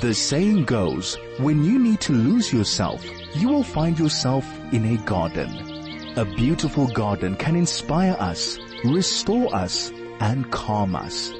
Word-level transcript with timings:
The 0.00 0.12
saying 0.12 0.66
goes, 0.66 1.16
when 1.38 1.64
you 1.64 1.78
need 1.78 2.02
to 2.02 2.12
lose 2.12 2.52
yourself, 2.52 3.02
you 3.34 3.48
will 3.48 3.62
find 3.62 3.98
yourself 3.98 4.44
in 4.70 4.84
a 4.84 4.98
garden. 5.04 5.48
A 6.18 6.26
beautiful 6.26 6.86
garden 6.88 7.34
can 7.34 7.56
inspire 7.56 8.14
us, 8.18 8.58
restore 8.84 9.54
us, 9.54 9.90
and 10.20 10.50
calm 10.52 10.94
us. 10.94 11.32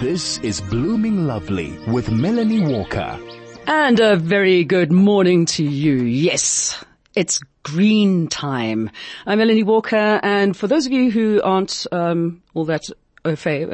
This 0.00 0.38
is 0.38 0.60
Blooming 0.62 1.28
Lovely 1.28 1.78
with 1.86 2.10
Melanie 2.10 2.66
Walker. 2.66 3.20
And 3.68 4.00
a 4.00 4.16
very 4.16 4.64
good 4.64 4.90
morning 4.90 5.46
to 5.46 5.62
you. 5.62 6.02
Yes, 6.02 6.84
it's 7.14 7.38
green 7.62 8.26
time. 8.26 8.90
I'm 9.26 9.38
Melanie 9.38 9.62
Walker, 9.62 10.18
and 10.24 10.56
for 10.56 10.66
those 10.66 10.86
of 10.86 10.92
you 10.92 11.12
who 11.12 11.40
aren't 11.42 11.86
um, 11.92 12.42
all 12.54 12.64
that 12.64 12.82
au 13.24 13.36
fait 13.36 13.68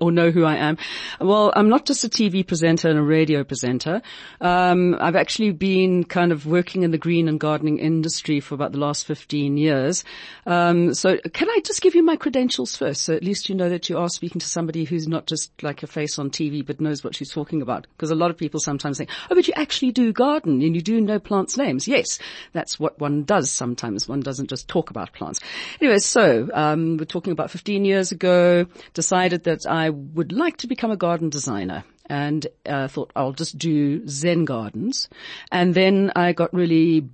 or 0.00 0.12
know 0.12 0.30
who 0.30 0.44
I 0.44 0.56
am. 0.56 0.76
Well, 1.20 1.52
I'm 1.56 1.68
not 1.68 1.86
just 1.86 2.04
a 2.04 2.08
TV 2.08 2.46
presenter 2.46 2.88
and 2.88 2.98
a 2.98 3.02
radio 3.02 3.44
presenter. 3.44 4.02
Um, 4.40 4.96
I've 5.00 5.16
actually 5.16 5.52
been 5.52 6.04
kind 6.04 6.32
of 6.32 6.46
working 6.46 6.82
in 6.82 6.90
the 6.90 6.98
green 6.98 7.28
and 7.28 7.40
gardening 7.40 7.78
industry 7.78 8.40
for 8.40 8.54
about 8.54 8.72
the 8.72 8.78
last 8.78 9.06
15 9.06 9.56
years. 9.56 10.04
Um, 10.46 10.94
so 10.94 11.18
can 11.32 11.48
I 11.50 11.60
just 11.64 11.82
give 11.82 11.94
you 11.94 12.02
my 12.02 12.16
credentials 12.16 12.76
first? 12.76 13.02
So 13.02 13.14
at 13.14 13.24
least 13.24 13.48
you 13.48 13.54
know 13.54 13.68
that 13.68 13.88
you 13.88 13.98
are 13.98 14.08
speaking 14.08 14.40
to 14.40 14.46
somebody 14.46 14.84
who's 14.84 15.08
not 15.08 15.26
just 15.26 15.50
like 15.62 15.82
a 15.82 15.86
face 15.86 16.18
on 16.18 16.30
TV, 16.30 16.64
but 16.64 16.80
knows 16.80 17.02
what 17.02 17.16
she's 17.16 17.30
talking 17.30 17.62
about. 17.62 17.86
Because 17.96 18.10
a 18.10 18.16
lot 18.16 18.30
of 18.30 18.36
people 18.36 18.60
sometimes 18.60 18.98
think, 18.98 19.10
oh, 19.30 19.34
but 19.34 19.48
you 19.48 19.54
actually 19.56 19.92
do 19.92 20.12
garden 20.12 20.62
and 20.62 20.74
you 20.74 20.82
do 20.82 21.00
know 21.00 21.18
plants' 21.18 21.56
names. 21.56 21.88
Yes, 21.88 22.18
that's 22.52 22.78
what 22.78 22.98
one 23.00 23.24
does 23.24 23.50
sometimes. 23.50 24.08
One 24.08 24.20
doesn't 24.20 24.48
just 24.48 24.68
talk 24.68 24.90
about 24.90 25.12
plants. 25.12 25.40
Anyway, 25.80 25.98
so 25.98 26.48
um, 26.54 26.96
we're 26.96 27.04
talking 27.04 27.32
about 27.32 27.50
15 27.50 27.84
years 27.84 28.12
ago 28.12 28.66
decided 28.94 29.44
that 29.44 29.66
I 29.66 29.90
would 29.90 30.32
like 30.32 30.58
to 30.58 30.66
become 30.66 30.90
a 30.90 30.96
garden 30.96 31.30
designer 31.30 31.84
and 32.06 32.46
uh, 32.66 32.88
thought 32.88 33.12
I'll 33.16 33.32
just 33.32 33.58
do 33.58 34.06
Zen 34.08 34.44
gardens. 34.44 35.08
And 35.50 35.74
then 35.74 36.12
I 36.14 36.32
got 36.32 36.52
really 36.52 37.08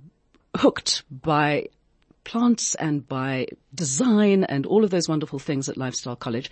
hooked 0.55 1.03
by 1.09 1.69
plants 2.23 2.75
and 2.75 3.07
by 3.07 3.47
design 3.73 4.43
and 4.43 4.65
all 4.65 4.83
of 4.83 4.89
those 4.89 5.07
wonderful 5.07 5.39
things 5.39 5.69
at 5.69 5.77
Lifestyle 5.77 6.15
College 6.15 6.49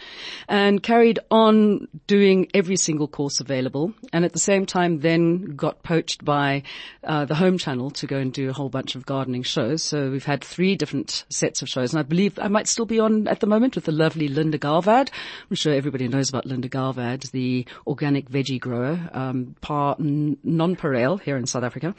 and 0.48 0.82
carried 0.82 1.20
on 1.32 1.88
doing 2.06 2.48
every 2.54 2.78
single 2.78 3.08
course 3.08 3.40
available. 3.40 3.94
And 4.14 4.24
at 4.24 4.34
the 4.34 4.40
same 4.40 4.66
time 4.66 5.00
then 5.00 5.56
got 5.56 5.84
poached 5.84 6.24
by 6.24 6.64
uh, 7.04 7.26
the 7.26 7.36
home 7.36 7.58
channel 7.58 7.90
to 7.92 8.08
go 8.08 8.18
and 8.18 8.32
do 8.32 8.50
a 8.50 8.54
whole 8.54 8.70
bunch 8.70 8.96
of 8.96 9.06
gardening 9.06 9.44
shows. 9.44 9.82
So 9.84 10.12
we've 10.12 10.26
had 10.26 10.44
three 10.44 10.76
different 10.76 11.26
sets 11.30 11.62
of 11.62 11.70
shows 11.70 11.94
and 11.94 12.00
I 12.00 12.04
believe 12.04 12.38
I 12.40 12.48
might 12.48 12.68
still 12.68 12.86
be 12.86 13.00
on 13.00 13.28
at 13.28 13.40
the 13.40 13.48
moment 13.48 13.76
with 13.76 13.86
the 13.86 13.92
lovely 13.92 14.28
Linda 14.28 14.60
Galvad. 14.60 15.10
I'm 15.50 15.56
sure 15.56 15.74
everybody 15.74 16.08
knows 16.08 16.30
about 16.30 16.46
Linda 16.46 16.70
Galvad, 16.70 17.32
the 17.32 17.66
organic 17.88 18.30
veggie 18.30 18.60
grower, 18.60 19.10
um, 19.12 19.56
par, 19.62 19.96
non-pareil 20.00 21.20
here 21.22 21.38
in 21.38 21.48
South 21.48 21.64
Africa. 21.64 21.96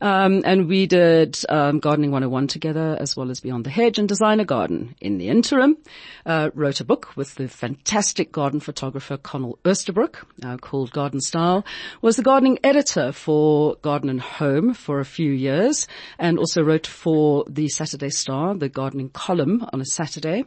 Um, 0.00 0.42
and 0.44 0.68
we 0.68 0.86
did 0.86 1.38
um, 1.48 1.78
Gardening 1.78 2.10
101 2.10 2.46
together 2.46 2.96
as 2.98 3.16
well 3.16 3.30
as 3.30 3.40
Beyond 3.40 3.66
the 3.66 3.70
Hedge 3.70 3.98
and 3.98 4.08
Designer 4.08 4.44
Garden 4.44 4.61
garden. 4.62 4.94
In 5.00 5.18
the 5.18 5.28
interim, 5.28 5.76
uh, 6.24 6.50
wrote 6.54 6.78
a 6.78 6.84
book 6.84 7.16
with 7.16 7.34
the 7.34 7.48
fantastic 7.48 8.30
garden 8.30 8.60
photographer 8.60 9.16
Connell 9.16 9.58
Oosterbroek 9.64 10.22
uh, 10.44 10.56
called 10.56 10.92
Garden 10.92 11.20
Style, 11.20 11.64
was 12.00 12.14
the 12.14 12.22
gardening 12.22 12.60
editor 12.62 13.10
for 13.10 13.74
Garden 13.82 14.08
and 14.08 14.20
Home 14.20 14.72
for 14.72 15.00
a 15.00 15.04
few 15.04 15.32
years 15.32 15.88
and 16.16 16.38
also 16.38 16.62
wrote 16.62 16.86
for 16.86 17.44
the 17.48 17.68
Saturday 17.70 18.10
Star, 18.10 18.54
the 18.54 18.68
gardening 18.68 19.08
column 19.08 19.66
on 19.72 19.80
a 19.80 19.84
Saturday. 19.84 20.44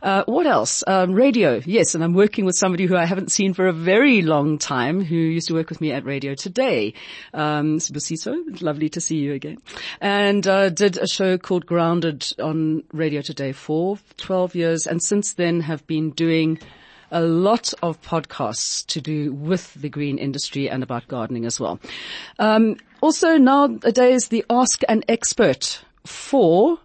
Uh, 0.00 0.24
what 0.24 0.46
else? 0.46 0.82
Um, 0.86 1.12
radio, 1.12 1.60
yes, 1.66 1.94
and 1.94 2.02
I'm 2.02 2.14
working 2.14 2.46
with 2.46 2.56
somebody 2.56 2.86
who 2.86 2.96
I 2.96 3.04
haven't 3.04 3.30
seen 3.30 3.52
for 3.52 3.66
a 3.66 3.72
very 3.74 4.22
long 4.22 4.56
time 4.56 5.04
who 5.04 5.14
used 5.14 5.48
to 5.48 5.54
work 5.54 5.68
with 5.68 5.82
me 5.82 5.92
at 5.92 6.06
Radio 6.06 6.34
Today. 6.34 6.94
Um, 7.34 7.80
lovely 8.62 8.88
to 8.88 9.00
see 9.02 9.16
you 9.16 9.34
again. 9.34 9.58
And 10.00 10.46
uh, 10.46 10.70
did 10.70 10.96
a 10.96 11.06
show 11.06 11.36
called 11.36 11.66
Grounded 11.66 12.32
on 12.38 12.84
Radio 12.94 13.20
Today 13.20 13.52
for 13.58 13.98
12 14.16 14.54
years 14.54 14.86
and 14.86 15.02
since 15.02 15.34
then 15.34 15.60
have 15.60 15.86
been 15.86 16.10
doing 16.10 16.58
a 17.10 17.20
lot 17.20 17.72
of 17.82 18.00
podcasts 18.02 18.86
to 18.86 19.00
do 19.00 19.32
with 19.32 19.74
the 19.74 19.88
green 19.88 20.18
industry 20.18 20.68
and 20.68 20.82
about 20.82 21.08
gardening 21.08 21.44
as 21.44 21.58
well. 21.58 21.80
Um, 22.38 22.76
also 23.00 23.38
nowadays 23.38 24.28
the 24.28 24.44
Ask 24.50 24.82
an 24.88 25.02
Expert 25.08 25.82
for 26.04 26.78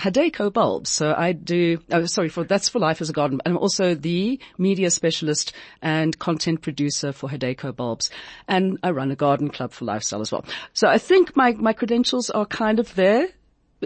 Hadeco 0.00 0.52
bulbs. 0.52 0.90
So 0.90 1.14
I 1.16 1.32
do, 1.32 1.78
oh, 1.90 2.06
sorry, 2.06 2.28
for, 2.30 2.44
that's 2.44 2.68
for 2.68 2.78
life 2.78 3.00
as 3.00 3.10
a 3.10 3.12
garden. 3.12 3.40
I'm 3.44 3.58
also 3.58 3.94
the 3.94 4.40
media 4.56 4.90
specialist 4.90 5.52
and 5.82 6.18
content 6.18 6.62
producer 6.62 7.12
for 7.12 7.28
Hadeco 7.28 7.74
bulbs. 7.74 8.10
And 8.48 8.78
I 8.82 8.90
run 8.90 9.10
a 9.10 9.16
garden 9.16 9.50
club 9.50 9.72
for 9.72 9.84
lifestyle 9.84 10.22
as 10.22 10.32
well. 10.32 10.44
So 10.72 10.88
I 10.88 10.98
think 10.98 11.36
my, 11.36 11.52
my 11.52 11.72
credentials 11.72 12.30
are 12.30 12.46
kind 12.46 12.78
of 12.78 12.94
there 12.94 13.28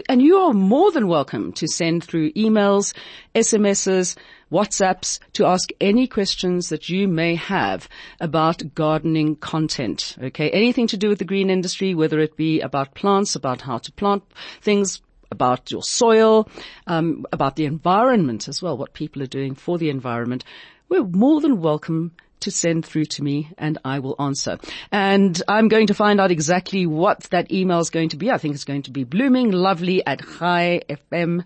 and 0.09 0.21
you 0.21 0.37
are 0.37 0.53
more 0.53 0.91
than 0.91 1.07
welcome 1.07 1.53
to 1.53 1.67
send 1.67 2.03
through 2.03 2.31
emails, 2.33 2.93
SMSs, 3.33 4.17
WhatsApps 4.51 5.19
to 5.33 5.45
ask 5.45 5.69
any 5.79 6.07
questions 6.07 6.69
that 6.69 6.89
you 6.89 7.07
may 7.07 7.35
have 7.35 7.87
about 8.19 8.75
gardening 8.75 9.35
content. 9.37 10.15
Okay. 10.21 10.49
Anything 10.51 10.87
to 10.87 10.97
do 10.97 11.09
with 11.09 11.19
the 11.19 11.25
green 11.25 11.49
industry, 11.49 11.95
whether 11.95 12.19
it 12.19 12.35
be 12.35 12.61
about 12.61 12.93
plants, 12.93 13.35
about 13.35 13.61
how 13.61 13.77
to 13.79 13.91
plant 13.93 14.23
things, 14.61 15.01
about 15.31 15.71
your 15.71 15.83
soil, 15.83 16.47
um, 16.87 17.25
about 17.31 17.55
the 17.55 17.65
environment 17.65 18.47
as 18.47 18.61
well, 18.61 18.77
what 18.77 18.93
people 18.93 19.21
are 19.21 19.27
doing 19.27 19.55
for 19.55 19.77
the 19.77 19.89
environment. 19.89 20.43
We're 20.89 21.03
more 21.03 21.41
than 21.41 21.61
welcome 21.61 22.11
to 22.45 22.51
send 22.51 22.85
through 22.85 23.05
to 23.05 23.23
me 23.23 23.51
and 23.57 23.77
I 23.83 23.99
will 23.99 24.15
answer. 24.19 24.57
And 24.91 25.41
I'm 25.47 25.67
going 25.67 25.87
to 25.87 25.93
find 25.93 26.21
out 26.21 26.31
exactly 26.31 26.85
what 26.85 27.21
that 27.31 27.51
email 27.51 27.79
is 27.79 27.89
going 27.89 28.09
to 28.09 28.17
be. 28.17 28.31
I 28.31 28.37
think 28.37 28.55
it's 28.55 28.63
going 28.63 28.83
to 28.83 28.91
be 28.91 29.03
bloominglovely 29.05 30.01
at 30.05 30.19
chaifm.co.za. 30.19 31.43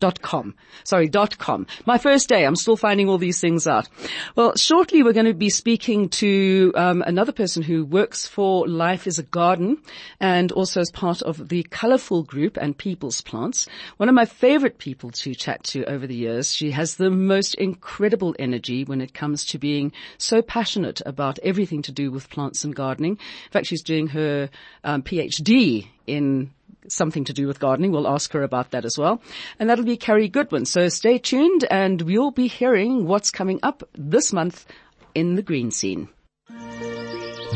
Dot 0.00 0.22
com. 0.22 0.54
Sorry, 0.84 1.08
dot 1.08 1.38
com. 1.38 1.66
My 1.84 1.98
first 1.98 2.28
day. 2.28 2.46
I'm 2.46 2.54
still 2.54 2.76
finding 2.76 3.08
all 3.08 3.18
these 3.18 3.40
things 3.40 3.66
out. 3.66 3.88
Well, 4.36 4.54
shortly 4.54 5.02
we're 5.02 5.12
going 5.12 5.26
to 5.26 5.34
be 5.34 5.50
speaking 5.50 6.08
to 6.10 6.72
um, 6.76 7.02
another 7.04 7.32
person 7.32 7.64
who 7.64 7.84
works 7.84 8.24
for 8.24 8.68
Life 8.68 9.08
is 9.08 9.18
a 9.18 9.24
Garden 9.24 9.78
and 10.20 10.52
also 10.52 10.80
as 10.80 10.92
part 10.92 11.20
of 11.22 11.48
the 11.48 11.64
Colorful 11.64 12.22
Group 12.22 12.56
and 12.56 12.78
People's 12.78 13.22
Plants. 13.22 13.66
One 13.96 14.08
of 14.08 14.14
my 14.14 14.24
favorite 14.24 14.78
people 14.78 15.10
to 15.10 15.34
chat 15.34 15.64
to 15.64 15.84
over 15.86 16.06
the 16.06 16.14
years. 16.14 16.54
She 16.54 16.70
has 16.70 16.94
the 16.94 17.10
most 17.10 17.56
incredible 17.56 18.36
energy 18.38 18.84
when 18.84 19.00
it 19.00 19.07
comes 19.14 19.44
to 19.46 19.58
being 19.58 19.92
so 20.18 20.42
passionate 20.42 21.00
about 21.06 21.38
everything 21.40 21.82
to 21.82 21.92
do 21.92 22.10
with 22.10 22.30
plants 22.30 22.64
and 22.64 22.74
gardening. 22.74 23.12
In 23.12 23.50
fact, 23.50 23.66
she's 23.66 23.82
doing 23.82 24.08
her 24.08 24.50
um, 24.84 25.02
PhD 25.02 25.88
in 26.06 26.50
something 26.88 27.24
to 27.24 27.32
do 27.32 27.46
with 27.46 27.60
gardening. 27.60 27.92
We'll 27.92 28.08
ask 28.08 28.32
her 28.32 28.42
about 28.42 28.70
that 28.70 28.84
as 28.84 28.96
well. 28.98 29.20
And 29.58 29.68
that'll 29.68 29.84
be 29.84 29.96
Carrie 29.96 30.28
Goodwin. 30.28 30.64
So 30.64 30.88
stay 30.88 31.18
tuned 31.18 31.64
and 31.70 32.00
we'll 32.02 32.30
be 32.30 32.48
hearing 32.48 33.06
what's 33.06 33.30
coming 33.30 33.60
up 33.62 33.82
this 33.94 34.32
month 34.32 34.66
in 35.14 35.34
the 35.34 35.42
green 35.42 35.70
scene. 35.70 36.08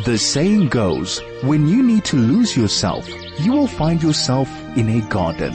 The 0.04 0.19
saying 0.19 0.69
goes, 0.69 1.20
when 1.42 1.69
you 1.69 1.82
need 1.82 2.04
to 2.06 2.16
lose 2.16 2.56
yourself, 2.56 3.08
you 3.38 3.52
will 3.52 3.66
find 3.66 4.02
yourself 4.02 4.50
in 4.76 4.88
a 4.88 5.00
garden. 5.08 5.52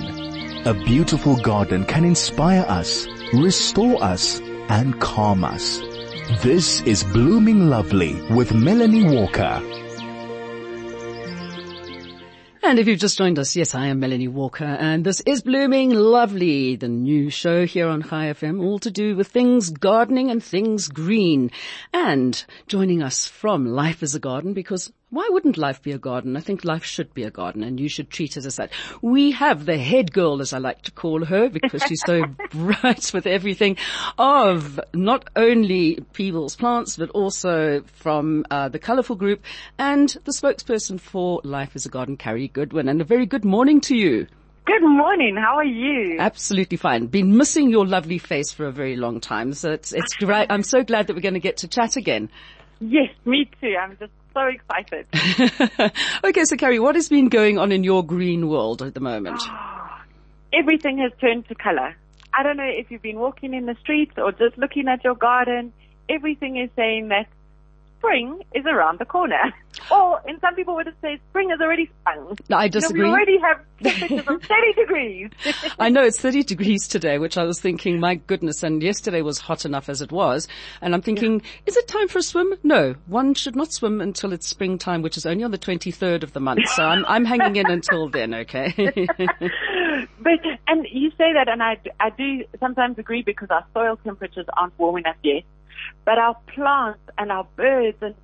A 0.65 0.73
beautiful 0.73 1.35
garden 1.37 1.85
can 1.85 2.05
inspire 2.05 2.65
us, 2.67 3.07
restore 3.33 4.01
us, 4.03 4.39
and 4.69 4.99
calm 4.99 5.43
us. 5.43 5.79
This 6.41 6.81
is 6.81 7.03
Blooming 7.03 7.69
Lovely 7.69 8.21
with 8.31 8.53
Melanie 8.53 9.15
Walker. 9.15 9.61
And 12.67 12.79
if 12.79 12.87
you've 12.87 12.99
just 12.99 13.17
joined 13.17 13.39
us, 13.39 13.55
yes, 13.55 13.73
I 13.75 13.85
am 13.85 14.01
Melanie 14.01 14.27
Walker 14.27 14.65
and 14.65 15.05
this 15.05 15.21
is 15.21 15.41
Blooming 15.41 15.91
Lovely, 15.91 16.75
the 16.75 16.89
new 16.89 17.29
show 17.29 17.65
here 17.65 17.87
on 17.87 18.03
Chai 18.03 18.25
FM, 18.33 18.61
all 18.61 18.77
to 18.79 18.91
do 18.91 19.15
with 19.15 19.29
things 19.29 19.69
gardening 19.69 20.29
and 20.29 20.43
things 20.43 20.89
green. 20.89 21.49
And 21.93 22.43
joining 22.67 23.01
us 23.01 23.25
from 23.25 23.67
Life 23.67 24.03
is 24.03 24.15
a 24.15 24.19
Garden 24.19 24.53
because 24.53 24.91
why 25.09 25.25
wouldn't 25.31 25.57
life 25.57 25.81
be 25.81 25.93
a 25.93 25.97
garden? 25.97 26.35
I 26.35 26.41
think 26.41 26.65
life 26.65 26.83
should 26.83 27.13
be 27.13 27.23
a 27.23 27.31
garden 27.31 27.63
and 27.63 27.79
you 27.79 27.87
should 27.87 28.09
treat 28.09 28.35
it 28.35 28.45
as 28.45 28.57
that. 28.57 28.71
We 29.01 29.31
have 29.31 29.65
the 29.65 29.77
head 29.77 30.11
girl, 30.11 30.41
as 30.41 30.51
I 30.51 30.57
like 30.57 30.81
to 30.81 30.91
call 30.91 31.23
her, 31.23 31.47
because 31.47 31.81
she's 31.83 32.01
so 32.05 32.23
bright 32.51 33.11
with 33.13 33.25
everything 33.25 33.77
of 34.17 34.79
not 34.93 35.29
only 35.37 36.01
People's 36.11 36.57
Plants, 36.57 36.97
but 36.97 37.09
also 37.11 37.83
from 37.85 38.45
uh, 38.51 38.67
the 38.67 38.79
Colourful 38.79 39.15
Group 39.15 39.45
and 39.77 40.09
the 40.25 40.33
spokesperson 40.33 40.99
for 40.99 41.39
Life 41.45 41.77
is 41.77 41.85
a 41.85 41.89
Garden, 41.89 42.17
Carrie 42.17 42.49
Goodwin. 42.49 42.89
And 42.89 42.99
a 42.99 43.05
very 43.05 43.25
good 43.25 43.45
morning 43.45 43.79
to 43.81 43.95
you. 43.95 44.27
Good 44.65 44.83
morning. 44.83 45.37
How 45.37 45.55
are 45.55 45.63
you? 45.63 46.17
Absolutely 46.19 46.75
fine. 46.75 47.07
Been 47.07 47.37
missing 47.37 47.69
your 47.69 47.87
lovely 47.87 48.17
face 48.17 48.51
for 48.51 48.65
a 48.65 48.71
very 48.73 48.97
long 48.97 49.21
time. 49.21 49.53
So 49.53 49.71
it's, 49.71 49.93
it's 49.93 50.13
great. 50.19 50.51
I'm 50.51 50.63
so 50.63 50.83
glad 50.83 51.07
that 51.07 51.15
we're 51.15 51.21
going 51.21 51.35
to 51.35 51.39
get 51.39 51.57
to 51.57 51.69
chat 51.69 51.95
again. 51.95 52.29
Yes, 52.81 53.09
me 53.23 53.49
too. 53.61 53.73
I'm 53.81 53.97
just 53.97 54.11
so 54.37 54.47
excited. 54.47 55.07
okay, 56.23 56.43
so 56.45 56.55
Carrie, 56.55 56.79
what 56.79 56.95
has 56.95 57.09
been 57.09 57.29
going 57.29 57.57
on 57.57 57.71
in 57.71 57.83
your 57.83 58.05
green 58.05 58.47
world 58.47 58.81
at 58.81 58.93
the 58.93 58.99
moment? 58.99 59.41
Everything 60.53 60.99
has 60.99 61.11
turned 61.19 61.47
to 61.47 61.55
color. 61.55 61.95
I 62.33 62.43
don't 62.43 62.57
know 62.57 62.69
if 62.69 62.91
you've 62.91 63.01
been 63.01 63.19
walking 63.19 63.53
in 63.53 63.65
the 63.65 63.75
streets 63.81 64.13
or 64.17 64.31
just 64.31 64.57
looking 64.57 64.87
at 64.87 65.03
your 65.03 65.15
garden. 65.15 65.73
Everything 66.07 66.57
is 66.57 66.69
saying 66.75 67.07
that 67.09 67.27
spring 67.97 68.41
is 68.53 68.65
around 68.65 68.99
the 68.99 69.05
corner. 69.05 69.41
Or, 69.91 70.19
and 70.27 70.41
some 70.41 70.55
people 70.55 70.73
would 70.75 70.91
say 71.03 71.19
spring 71.29 71.51
is 71.51 71.61
already 71.61 71.87
sprung. 72.01 72.35
No, 72.49 72.57
I 72.57 72.63
You 72.63 72.69
know, 72.69 72.71
disagree. 72.71 73.03
we 73.03 73.09
already 73.09 73.37
have 73.39 73.59
temperatures 73.83 74.27
of 74.27 74.41
30 74.43 74.73
degrees. 74.75 75.29
I 75.79 75.89
know 75.89 76.03
it's 76.03 76.19
30 76.19 76.43
degrees 76.43 76.87
today, 76.87 77.19
which 77.19 77.37
I 77.37 77.43
was 77.43 77.61
thinking, 77.61 77.99
my 77.99 78.15
goodness, 78.15 78.63
and 78.63 78.81
yesterday 78.81 79.21
was 79.21 79.37
hot 79.37 79.65
enough 79.65 79.87
as 79.87 80.01
it 80.01 80.11
was. 80.11 80.47
And 80.81 80.95
I'm 80.95 81.03
thinking, 81.03 81.43
is 81.67 81.77
it 81.77 81.87
time 81.87 82.07
for 82.07 82.17
a 82.17 82.23
swim? 82.23 82.55
No, 82.63 82.95
one 83.05 83.35
should 83.35 83.55
not 83.55 83.71
swim 83.71 84.01
until 84.01 84.33
it's 84.33 84.47
springtime, 84.47 85.03
which 85.03 85.15
is 85.15 85.27
only 85.27 85.43
on 85.43 85.51
the 85.51 85.59
23rd 85.59 86.23
of 86.23 86.33
the 86.33 86.39
month. 86.39 86.67
So 86.69 86.81
I'm, 86.83 87.05
I'm 87.05 87.23
hanging 87.23 87.55
in 87.57 87.69
until 87.69 88.09
then, 88.09 88.33
okay? 88.33 88.73
But 90.19 90.39
and 90.67 90.85
you 90.91 91.11
say 91.11 91.33
that, 91.33 91.47
and 91.47 91.61
I 91.63 91.77
I 91.99 92.09
do 92.09 92.43
sometimes 92.59 92.97
agree 92.97 93.21
because 93.21 93.49
our 93.49 93.65
soil 93.73 93.97
temperatures 94.03 94.45
aren't 94.57 94.77
warm 94.77 94.97
enough 94.97 95.15
yet. 95.23 95.43
But 96.05 96.17
our 96.17 96.35
plants 96.47 96.99
and 97.17 97.31
our 97.31 97.47
birds 97.55 97.97
and 98.01 98.15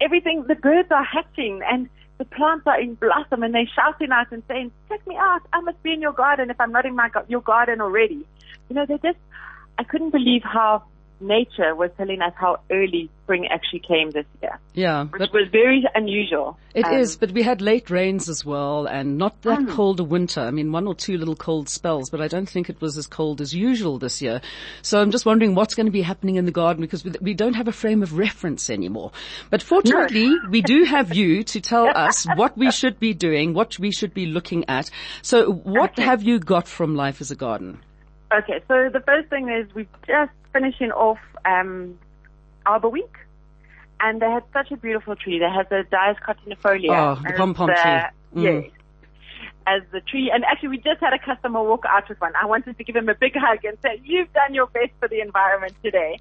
everything, 0.00 0.44
the 0.46 0.54
birds 0.54 0.90
are 0.90 1.04
hatching 1.04 1.60
and 1.70 1.88
the 2.18 2.24
plants 2.24 2.66
are 2.66 2.80
in 2.80 2.94
blossom 2.94 3.42
and 3.42 3.54
they're 3.54 3.66
shouting 3.74 4.12
out 4.12 4.30
and 4.30 4.42
saying, 4.46 4.70
"Check 4.88 5.04
me 5.06 5.16
out! 5.16 5.42
I 5.52 5.60
must 5.60 5.82
be 5.82 5.92
in 5.92 6.00
your 6.00 6.12
garden 6.12 6.50
if 6.50 6.60
I'm 6.60 6.72
not 6.72 6.86
in 6.86 6.94
my 6.94 7.10
your 7.28 7.40
garden 7.40 7.80
already." 7.80 8.26
You 8.68 8.76
know, 8.76 8.86
they 8.86 8.98
just 8.98 9.18
I 9.78 9.84
couldn't 9.84 10.10
believe 10.10 10.42
how 10.44 10.84
nature 11.22 11.74
was 11.74 11.90
telling 11.96 12.20
us 12.20 12.32
how 12.36 12.58
early 12.70 13.08
spring 13.24 13.46
actually 13.46 13.80
came 13.80 14.10
this 14.10 14.26
year, 14.42 14.58
yeah, 14.74 15.04
which 15.06 15.30
was 15.32 15.48
very 15.52 15.84
unusual. 15.94 16.58
it 16.74 16.84
Um, 16.86 16.94
is, 16.94 17.16
but 17.16 17.30
we 17.32 17.42
had 17.42 17.60
late 17.60 17.88
rains 17.90 18.28
as 18.28 18.44
well 18.44 18.86
and 18.86 19.16
not 19.18 19.40
that 19.42 19.60
Mm. 19.60 19.68
cold 19.70 20.00
a 20.00 20.04
winter. 20.04 20.40
I 20.40 20.50
mean, 20.50 20.72
one 20.72 20.86
or 20.86 20.94
two 20.94 21.16
little 21.18 21.36
cold 21.36 21.68
spells, 21.68 22.10
but 22.10 22.20
I 22.20 22.28
don't 22.28 22.48
think 22.48 22.68
it 22.68 22.80
was 22.80 22.96
as 22.98 23.06
cold 23.06 23.40
as 23.40 23.54
usual 23.54 23.98
this 23.98 24.20
year. 24.20 24.40
So 24.82 25.00
I'm 25.00 25.10
just 25.10 25.24
wondering 25.26 25.54
what's 25.54 25.74
going 25.74 25.86
to 25.86 25.92
be 25.92 26.02
happening 26.02 26.36
in 26.36 26.44
the 26.44 26.50
garden 26.52 26.80
because 26.80 27.04
we, 27.04 27.12
we 27.20 27.34
don't 27.34 27.54
have 27.54 27.68
a 27.68 27.72
frame 27.72 28.02
of 28.02 28.16
reference 28.18 28.68
anymore. 28.70 29.12
But 29.50 29.62
fortunately, 29.62 30.40
we 30.48 30.62
do 30.62 30.84
have 30.84 31.12
you 31.12 31.42
to 31.44 31.60
tell 31.60 31.90
us 31.94 32.26
what 32.26 32.56
we 32.58 32.70
should 32.70 32.98
be 32.98 33.14
doing, 33.14 33.54
what 33.54 33.78
we 33.78 33.92
should 33.92 34.12
be 34.14 34.26
looking 34.26 34.64
at. 34.68 34.90
So 35.22 35.52
what 35.52 35.92
Okay. 35.92 36.02
have 36.02 36.22
you 36.22 36.38
got 36.38 36.66
from 36.66 36.96
life 36.96 37.20
as 37.20 37.30
a 37.30 37.36
garden? 37.36 37.80
Okay, 38.32 38.60
so 38.66 38.88
the 38.90 39.00
first 39.00 39.28
thing 39.28 39.50
is 39.50 39.66
we're 39.74 39.86
just 40.06 40.32
finishing 40.52 40.90
off 40.92 41.18
um, 41.44 41.98
Arbor 42.66 42.88
Week, 42.88 43.14
and 44.00 44.20
they 44.20 44.30
had 44.30 44.44
such 44.52 44.70
a 44.70 44.76
beautiful 44.76 45.16
tree. 45.16 45.38
They 45.38 45.50
had 45.50 45.68
the 45.68 45.84
Dais 45.90 46.16
cotinifolia. 46.26 46.90
Oh, 46.90 47.22
the 47.22 47.30
as 47.30 47.38
pom-pom 47.38 47.68
tree. 47.68 47.74
Mm. 47.74 48.10
Yes. 48.34 48.70
As 49.64 49.82
the 49.92 50.00
tree, 50.00 50.30
and 50.34 50.44
actually 50.44 50.70
we 50.70 50.78
just 50.78 51.00
had 51.00 51.12
a 51.12 51.18
customer 51.18 51.62
walk 51.62 51.84
out 51.88 52.08
with 52.08 52.20
one. 52.20 52.32
I 52.40 52.46
wanted 52.46 52.76
to 52.78 52.84
give 52.84 52.96
him 52.96 53.08
a 53.08 53.14
big 53.14 53.34
hug 53.36 53.64
and 53.64 53.78
say, 53.80 54.00
you've 54.04 54.32
done 54.32 54.54
your 54.54 54.66
best 54.66 54.90
for 54.98 55.06
the 55.08 55.20
environment 55.20 55.74
today. 55.84 56.18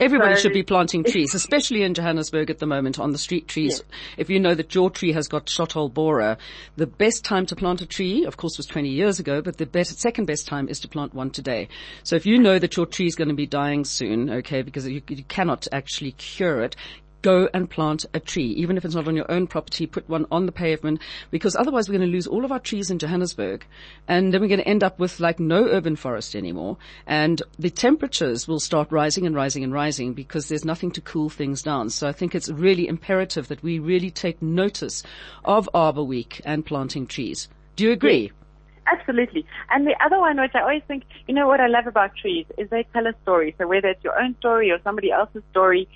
Everybody 0.00 0.34
So- 0.34 0.42
should 0.42 0.52
be 0.52 0.64
planting 0.64 1.04
trees, 1.04 1.34
especially 1.34 1.82
in 1.84 1.94
Johannesburg 1.94 2.50
at 2.50 2.58
the 2.58 2.66
moment 2.66 2.98
on 2.98 3.12
the 3.12 3.18
street 3.18 3.46
trees. 3.46 3.84
If 4.16 4.28
you 4.28 4.40
know 4.40 4.54
that 4.54 4.74
your 4.74 4.90
tree 4.90 5.12
has 5.12 5.28
got 5.28 5.48
shot 5.48 5.72
hole 5.72 5.88
borer, 5.88 6.38
the 6.76 6.88
best 6.88 7.24
time 7.24 7.46
to 7.46 7.54
plant 7.56 7.82
a 7.82 7.86
tree, 7.86 8.24
of 8.24 8.36
course, 8.36 8.56
was 8.56 8.66
20 8.66 8.88
years 8.88 9.20
ago, 9.20 9.40
but 9.40 9.58
the 9.58 9.66
best, 9.66 10.00
second 10.00 10.24
best 10.24 10.46
time 10.48 10.68
is 10.68 10.80
to 10.80 10.88
plant 10.88 11.14
one 11.14 11.30
today. 11.30 11.68
So 12.02 12.16
if 12.16 12.26
you 12.26 12.38
know 12.38 12.58
that 12.58 12.76
your 12.76 12.86
tree 12.86 13.06
is 13.06 13.14
going 13.14 13.28
to 13.28 13.34
be 13.34 13.46
dying 13.46 13.84
soon, 13.84 14.28
okay, 14.30 14.62
because 14.62 14.88
you, 14.88 15.02
you 15.08 15.24
cannot 15.24 15.68
actually 15.70 16.12
cure 16.12 16.62
it, 16.62 16.74
go 17.22 17.48
and 17.54 17.70
plant 17.70 18.04
a 18.12 18.20
tree. 18.20 18.48
Even 18.48 18.76
if 18.76 18.84
it's 18.84 18.94
not 18.94 19.08
on 19.08 19.16
your 19.16 19.30
own 19.30 19.46
property, 19.46 19.86
put 19.86 20.08
one 20.08 20.26
on 20.30 20.46
the 20.46 20.52
pavement 20.52 21.00
because 21.30 21.56
otherwise 21.56 21.88
we're 21.88 21.96
going 21.96 22.08
to 22.08 22.12
lose 22.12 22.26
all 22.26 22.44
of 22.44 22.52
our 22.52 22.58
trees 22.58 22.90
in 22.90 22.98
Johannesburg 22.98 23.64
and 24.08 24.32
then 24.32 24.40
we're 24.40 24.48
going 24.48 24.60
to 24.60 24.68
end 24.68 24.84
up 24.84 24.98
with 24.98 25.20
like 25.20 25.40
no 25.40 25.66
urban 25.66 25.96
forest 25.96 26.34
anymore 26.34 26.76
and 27.06 27.42
the 27.58 27.70
temperatures 27.70 28.46
will 28.46 28.60
start 28.60 28.90
rising 28.90 29.26
and 29.26 29.34
rising 29.34 29.64
and 29.64 29.72
rising 29.72 30.12
because 30.12 30.48
there's 30.48 30.64
nothing 30.64 30.90
to 30.90 31.00
cool 31.00 31.30
things 31.30 31.62
down. 31.62 31.90
So 31.90 32.08
I 32.08 32.12
think 32.12 32.34
it's 32.34 32.48
really 32.48 32.88
imperative 32.88 33.48
that 33.48 33.62
we 33.62 33.78
really 33.78 34.10
take 34.10 34.42
notice 34.42 35.02
of 35.44 35.68
Arbor 35.72 36.02
Week 36.02 36.40
and 36.44 36.66
planting 36.66 37.06
trees. 37.06 37.48
Do 37.76 37.84
you 37.84 37.92
agree? 37.92 38.32
Absolutely. 38.92 39.46
And 39.70 39.86
the 39.86 39.96
other 40.04 40.18
one, 40.18 40.40
which 40.40 40.54
I 40.54 40.60
always 40.60 40.82
think, 40.86 41.04
you 41.26 41.34
know 41.34 41.46
what 41.46 41.60
I 41.60 41.66
love 41.66 41.86
about 41.86 42.10
trees 42.16 42.46
is 42.58 42.68
they 42.70 42.84
tell 42.92 43.06
a 43.06 43.14
story. 43.22 43.54
So 43.58 43.66
whether 43.66 43.88
it's 43.88 44.04
your 44.04 44.18
own 44.20 44.36
story 44.38 44.70
or 44.70 44.78
somebody 44.82 45.10
else's 45.10 45.42
story, 45.50 45.88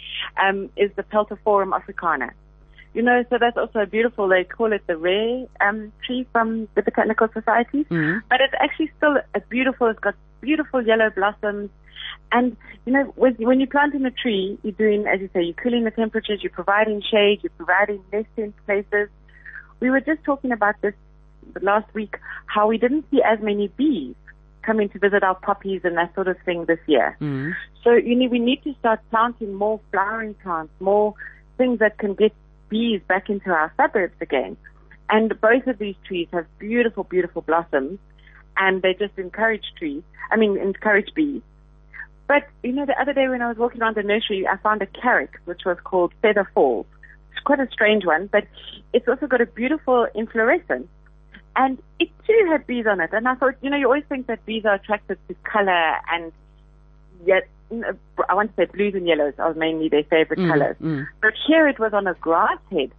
um, 0.42 0.70
is 0.76 0.90
the 0.96 1.02
Peltophorum 1.02 1.74
africana. 1.74 2.30
You 2.94 3.02
know, 3.02 3.22
so 3.28 3.36
that's 3.38 3.58
also 3.58 3.84
beautiful, 3.84 4.28
they 4.28 4.44
call 4.44 4.72
it 4.72 4.82
the 4.86 4.96
rare 4.96 5.46
um, 5.60 5.92
tree 6.04 6.26
from 6.32 6.68
the 6.74 6.82
Botanical 6.82 7.28
Society. 7.38 7.84
Mhm. 7.84 8.22
But 8.30 8.40
it's 8.40 8.54
actually 8.58 8.90
still 8.96 9.16
a 9.34 9.40
beautiful, 9.40 9.88
it's 9.88 10.00
got 10.00 10.14
beautiful 10.40 10.80
yellow 10.80 11.10
blossoms. 11.10 11.68
And, 12.32 12.56
you 12.86 12.92
know, 12.94 13.04
when, 13.16 13.34
when 13.34 13.60
you're 13.60 13.68
planting 13.68 14.04
a 14.06 14.10
tree, 14.10 14.58
you're 14.62 14.72
doing, 14.72 15.06
as 15.06 15.20
you 15.20 15.28
say, 15.34 15.42
you're 15.42 15.60
cooling 15.62 15.84
the 15.84 15.90
temperatures, 15.90 16.40
you're 16.42 16.58
providing 16.62 17.02
shade, 17.02 17.40
you're 17.42 17.58
providing 17.58 18.00
nesting 18.12 18.54
places. 18.64 19.10
We 19.80 19.90
were 19.90 20.00
just 20.00 20.24
talking 20.24 20.52
about 20.52 20.76
this 20.80 20.94
last 21.62 21.92
week, 21.94 22.16
how 22.46 22.66
we 22.66 22.78
didn't 22.78 23.04
see 23.10 23.22
as 23.22 23.40
many 23.40 23.68
bees 23.68 24.14
coming 24.62 24.88
to 24.90 24.98
visit 24.98 25.22
our 25.22 25.36
poppies 25.36 25.82
and 25.84 25.96
that 25.96 26.14
sort 26.14 26.28
of 26.28 26.36
thing 26.44 26.64
this 26.64 26.80
year. 26.86 27.16
Mhm. 27.20 27.54
So, 27.82 27.92
you 27.92 28.16
know, 28.16 28.28
we 28.28 28.40
need 28.40 28.62
to 28.64 28.74
start 28.74 29.00
planting 29.10 29.54
more 29.54 29.80
flowering 29.92 30.34
plants, 30.34 30.72
more 30.80 31.14
things 31.56 31.78
that 31.78 31.98
can 31.98 32.14
get 32.14 32.32
bees 32.68 33.00
back 33.06 33.30
into 33.30 33.50
our 33.50 33.72
suburbs 33.76 34.20
again. 34.20 34.56
And 35.08 35.40
both 35.40 35.66
of 35.68 35.78
these 35.78 35.94
trees 36.04 36.28
have 36.32 36.46
beautiful, 36.58 37.04
beautiful 37.04 37.42
blossoms 37.42 38.00
and 38.56 38.82
they 38.82 38.94
just 38.94 39.16
encourage 39.18 39.64
trees, 39.78 40.02
I 40.30 40.36
mean, 40.36 40.56
encourage 40.56 41.14
bees. 41.14 41.42
But, 42.26 42.48
you 42.64 42.72
know, 42.72 42.86
the 42.86 43.00
other 43.00 43.12
day 43.12 43.28
when 43.28 43.40
I 43.40 43.48
was 43.48 43.56
walking 43.56 43.82
around 43.82 43.94
the 43.96 44.02
nursery, 44.02 44.48
I 44.48 44.56
found 44.56 44.82
a 44.82 44.86
Carex, 44.86 45.28
which 45.44 45.64
was 45.64 45.78
called 45.84 46.12
Feather 46.22 46.48
Falls. 46.54 46.86
It's 47.30 47.40
quite 47.44 47.60
a 47.60 47.68
strange 47.70 48.04
one, 48.04 48.28
but 48.32 48.44
it's 48.92 49.06
also 49.06 49.26
got 49.28 49.40
a 49.40 49.46
beautiful 49.46 50.08
inflorescence. 50.14 50.88
And 51.56 51.82
it 51.98 52.10
too 52.26 52.46
had 52.50 52.66
bees 52.66 52.86
on 52.86 53.00
it. 53.00 53.10
And 53.12 53.26
I 53.26 53.34
thought, 53.34 53.54
you 53.62 53.70
know, 53.70 53.76
you 53.76 53.86
always 53.86 54.04
think 54.08 54.26
that 54.26 54.44
bees 54.44 54.64
are 54.66 54.74
attracted 54.74 55.18
to 55.28 55.34
color 55.44 55.94
and 56.12 56.32
yet, 57.24 57.48
I 58.28 58.34
want 58.34 58.54
to 58.54 58.56
say 58.56 58.70
blues 58.70 58.94
and 58.94 59.06
yellows 59.06 59.34
are 59.38 59.54
mainly 59.54 59.88
their 59.88 60.04
favorite 60.04 60.38
Mm, 60.38 60.48
colors. 60.48 60.76
mm. 60.80 61.06
But 61.20 61.32
here 61.46 61.66
it 61.66 61.78
was 61.78 61.92
on 61.92 62.06
a 62.06 62.14
grass 62.14 62.58
head. 62.70 62.90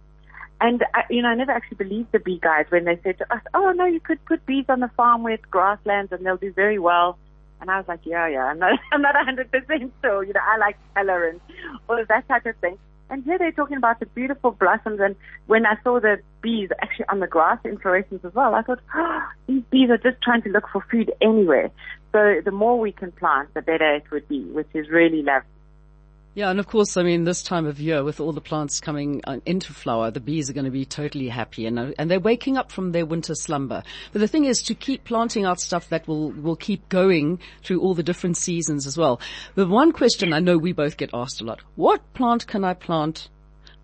And, 0.60 0.84
I, 0.92 1.04
you 1.08 1.22
know, 1.22 1.28
I 1.28 1.36
never 1.36 1.52
actually 1.52 1.76
believed 1.76 2.10
the 2.10 2.18
bee 2.18 2.38
guys 2.42 2.66
when 2.68 2.84
they 2.84 2.98
said 3.04 3.16
to 3.18 3.32
us, 3.32 3.40
oh, 3.54 3.70
no, 3.76 3.84
you 3.86 4.00
could 4.00 4.22
put 4.24 4.44
bees 4.44 4.64
on 4.68 4.80
the 4.80 4.90
farm 4.96 5.22
with 5.22 5.40
grasslands 5.50 6.10
and 6.10 6.26
they'll 6.26 6.36
do 6.36 6.52
very 6.52 6.78
well. 6.80 7.16
And 7.60 7.70
I 7.70 7.78
was 7.78 7.86
like, 7.86 8.00
yeah, 8.04 8.26
yeah, 8.26 8.44
I'm 8.46 8.58
not, 8.58 8.78
I'm 8.92 9.02
not 9.02 9.14
100% 9.14 9.90
sure. 10.02 10.24
You 10.24 10.32
know, 10.32 10.40
I 10.42 10.56
like 10.58 10.76
color 10.94 11.28
and 11.28 11.40
all 11.88 11.98
of 12.00 12.08
that 12.08 12.26
type 12.28 12.44
of 12.44 12.56
thing. 12.56 12.76
And 13.10 13.24
here 13.24 13.38
they're 13.38 13.52
talking 13.52 13.76
about 13.76 14.00
the 14.00 14.06
beautiful 14.06 14.50
blossoms. 14.52 15.00
And 15.00 15.16
when 15.46 15.66
I 15.66 15.76
saw 15.82 16.00
the 16.00 16.18
bees 16.42 16.68
actually 16.82 17.06
on 17.08 17.20
the 17.20 17.26
grass 17.26 17.58
in 17.64 17.72
inflorescence 17.72 18.24
as 18.24 18.34
well, 18.34 18.54
I 18.54 18.62
thought, 18.62 18.80
oh, 18.94 19.22
these 19.46 19.62
bees 19.70 19.90
are 19.90 19.98
just 19.98 20.22
trying 20.22 20.42
to 20.42 20.50
look 20.50 20.64
for 20.72 20.84
food 20.90 21.12
anywhere. 21.20 21.70
So 22.12 22.40
the 22.44 22.50
more 22.50 22.78
we 22.78 22.92
can 22.92 23.12
plant, 23.12 23.52
the 23.54 23.62
better 23.62 23.96
it 23.96 24.10
would 24.10 24.28
be, 24.28 24.44
which 24.44 24.68
is 24.74 24.88
really 24.88 25.22
lovely. 25.22 25.48
Yeah, 26.38 26.50
and 26.50 26.60
of 26.60 26.68
course, 26.68 26.96
I 26.96 27.02
mean, 27.02 27.24
this 27.24 27.42
time 27.42 27.66
of 27.66 27.80
year 27.80 28.04
with 28.04 28.20
all 28.20 28.32
the 28.32 28.40
plants 28.40 28.78
coming 28.78 29.22
uh, 29.24 29.38
into 29.44 29.72
flower, 29.72 30.12
the 30.12 30.20
bees 30.20 30.48
are 30.48 30.52
going 30.52 30.66
to 30.66 30.70
be 30.70 30.84
totally 30.84 31.26
happy 31.26 31.66
and, 31.66 31.96
and 31.98 32.08
they're 32.08 32.20
waking 32.20 32.56
up 32.56 32.70
from 32.70 32.92
their 32.92 33.04
winter 33.04 33.34
slumber. 33.34 33.82
But 34.12 34.20
the 34.20 34.28
thing 34.28 34.44
is 34.44 34.62
to 34.62 34.74
keep 34.76 35.02
planting 35.02 35.44
out 35.44 35.58
stuff 35.58 35.88
that 35.88 36.06
will, 36.06 36.30
will 36.30 36.54
keep 36.54 36.88
going 36.88 37.40
through 37.64 37.80
all 37.80 37.92
the 37.92 38.04
different 38.04 38.36
seasons 38.36 38.86
as 38.86 38.96
well. 38.96 39.20
The 39.56 39.66
one 39.66 39.90
question 39.90 40.32
I 40.32 40.38
know 40.38 40.56
we 40.56 40.70
both 40.70 40.96
get 40.96 41.10
asked 41.12 41.40
a 41.40 41.44
lot, 41.44 41.58
what 41.74 42.14
plant 42.14 42.46
can 42.46 42.62
I 42.62 42.74
plant 42.74 43.30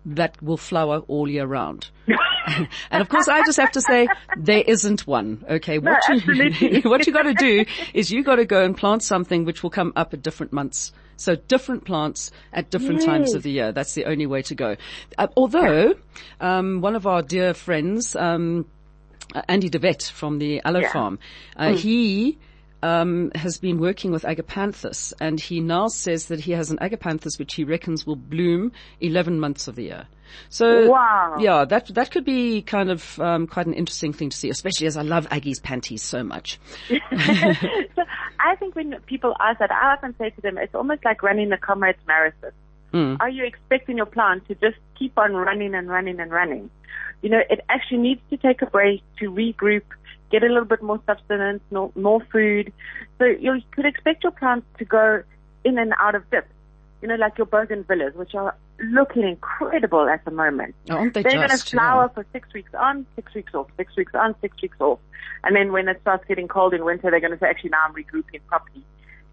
that 0.05 0.41
will 0.41 0.57
flower 0.57 0.99
all 1.07 1.29
year 1.29 1.45
round? 1.45 1.89
and 2.07 3.01
of 3.01 3.09
course 3.09 3.27
I 3.27 3.43
just 3.45 3.59
have 3.59 3.71
to 3.71 3.81
say 3.81 4.07
there 4.37 4.63
isn't 4.65 5.07
one. 5.07 5.43
Okay. 5.49 5.79
What 5.79 5.99
you, 6.09 6.81
what 6.83 7.05
you 7.07 7.13
got 7.13 7.23
to 7.23 7.33
do 7.33 7.65
is 7.93 8.11
you 8.11 8.23
got 8.23 8.35
to 8.35 8.45
go 8.45 8.63
and 8.63 8.77
plant 8.77 9.03
something 9.03 9.45
which 9.45 9.63
will 9.63 9.69
come 9.69 9.93
up 9.95 10.13
at 10.13 10.21
different 10.21 10.53
months. 10.53 10.91
So 11.17 11.35
different 11.35 11.85
plants 11.85 12.29
at 12.51 12.69
different 12.69 13.01
times 13.03 13.33
of 13.33 13.43
the 13.43 13.51
year. 13.51 13.71
That's 13.71 13.93
the 13.93 14.05
only 14.05 14.25
way 14.25 14.41
to 14.43 14.55
go. 14.55 14.75
Uh, 15.17 15.27
although, 15.37 15.95
um, 16.41 16.81
one 16.81 16.93
of 16.95 17.07
our 17.07 17.21
dear 17.21 17.53
friends, 17.53 18.17
um, 18.17 18.65
uh, 19.33 19.41
Andy 19.47 19.69
de 19.69 19.79
Wet 19.79 20.03
from 20.03 20.39
the 20.39 20.61
Aloe 20.65 20.81
Yeah. 20.81 20.91
Farm, 20.91 21.19
uh, 21.55 21.73
he, 21.73 22.37
um, 22.85 23.31
has 23.33 23.57
been 23.57 23.79
working 23.79 24.11
with 24.11 24.23
agapanthus 24.23 25.11
and 25.19 25.39
he 25.39 25.59
now 25.59 25.87
says 25.87 26.27
that 26.27 26.39
he 26.39 26.51
has 26.51 26.69
an 26.69 26.77
agapanthus 26.77 27.39
which 27.39 27.55
he 27.55 27.63
reckons 27.63 28.05
will 28.05 28.15
bloom 28.15 28.71
11 29.01 29.39
months 29.39 29.67
of 29.67 29.75
the 29.75 29.83
year. 29.83 30.07
So, 30.49 30.91
Wow. 30.91 31.37
yeah, 31.39 31.65
that, 31.65 31.87
that 31.95 32.11
could 32.11 32.25
be 32.25 32.61
kind 32.61 32.91
of, 32.91 33.19
um, 33.19 33.47
quite 33.47 33.65
an 33.65 33.73
interesting 33.73 34.13
thing 34.13 34.29
to 34.29 34.37
see, 34.37 34.49
especially 34.49 34.85
as 34.85 34.97
I 34.97 35.01
love 35.01 35.27
Aggie's 35.31 35.59
panties 35.59 36.03
so 36.03 36.23
much. 36.23 36.59
so 36.89 38.03
I 38.39 38.55
think 38.59 38.75
when 38.75 38.99
people 39.07 39.35
ask 39.39 39.59
that, 39.59 39.71
I 39.71 39.93
often 39.93 40.15
say 40.19 40.29
to 40.29 40.41
them, 40.41 40.57
it's 40.59 40.75
almost 40.75 41.03
like 41.03 41.23
running 41.23 41.49
the 41.49 41.57
comrades 41.57 41.99
marathon. 42.05 42.51
Mm. 42.93 43.17
Are 43.19 43.29
you 43.29 43.45
expecting 43.45 43.97
your 43.97 44.05
plant 44.05 44.47
to 44.47 44.55
just 44.55 44.77
keep 44.97 45.17
on 45.17 45.33
running 45.33 45.73
and 45.73 45.89
running 45.89 46.19
and 46.19 46.31
running? 46.31 46.69
You 47.23 47.29
know, 47.29 47.41
it 47.49 47.61
actually 47.67 47.97
needs 47.99 48.21
to 48.29 48.37
take 48.37 48.61
a 48.61 48.67
break 48.67 49.01
to 49.19 49.31
regroup, 49.31 49.83
get 50.31 50.43
a 50.43 50.47
little 50.47 50.65
bit 50.65 50.81
more 50.81 50.99
substance, 51.05 51.61
no, 51.71 51.91
more 51.95 52.21
food. 52.31 52.73
So 53.19 53.25
you 53.25 53.61
could 53.71 53.85
expect 53.85 54.23
your 54.23 54.31
plants 54.31 54.67
to 54.79 54.85
go 54.85 55.23
in 55.63 55.77
and 55.77 55.93
out 55.99 56.15
of 56.15 56.29
dip. 56.29 56.47
You 57.01 57.09
know, 57.09 57.15
like 57.15 57.37
your 57.37 57.45
bougainvilleas, 57.47 58.15
which 58.15 58.33
are 58.33 58.55
looking 58.79 59.23
incredible 59.23 60.09
at 60.09 60.25
the 60.25 60.31
moment. 60.31 60.75
Oh, 60.89 60.95
aren't 60.97 61.13
they 61.13 61.23
They're 61.23 61.33
going 61.33 61.49
to 61.49 61.57
flower 61.57 62.09
for 62.13 62.25
six 62.33 62.51
weeks 62.53 62.71
on, 62.73 63.05
six 63.15 63.33
weeks 63.33 63.53
off, 63.53 63.67
six 63.77 63.95
weeks 63.95 64.13
on, 64.15 64.33
six 64.41 64.59
weeks 64.61 64.77
off. 64.79 64.99
And 65.43 65.55
then 65.55 65.71
when 65.71 65.87
it 65.87 65.99
starts 66.01 66.25
getting 66.27 66.47
cold 66.47 66.73
in 66.73 66.83
winter, 66.83 67.11
they're 67.11 67.19
going 67.19 67.33
to 67.33 67.39
say, 67.39 67.47
actually, 67.47 67.69
now 67.71 67.85
I'm 67.87 67.93
regrouping 67.93 68.41
properly 68.47 68.83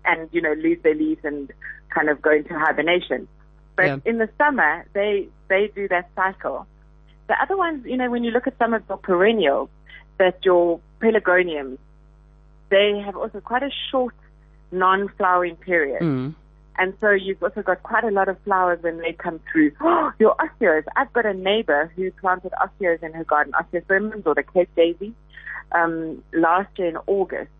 and, 0.05 0.29
you 0.33 0.43
know, 0.43 0.53
lose 0.53 0.79
their 0.83 0.95
leaves 0.95 1.25
and 1.25 1.51
kind 1.95 2.11
of 2.11 2.21
go 2.21 2.33
into 2.33 2.53
hibernation. 2.59 3.27
But 3.77 3.87
Yeah. 3.87 3.97
in 4.05 4.19
the 4.19 4.29
summer, 4.37 4.85
they, 4.93 5.29
they 5.49 5.71
do 5.75 5.89
that 5.89 6.11
cycle. 6.15 6.67
The 7.29 7.41
other 7.41 7.57
ones, 7.57 7.87
you 7.87 7.97
know, 7.97 8.11
when 8.11 8.25
you 8.25 8.33
look 8.33 8.47
at 8.47 8.59
some 8.59 8.75
of 8.75 8.87
the 8.89 8.97
perennials, 8.97 9.71
that 10.23 10.39
your 10.45 10.79
pelargoniums, 11.01 11.79
they 12.71 13.03
have 13.05 13.17
also 13.17 13.41
quite 13.41 13.65
a 13.65 13.71
short 13.91 14.15
non-flowering 14.71 15.57
period. 15.57 16.01
Mm. 16.01 16.35
And 16.79 16.95
so 17.01 17.11
you've 17.11 17.43
also 17.43 17.63
got 17.63 17.83
quite 17.83 18.05
a 18.05 18.11
lot 18.11 18.29
of 18.29 18.37
flowers 18.45 18.79
when 18.83 18.99
they 18.99 19.13
come 19.13 19.41
through. 19.51 19.73
Your 20.19 20.35
osteos. 20.37 20.85
I've 20.97 21.13
got 21.13 21.27
a 21.27 21.35
neighbor 21.35 21.93
who 21.97 22.11
planted 22.13 22.53
osteos 22.63 23.03
in 23.03 23.13
her 23.13 23.25
garden, 23.25 23.53
osteospermums 23.53 24.25
or 24.25 24.35
the 24.35 24.45
Cape 24.45 24.71
daisy, 24.77 25.13
um, 25.73 26.23
last 26.33 26.71
year 26.79 26.89
in 26.89 26.97
August. 27.09 27.51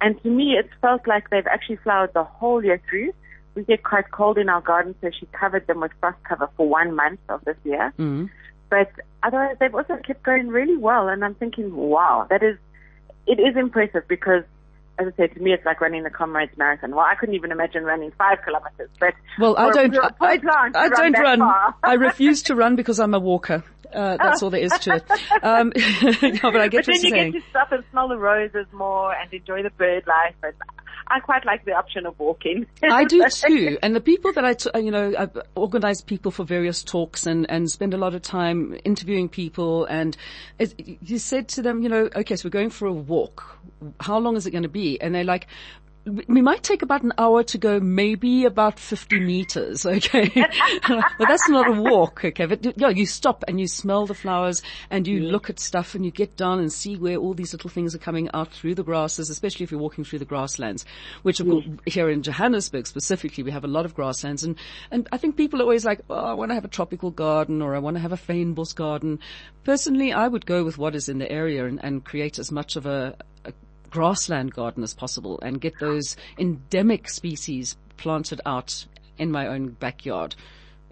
And 0.00 0.22
to 0.22 0.28
me, 0.28 0.52
it 0.60 0.68
felt 0.82 1.08
like 1.08 1.30
they've 1.30 1.46
actually 1.46 1.76
flowered 1.76 2.12
the 2.12 2.24
whole 2.24 2.62
year 2.62 2.80
through. 2.88 3.12
We 3.54 3.64
get 3.64 3.82
quite 3.82 4.10
cold 4.12 4.36
in 4.36 4.50
our 4.50 4.60
garden, 4.60 4.94
so 5.00 5.10
she 5.18 5.26
covered 5.32 5.66
them 5.66 5.80
with 5.80 5.92
frost 5.98 6.22
cover 6.28 6.48
for 6.56 6.68
one 6.68 6.94
month 6.94 7.20
of 7.30 7.42
this 7.46 7.56
year. 7.64 7.92
Mm. 7.98 8.28
But 8.68 8.90
otherwise, 9.22 9.56
they've 9.60 9.74
also 9.74 9.96
kept 9.96 10.22
going 10.22 10.48
really 10.48 10.76
well. 10.76 11.08
And 11.08 11.24
I'm 11.24 11.34
thinking, 11.34 11.74
wow, 11.74 12.26
that 12.30 12.42
is, 12.42 12.56
it 13.26 13.38
is 13.38 13.56
impressive 13.56 14.06
because, 14.08 14.42
as 14.98 15.08
I 15.08 15.16
said, 15.16 15.34
to 15.34 15.40
me, 15.40 15.52
it's 15.52 15.64
like 15.64 15.80
running 15.80 16.02
the 16.04 16.10
Comrades 16.10 16.56
Marathon. 16.56 16.90
Well, 16.94 17.04
I 17.04 17.14
couldn't 17.16 17.34
even 17.34 17.52
imagine 17.52 17.84
running 17.84 18.12
five 18.16 18.38
kilometers, 18.44 18.88
but 18.98 19.14
Well, 19.38 19.56
I 19.58 19.70
don't. 19.70 19.96
I, 20.20 20.36
to 20.38 20.78
I 20.78 20.88
don't 20.88 21.12
run. 21.18 21.42
I 21.82 21.94
refuse 21.94 22.42
to 22.44 22.54
run 22.54 22.76
because 22.76 22.98
I'm 22.98 23.14
a 23.14 23.20
walker. 23.20 23.62
Uh, 23.94 24.16
that's 24.16 24.42
all 24.42 24.50
there 24.50 24.60
is 24.60 24.72
to 24.72 24.96
it. 24.96 25.04
Um, 25.44 25.72
no, 26.22 26.50
but 26.50 26.60
I 26.60 26.68
get 26.68 26.84
But 26.86 26.94
what 26.94 27.02
then 27.02 27.04
you 27.04 27.10
saying. 27.10 27.32
get 27.32 27.42
to 27.44 27.50
stop 27.50 27.72
and 27.72 27.84
smell 27.90 28.08
the 28.08 28.18
roses 28.18 28.66
more 28.72 29.14
and 29.14 29.32
enjoy 29.32 29.62
the 29.62 29.70
bird 29.70 30.04
life. 30.06 30.34
And 30.42 30.54
I 31.06 31.20
quite 31.20 31.46
like 31.46 31.64
the 31.64 31.72
option 31.72 32.04
of 32.04 32.18
walking. 32.18 32.66
I 32.82 33.04
do 33.04 33.24
too. 33.30 33.78
And 33.82 33.94
the 33.94 34.00
people 34.00 34.32
that 34.32 34.44
I, 34.44 34.54
t- 34.54 34.70
uh, 34.74 34.78
you 34.78 34.90
know, 34.90 35.14
I 35.16 35.28
organize 35.54 36.00
people 36.02 36.30
for 36.32 36.44
various 36.44 36.82
talks 36.82 37.26
and, 37.26 37.48
and 37.48 37.70
spend 37.70 37.94
a 37.94 37.96
lot 37.96 38.14
of 38.14 38.22
time 38.22 38.76
interviewing 38.84 39.28
people. 39.28 39.84
And 39.84 40.16
it, 40.58 40.74
you 41.00 41.18
said 41.18 41.48
to 41.50 41.62
them, 41.62 41.80
you 41.82 41.88
know, 41.88 42.08
okay, 42.16 42.34
so 42.36 42.46
we're 42.46 42.50
going 42.50 42.70
for 42.70 42.86
a 42.86 42.92
walk. 42.92 43.55
How 44.00 44.18
long 44.18 44.36
is 44.36 44.46
it 44.46 44.50
going 44.50 44.62
to 44.62 44.68
be? 44.68 45.00
And 45.00 45.14
they're 45.14 45.24
like, 45.24 45.46
we 46.06 46.40
might 46.40 46.62
take 46.62 46.82
about 46.82 47.02
an 47.02 47.12
hour 47.18 47.42
to 47.42 47.58
go, 47.58 47.80
maybe 47.80 48.44
about 48.44 48.78
50 48.78 49.18
meters, 49.20 49.84
okay? 49.86 50.30
but 50.88 51.28
that's 51.28 51.48
not 51.48 51.68
a 51.68 51.72
walk, 51.72 52.24
okay? 52.24 52.46
But 52.46 52.78
yeah, 52.78 52.90
you 52.90 53.06
stop 53.06 53.44
and 53.48 53.58
you 53.58 53.66
smell 53.66 54.06
the 54.06 54.14
flowers 54.14 54.62
and 54.88 55.06
you 55.06 55.20
look 55.20 55.50
at 55.50 55.58
stuff 55.58 55.94
and 55.94 56.04
you 56.04 56.12
get 56.12 56.36
down 56.36 56.60
and 56.60 56.72
see 56.72 56.96
where 56.96 57.16
all 57.16 57.34
these 57.34 57.52
little 57.52 57.70
things 57.70 57.94
are 57.94 57.98
coming 57.98 58.28
out 58.34 58.52
through 58.52 58.76
the 58.76 58.84
grasses, 58.84 59.30
especially 59.30 59.64
if 59.64 59.72
you're 59.72 59.80
walking 59.80 60.04
through 60.04 60.20
the 60.20 60.24
grasslands, 60.24 60.84
which 61.22 61.40
of 61.40 61.48
course 61.48 61.64
here 61.86 62.08
in 62.08 62.22
Johannesburg 62.22 62.86
specifically, 62.86 63.42
we 63.42 63.50
have 63.50 63.64
a 63.64 63.68
lot 63.68 63.84
of 63.84 63.94
grasslands 63.94 64.44
and, 64.44 64.56
and 64.92 65.08
I 65.10 65.16
think 65.16 65.36
people 65.36 65.60
are 65.60 65.64
always 65.64 65.84
like, 65.84 66.02
oh, 66.08 66.14
I 66.14 66.34
want 66.34 66.50
to 66.50 66.54
have 66.54 66.64
a 66.64 66.68
tropical 66.68 67.10
garden 67.10 67.60
or 67.60 67.74
I 67.74 67.80
want 67.80 67.96
to 67.96 68.00
have 68.00 68.12
a 68.12 68.16
fynbos 68.16 68.74
garden. 68.74 69.18
Personally, 69.64 70.12
I 70.12 70.28
would 70.28 70.46
go 70.46 70.62
with 70.62 70.78
what 70.78 70.94
is 70.94 71.08
in 71.08 71.18
the 71.18 71.30
area 71.30 71.66
and, 71.66 71.82
and 71.82 72.04
create 72.04 72.38
as 72.38 72.52
much 72.52 72.76
of 72.76 72.86
a 72.86 73.16
grassland 73.96 74.52
garden 74.52 74.82
as 74.82 74.92
possible 74.94 75.38
and 75.42 75.60
get 75.60 75.72
those 75.80 76.16
endemic 76.38 77.08
species 77.08 77.76
planted 77.96 78.40
out 78.44 78.84
in 79.18 79.30
my 79.30 79.46
own 79.46 79.68
backyard 79.68 80.34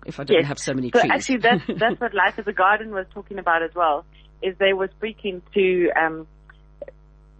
if 0.07 0.19
I 0.21 0.25
didn't 0.25 0.41
Yes. 0.43 0.49
have 0.49 0.59
so 0.59 0.75
many 0.75 0.91
so 0.95 1.01
trees. 1.01 1.13
actually, 1.13 1.39
that's 1.39 1.63
that's 1.83 2.01
what 2.01 2.15
Life 2.15 2.39
is 2.39 2.47
a 2.47 2.53
Garden 2.53 2.91
was 2.93 3.07
talking 3.13 3.39
about 3.39 3.63
as 3.63 3.75
well. 3.75 4.05
Is 4.43 4.55
they 4.59 4.73
were 4.75 4.91
speaking 4.99 5.43
to 5.55 5.91
um, 6.03 6.27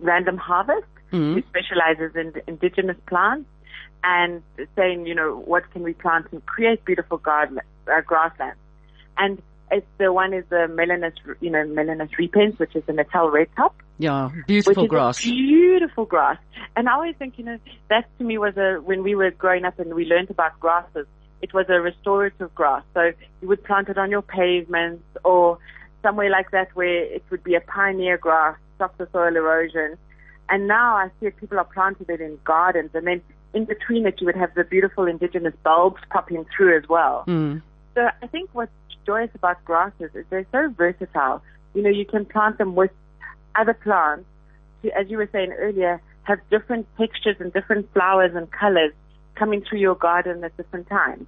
Random 0.01 0.37
Harvest, 0.37 0.87
Mm-hmm. 1.13 1.35
who 1.35 1.43
specializes 1.43 2.17
in 2.17 2.33
indigenous 2.49 2.97
plants, 3.07 3.49
and 4.03 4.43
saying, 4.75 5.07
you 5.07 5.15
know, 5.15 5.37
what 5.53 5.71
can 5.71 5.83
we 5.85 5.93
plant 5.93 6.27
and 6.33 6.45
create 6.45 6.85
beautiful 6.85 7.19
garden 7.19 7.61
uh, 7.87 8.01
grasslands. 8.01 8.59
And 9.17 9.41
it's 9.75 9.87
the 9.99 10.13
one 10.13 10.33
is 10.33 10.45
the 10.49 10.67
Melinis, 10.71 11.15
you 11.41 11.51
know, 11.51 11.65
Melinis 11.65 12.17
repens, 12.17 12.59
which 12.59 12.75
is 12.77 12.85
the 12.87 12.93
Natal 12.93 13.31
red 13.31 13.49
top. 13.57 13.75
yeah, 13.99 14.31
beautiful 14.47 14.87
grass. 14.87 15.23
Beautiful 15.23 16.05
grass. 16.05 16.39
And 16.77 16.89
I 16.89 16.95
always 16.95 17.17
think, 17.17 17.39
you 17.39 17.45
know, 17.45 17.59
that 17.91 18.07
to 18.19 18.25
me 18.25 18.39
was 18.39 18.57
a, 18.57 18.81
when 18.81 19.03
we 19.03 19.15
were 19.15 19.31
growing 19.31 19.65
up 19.65 19.79
and 19.79 19.95
we 19.95 20.05
learned 20.05 20.31
about 20.31 20.59
grasses, 20.61 21.07
it 21.43 21.53
was 21.53 21.67
a 21.69 21.81
restorative 21.81 22.55
grass. 22.55 22.83
So 22.95 23.13
you 23.43 23.49
would 23.49 23.65
plant 23.65 23.89
it 23.89 23.99
on 23.99 24.11
your 24.11 24.23
pavements 24.23 25.05
or 25.25 25.59
somewhere 26.03 26.31
like 26.31 26.53
that 26.53 26.75
where 26.75 27.05
it 27.05 27.25
would 27.31 27.43
be 27.43 27.55
a 27.55 27.61
pioneer 27.61 28.17
grass, 28.17 28.57
stop 28.77 28.97
the 28.97 29.09
soil 29.13 29.37
erosion. 29.37 29.99
And 30.49 30.69
now 30.69 30.97
I 30.97 31.11
see 31.19 31.27
it, 31.27 31.37
people 31.37 31.59
are 31.59 31.65
planting 31.65 32.07
it 32.09 32.21
in 32.21 32.39
gardens 32.45 32.91
and 32.95 33.07
then 33.07 33.23
in 33.55 33.65
between 33.65 34.07
it 34.07 34.21
you 34.21 34.27
would 34.27 34.37
have 34.37 34.55
the 34.55 34.65
beautiful 34.65 35.07
indigenous 35.07 35.55
bulbs 35.63 36.03
popping 36.11 36.45
through 36.57 36.77
as 36.77 36.89
well. 36.89 37.25
Mm. 37.27 37.63
So 37.95 38.09
I 38.23 38.27
think 38.27 38.51
what's 38.53 38.73
joyous 39.07 39.31
about 39.35 39.65
grasses 39.65 40.11
is 40.15 40.25
they're 40.31 40.47
so 40.53 40.73
versatile. 40.77 41.43
You 41.75 41.83
know, 41.83 41.91
you 41.91 42.05
can 42.05 42.25
plant 42.25 42.59
them 42.59 42.75
with 42.75 42.91
other 43.55 43.75
plants 43.75 44.27
to, 44.83 44.97
as 44.99 45.09
you 45.11 45.17
were 45.17 45.29
saying 45.33 45.53
earlier, 45.53 46.01
have 46.25 46.39
different 46.51 46.87
textures 46.99 47.37
and 47.39 47.53
different 47.53 47.93
flowers 47.93 48.35
and 48.35 48.51
colors 48.51 48.93
coming 49.35 49.63
through 49.63 49.79
your 49.79 49.95
garden 49.95 50.43
at 50.45 50.57
different 50.57 50.89
times. 50.89 51.27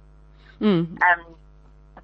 Mm. 0.59 1.01
Um, 1.01 1.35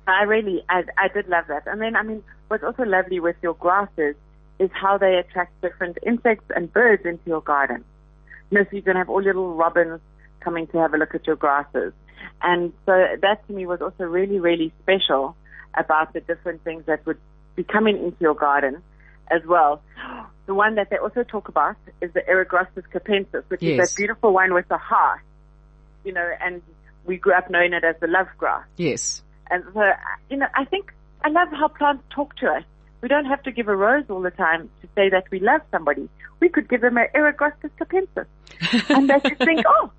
I 0.08 0.24
really, 0.24 0.64
I, 0.70 0.84
I 0.98 1.08
did 1.08 1.28
love 1.28 1.46
that. 1.48 1.64
And 1.66 1.82
then, 1.82 1.96
I 1.96 2.04
mean, 2.04 2.24
what's 2.50 2.64
also 2.64 2.84
lovely 2.84 3.20
with 3.20 3.36
your 3.42 3.54
grasses 3.56 4.16
is 4.60 4.70
how 4.74 4.98
they 4.98 5.16
attract 5.16 5.60
different 5.62 5.98
insects 6.06 6.46
and 6.56 6.72
birds 6.72 7.06
into 7.06 7.24
your 7.26 7.42
garden. 7.42 7.84
You 8.52 8.60
know, 8.60 8.66
so 8.66 8.70
going 8.82 8.84
to 8.84 8.94
have 8.96 9.10
all 9.10 9.22
little 9.22 9.56
robins 9.56 10.02
coming 10.42 10.68
to 10.68 10.78
have 10.78 10.94
a 10.94 10.98
look 10.98 11.16
at 11.16 11.26
your 11.26 11.36
grasses. 11.36 11.94
And 12.42 12.74
so 12.86 13.06
that 13.22 13.46
to 13.48 13.54
me 13.54 13.66
was 13.66 13.82
also 13.82 14.04
really, 14.04 14.40
really 14.40 14.74
special 14.82 15.36
about 15.76 16.14
the 16.14 16.22
different 16.22 16.64
things 16.64 16.86
that 16.86 17.06
would 17.06 17.18
be 17.56 17.64
coming 17.64 17.98
into 17.98 18.18
your 18.20 18.36
garden 18.36 18.82
as 19.32 19.42
well. 19.46 19.82
The 20.46 20.54
one 20.54 20.76
that 20.76 20.90
they 20.90 20.98
also 20.98 21.24
talk 21.24 21.48
about 21.48 21.76
is 22.02 22.12
the 22.14 22.22
Eragrostis 22.22 22.84
capensis, 22.94 23.44
which 23.48 23.64
is 23.64 23.78
Yes. 23.78 23.90
that 23.92 23.98
beautiful 23.98 24.34
one 24.34 24.54
with 24.54 24.68
the 24.68 24.78
heart, 24.78 25.22
you 26.04 26.12
know, 26.12 26.30
and 26.42 26.62
we 27.06 27.18
grew 27.18 27.34
up 27.34 27.50
knowing 27.50 27.74
it 27.74 27.84
as 27.84 27.96
the 28.02 28.08
love 28.08 28.28
grass. 28.38 28.66
Yes. 28.78 29.24
And 29.50 29.64
so, 29.74 29.82
you 30.30 30.38
know, 30.38 30.48
I 30.54 30.66
think 30.66 30.94
I 31.24 31.30
love 31.30 31.50
how 31.52 31.70
plants 31.70 32.04
talk 32.10 32.36
to 32.38 32.48
us. 32.48 32.64
We 33.02 33.08
don't 33.08 33.26
have 33.26 33.44
to 33.44 33.52
give 33.52 33.68
a 33.68 33.76
rose 33.76 34.06
all 34.10 34.22
the 34.22 34.32
time 34.32 34.70
to 34.82 34.88
say 34.96 35.10
that 35.10 35.26
we 35.32 35.40
love 35.40 35.62
somebody. 35.72 36.10
We 36.40 36.50
could 36.50 36.70
give 36.70 36.82
them 36.82 36.98
an 36.98 37.08
Eragrostis 37.16 37.72
capensis. 37.80 38.26
and 38.90 39.10
they 39.10 39.20
just 39.30 39.44
think, 39.44 39.64
oh, 39.68 39.92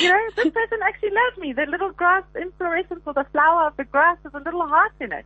you 0.00 0.08
know, 0.08 0.20
this 0.36 0.52
person 0.52 0.78
actually 0.84 1.10
loves 1.10 1.38
me. 1.38 1.52
The 1.52 1.66
little 1.70 1.92
grass 1.92 2.24
inflorescence 2.34 3.00
or 3.06 3.14
the 3.14 3.26
flower 3.32 3.66
of 3.66 3.76
the 3.76 3.84
grass 3.84 4.18
has 4.24 4.34
a 4.34 4.38
little 4.38 4.66
heart 4.66 4.92
in 5.00 5.12
it. 5.12 5.24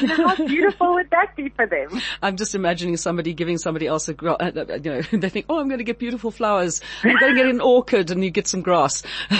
You 0.00 0.06
know, 0.08 0.28
how 0.28 0.36
beautiful 0.36 0.94
would 0.94 1.10
that 1.10 1.34
be 1.34 1.48
for 1.50 1.66
them? 1.66 2.00
I'm 2.22 2.36
just 2.36 2.54
imagining 2.54 2.96
somebody 2.96 3.32
giving 3.32 3.56
somebody 3.58 3.86
else 3.86 4.08
a 4.08 4.14
gra- 4.14 4.36
uh, 4.38 4.52
uh, 4.54 4.78
you 4.82 4.90
know, 4.90 5.00
they 5.12 5.28
think, 5.28 5.46
oh, 5.48 5.58
I'm 5.60 5.68
going 5.68 5.78
to 5.78 5.84
get 5.84 5.98
beautiful 5.98 6.30
flowers. 6.30 6.80
I'm 7.02 7.16
going 7.18 7.34
to 7.34 7.40
get 7.40 7.48
an 7.48 7.60
orchid 7.60 8.10
and 8.10 8.22
you 8.22 8.30
get 8.30 8.46
some 8.46 8.60
grass. 8.60 9.02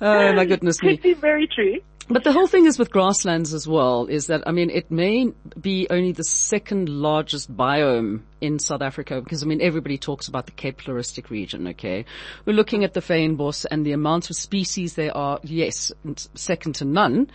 oh 0.00 0.32
my 0.32 0.44
goodness 0.44 0.82
me. 0.82 0.96
Could 0.96 1.02
be 1.02 1.14
very 1.14 1.46
true. 1.46 1.80
But 2.12 2.24
the 2.24 2.32
whole 2.32 2.46
thing 2.46 2.66
is 2.66 2.78
with 2.78 2.90
grasslands 2.90 3.54
as 3.54 3.66
well 3.66 4.04
is 4.04 4.26
that, 4.26 4.42
I 4.46 4.52
mean, 4.52 4.68
it 4.68 4.90
may 4.90 5.32
be 5.58 5.86
only 5.88 6.12
the 6.12 6.24
second 6.24 6.90
largest 6.90 7.56
biome 7.56 8.20
in 8.40 8.58
South 8.58 8.82
Africa 8.82 9.22
because, 9.22 9.42
I 9.42 9.46
mean, 9.46 9.62
everybody 9.62 9.96
talks 9.96 10.28
about 10.28 10.44
the 10.44 10.52
Cape 10.52 10.82
Floristic 10.82 11.30
region, 11.30 11.68
okay? 11.68 12.04
We're 12.44 12.52
looking 12.52 12.84
at 12.84 12.92
the 12.92 13.00
fynbos 13.00 13.64
and 13.70 13.86
the 13.86 13.92
amount 13.92 14.28
of 14.28 14.36
species 14.36 14.94
there 14.94 15.16
are, 15.16 15.40
yes, 15.42 15.90
second 16.34 16.74
to 16.76 16.84
none. 16.84 17.30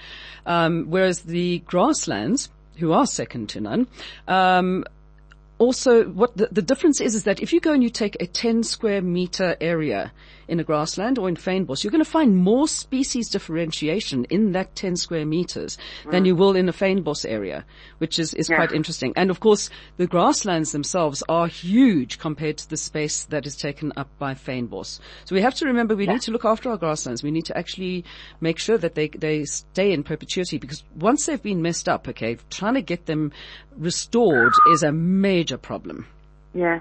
Um, 0.45 0.85
whereas 0.89 1.21
the 1.21 1.59
grasslands, 1.59 2.49
who 2.77 2.91
are 2.91 3.07
second 3.07 3.49
to 3.49 3.61
none, 3.61 3.87
um, 4.27 4.85
also 5.57 6.03
what 6.03 6.37
the, 6.37 6.49
the 6.51 6.61
difference 6.61 7.01
is 7.01 7.15
is 7.15 7.23
that 7.23 7.39
if 7.39 7.51
you 7.51 7.59
go 7.59 7.73
and 7.73 7.81
you 7.81 7.89
take 7.89 8.15
a 8.21 8.27
10 8.27 8.61
square 8.61 9.01
meter 9.01 9.57
area 9.59 10.11
in 10.47 10.59
a 10.59 10.63
grassland 10.63 11.17
or 11.17 11.27
in 11.29 11.35
fynbos, 11.35 11.83
you're 11.83 11.91
going 11.91 12.03
to 12.03 12.09
find 12.09 12.35
more 12.35 12.67
species 12.67 13.29
differentiation 13.29 14.25
in 14.25 14.51
that 14.53 14.75
10 14.75 14.95
square 14.95 15.25
meters 15.25 15.77
than 16.11 16.25
you 16.25 16.35
will 16.35 16.55
in 16.55 16.69
a 16.69 16.73
fynbos 16.73 17.25
area, 17.27 17.65
which 17.97 18.19
is, 18.19 18.33
is 18.33 18.47
quite 18.47 18.71
interesting. 18.71 19.13
And 19.15 19.29
of 19.29 19.39
course, 19.39 19.69
the 19.97 20.07
grasslands 20.07 20.71
themselves 20.71 21.23
are 21.29 21.47
huge 21.47 22.19
compared 22.19 22.57
to 22.57 22.69
the 22.69 22.77
space 22.77 23.25
that 23.25 23.45
is 23.45 23.55
taken 23.55 23.91
up 23.97 24.09
by 24.17 24.33
fynbos. 24.33 24.99
So 25.25 25.35
we 25.35 25.41
have 25.41 25.55
to 25.55 25.65
remember 25.65 25.95
we 25.95 26.07
need 26.07 26.21
to 26.21 26.31
look 26.31 26.45
after 26.45 26.69
our 26.69 26.77
grasslands. 26.77 27.23
We 27.23 27.31
need 27.31 27.45
to 27.45 27.57
actually 27.57 28.05
make 28.41 28.59
sure 28.59 28.77
that 28.77 28.95
they, 28.95 29.09
they 29.09 29.45
stay 29.45 29.91
in 29.91 30.03
perpetuity 30.03 30.57
because 30.57 30.83
once 30.95 31.25
they've 31.25 31.41
been 31.41 31.61
messed 31.61 31.89
up, 31.89 32.07
okay, 32.07 32.37
trying 32.49 32.75
to 32.75 32.81
get 32.81 33.05
them 33.05 33.31
restored 33.75 34.53
is 34.71 34.83
a 34.83 34.91
major 34.91 35.57
problem. 35.57 36.07
Yeah. 36.53 36.79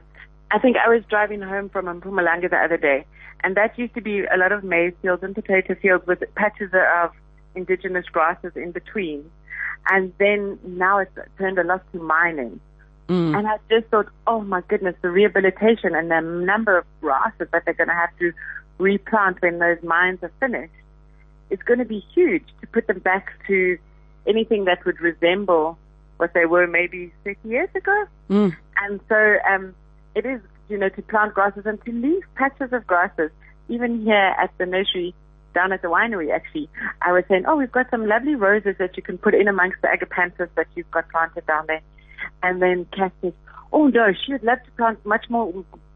I 0.50 0.58
think 0.58 0.76
I 0.76 0.88
was 0.88 1.02
driving 1.08 1.42
home 1.42 1.68
from 1.68 1.86
Mpumalanga 1.86 2.50
the 2.50 2.56
other 2.56 2.76
day, 2.76 3.04
and 3.42 3.56
that 3.56 3.78
used 3.78 3.94
to 3.94 4.00
be 4.00 4.24
a 4.24 4.36
lot 4.36 4.52
of 4.52 4.64
maize 4.64 4.94
fields 5.02 5.22
and 5.22 5.34
potato 5.34 5.74
fields 5.74 6.06
with 6.06 6.22
patches 6.34 6.70
of 6.72 7.10
indigenous 7.54 8.06
grasses 8.06 8.52
in 8.56 8.72
between. 8.72 9.30
And 9.88 10.12
then 10.18 10.58
now 10.64 10.98
it's 10.98 11.16
turned 11.38 11.58
a 11.58 11.64
lot 11.64 11.82
to 11.92 11.98
mining. 11.98 12.60
Mm. 13.08 13.38
And 13.38 13.46
I 13.46 13.58
just 13.70 13.86
thought, 13.86 14.08
oh 14.26 14.40
my 14.40 14.62
goodness, 14.68 14.96
the 15.00 15.10
rehabilitation 15.10 15.94
and 15.94 16.10
the 16.10 16.20
number 16.20 16.78
of 16.78 16.84
grasses 17.00 17.48
that 17.52 17.64
they're 17.64 17.74
going 17.74 17.88
to 17.88 17.94
have 17.94 18.16
to 18.18 18.32
replant 18.78 19.40
when 19.40 19.58
those 19.58 19.82
mines 19.82 20.18
are 20.22 20.32
finished 20.40 20.72
is 21.50 21.60
going 21.64 21.78
to 21.78 21.84
be 21.84 22.04
huge 22.12 22.44
to 22.60 22.66
put 22.66 22.86
them 22.88 22.98
back 22.98 23.32
to 23.46 23.78
anything 24.26 24.64
that 24.64 24.84
would 24.84 25.00
resemble 25.00 25.78
what 26.16 26.34
they 26.34 26.46
were 26.46 26.66
maybe 26.66 27.12
30 27.24 27.38
years 27.48 27.68
ago. 27.74 28.04
Mm. 28.28 28.56
And 28.82 29.00
so 29.08 29.36
um, 29.48 29.74
it 30.14 30.26
is, 30.26 30.40
you 30.68 30.78
know, 30.78 30.88
to 30.88 31.02
plant 31.02 31.34
grasses 31.34 31.64
and 31.66 31.82
to 31.84 31.92
leave 31.92 32.22
patches 32.34 32.72
of 32.72 32.86
grasses. 32.86 33.30
Even 33.68 34.02
here 34.02 34.34
at 34.38 34.50
the 34.58 34.66
nursery, 34.66 35.14
down 35.54 35.72
at 35.72 35.82
the 35.82 35.88
winery, 35.88 36.32
actually, 36.32 36.68
I 37.02 37.12
was 37.12 37.24
saying, 37.28 37.44
oh, 37.48 37.56
we've 37.56 37.72
got 37.72 37.90
some 37.90 38.06
lovely 38.06 38.34
roses 38.34 38.76
that 38.78 38.96
you 38.96 39.02
can 39.02 39.18
put 39.18 39.34
in 39.34 39.48
amongst 39.48 39.78
the 39.82 39.88
agapanthus 39.88 40.48
that 40.54 40.68
you've 40.76 40.90
got 40.90 41.08
planted 41.10 41.46
down 41.46 41.66
there. 41.66 41.80
And 42.42 42.62
then 42.62 42.86
Kat 42.96 43.12
says, 43.22 43.32
oh 43.72 43.88
no, 43.88 44.12
she 44.12 44.32
would 44.32 44.44
love 44.44 44.58
to 44.64 44.70
plant 44.72 45.04
much 45.04 45.26
more, 45.28 45.52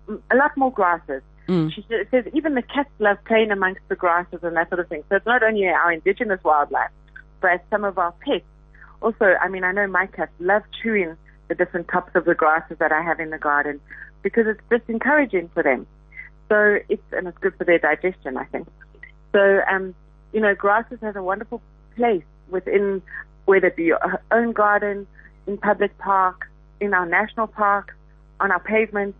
a 0.08 0.36
lot 0.36 0.56
more 0.56 0.72
grasses. 0.72 1.22
Mm. 1.48 1.72
She 1.72 1.84
says 2.10 2.24
even 2.32 2.54
the 2.54 2.62
cats 2.62 2.90
love 2.98 3.18
playing 3.26 3.50
amongst 3.50 3.82
the 3.88 3.96
grasses 3.96 4.40
and 4.42 4.56
that 4.56 4.68
sort 4.68 4.80
of 4.80 4.88
thing. 4.88 5.02
So 5.08 5.16
it's 5.16 5.26
not 5.26 5.42
only 5.42 5.66
our 5.66 5.92
indigenous 5.92 6.42
wildlife, 6.44 6.90
but 7.40 7.64
some 7.70 7.84
of 7.84 7.98
our 7.98 8.12
pets. 8.24 8.44
Also, 9.02 9.24
I 9.40 9.48
mean, 9.48 9.64
I 9.64 9.72
know 9.72 9.86
my 9.86 10.06
cats 10.06 10.32
love 10.38 10.62
chewing 10.82 11.16
the 11.48 11.54
different 11.54 11.88
tops 11.88 12.14
of 12.14 12.24
the 12.24 12.34
grasses 12.34 12.78
that 12.78 12.92
I 12.92 13.02
have 13.02 13.18
in 13.18 13.30
the 13.30 13.38
garden 13.38 13.80
because 14.22 14.46
it's 14.46 14.60
just 14.70 14.88
encouraging 14.88 15.50
for 15.54 15.62
them. 15.62 15.86
So 16.48 16.78
it's, 16.88 17.02
and 17.12 17.28
it's 17.28 17.38
good 17.38 17.54
for 17.56 17.64
their 17.64 17.78
digestion, 17.78 18.36
I 18.36 18.44
think. 18.44 18.68
So, 19.32 19.60
um, 19.70 19.94
you 20.32 20.40
know, 20.40 20.54
grasses 20.54 20.98
has 21.00 21.16
a 21.16 21.22
wonderful 21.22 21.62
place 21.96 22.24
within, 22.50 23.02
whether 23.44 23.68
it 23.68 23.76
be 23.76 23.84
your 23.84 24.00
own 24.30 24.52
garden, 24.52 25.06
in 25.46 25.58
public 25.58 25.96
parks, 25.98 26.46
in 26.80 26.94
our 26.94 27.06
national 27.06 27.46
parks, 27.46 27.94
on 28.40 28.50
our 28.50 28.60
pavements. 28.60 29.16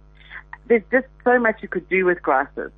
There's 0.67 0.83
just 0.91 1.07
so 1.25 1.39
much 1.39 1.57
you 1.63 1.69
could 1.69 1.89
do 1.89 2.05
with 2.05 2.23
grasses. 2.23 2.71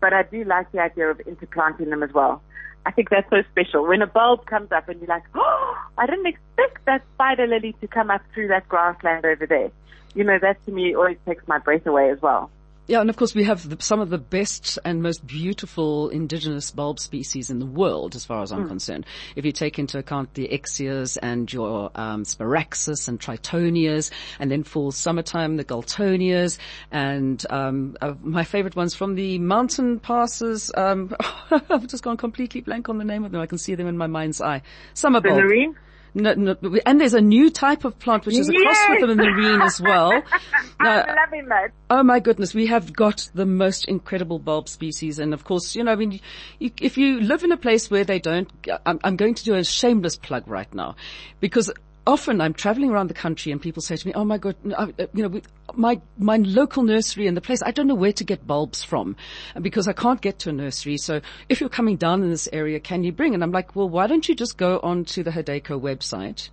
But 0.00 0.12
I 0.12 0.22
do 0.22 0.44
like 0.44 0.70
the 0.72 0.80
idea 0.80 1.10
of 1.10 1.20
interplanting 1.20 1.90
them 1.90 2.02
as 2.02 2.12
well. 2.12 2.42
I 2.86 2.90
think 2.90 3.10
that's 3.10 3.28
so 3.28 3.42
special. 3.50 3.86
When 3.86 4.00
a 4.00 4.06
bulb 4.06 4.46
comes 4.46 4.72
up 4.72 4.88
and 4.88 4.98
you're 5.00 5.08
like, 5.08 5.24
oh, 5.34 5.76
I 5.98 6.06
didn't 6.06 6.26
expect 6.26 6.84
that 6.86 7.02
spider 7.14 7.46
lily 7.46 7.74
to 7.80 7.86
come 7.86 8.10
up 8.10 8.22
through 8.34 8.48
that 8.48 8.68
grassland 8.68 9.24
over 9.24 9.46
there. 9.46 9.70
You 10.14 10.24
know, 10.24 10.38
that 10.40 10.64
to 10.66 10.72
me 10.72 10.94
always 10.94 11.18
takes 11.26 11.46
my 11.46 11.58
breath 11.58 11.86
away 11.86 12.10
as 12.10 12.20
well. 12.20 12.50
Yeah, 12.90 13.00
and 13.00 13.08
of 13.08 13.14
course 13.14 13.36
we 13.36 13.44
have 13.44 13.68
the, 13.68 13.80
some 13.80 14.00
of 14.00 14.10
the 14.10 14.18
best 14.18 14.76
and 14.84 15.00
most 15.00 15.24
beautiful 15.24 16.08
indigenous 16.08 16.72
bulb 16.72 16.98
species 16.98 17.48
in 17.48 17.60
the 17.60 17.66
world, 17.66 18.16
as 18.16 18.24
far 18.24 18.42
as 18.42 18.50
I'm 18.50 18.66
concerned. 18.66 19.06
If 19.36 19.44
you 19.44 19.52
take 19.52 19.78
into 19.78 19.96
account 19.98 20.34
the 20.34 20.48
Ixias 20.48 21.16
and 21.22 21.52
your 21.52 21.92
um, 21.94 22.24
Sparaxis 22.24 23.06
and 23.06 23.20
Tritonias, 23.20 24.10
and 24.40 24.50
then 24.50 24.64
for 24.64 24.90
summertime 24.90 25.56
the 25.56 25.64
Galtonias, 25.64 26.58
and 26.90 27.40
um, 27.48 27.96
uh, 28.00 28.14
my 28.22 28.42
favorite 28.42 28.74
ones 28.74 28.92
from 28.92 29.14
the 29.14 29.38
mountain 29.38 30.00
passes. 30.00 30.72
Um, 30.76 31.14
I've 31.52 31.86
just 31.86 32.02
gone 32.02 32.16
completely 32.16 32.60
blank 32.60 32.88
on 32.88 32.98
the 32.98 33.04
name 33.04 33.24
of 33.24 33.30
them. 33.30 33.40
I 33.40 33.46
can 33.46 33.58
see 33.58 33.76
them 33.76 33.86
in 33.86 33.96
my 33.96 34.08
mind's 34.08 34.40
eye. 34.40 34.62
Summer 34.94 35.20
bulb. 35.20 35.38
Nerine? 35.38 35.76
No, 36.14 36.34
no, 36.34 36.56
and 36.86 37.00
there's 37.00 37.14
a 37.14 37.20
new 37.20 37.50
type 37.50 37.84
of 37.84 37.98
plant 37.98 38.26
which 38.26 38.36
is 38.36 38.48
a 38.48 38.52
cross 38.52 38.76
Yes! 38.76 39.00
with 39.00 39.08
the 39.08 39.14
marine 39.14 39.62
as 39.62 39.80
well. 39.80 40.10
Now, 40.80 41.02
I'm 41.02 41.16
loving 41.16 41.46
that. 41.48 41.72
Oh 41.90 42.02
my 42.02 42.20
goodness, 42.20 42.54
we 42.54 42.66
have 42.66 42.92
got 42.92 43.28
the 43.34 43.44
most 43.44 43.84
incredible 43.84 44.38
bulb 44.38 44.68
species, 44.68 45.18
and 45.18 45.34
of 45.34 45.44
course, 45.44 45.76
you 45.76 45.84
know, 45.84 45.92
I 45.92 45.96
mean, 45.96 46.20
you, 46.58 46.70
if 46.80 46.96
you 46.96 47.20
live 47.20 47.44
in 47.44 47.52
a 47.52 47.56
place 47.58 47.90
where 47.90 48.02
they 48.02 48.18
don't, 48.18 48.50
I'm, 48.86 48.98
I'm 49.04 49.16
going 49.16 49.34
to 49.34 49.44
do 49.44 49.54
a 49.54 49.62
shameless 49.62 50.16
plug 50.16 50.48
right 50.48 50.72
now, 50.74 50.96
because 51.38 51.70
often 52.10 52.40
I'm 52.40 52.52
traveling 52.54 52.90
around 52.90 53.08
the 53.08 53.14
country 53.14 53.52
and 53.52 53.60
people 53.60 53.82
say 53.82 53.96
to 53.96 54.06
me, 54.06 54.12
"Oh 54.14 54.24
my 54.24 54.38
god, 54.38 54.56
uh, 54.76 54.88
you 55.14 55.22
know, 55.26 55.40
my 55.74 56.00
my 56.18 56.36
local 56.36 56.82
nursery 56.82 57.26
and 57.26 57.36
the 57.36 57.40
place 57.40 57.62
I 57.62 57.70
don't 57.70 57.86
know 57.86 57.94
where 57.94 58.12
to 58.12 58.24
get 58.24 58.46
bulbs 58.46 58.82
from, 58.84 59.16
because 59.60 59.88
I 59.88 59.92
can't 59.92 60.20
get 60.20 60.38
to 60.40 60.50
a 60.50 60.52
nursery. 60.52 60.96
So 60.98 61.20
if 61.48 61.60
you're 61.60 61.70
coming 61.70 61.96
down 61.96 62.22
in 62.22 62.30
this 62.30 62.48
area, 62.52 62.80
can 62.80 63.04
you 63.04 63.12
bring?" 63.12 63.34
And 63.34 63.42
I'm 63.42 63.52
like, 63.52 63.74
"Well, 63.76 63.88
why 63.88 64.06
don't 64.06 64.28
you 64.28 64.34
just 64.34 64.58
go 64.58 64.80
onto 64.82 65.22
the 65.22 65.30
Hadeco 65.30 65.80
website?" 65.80 66.50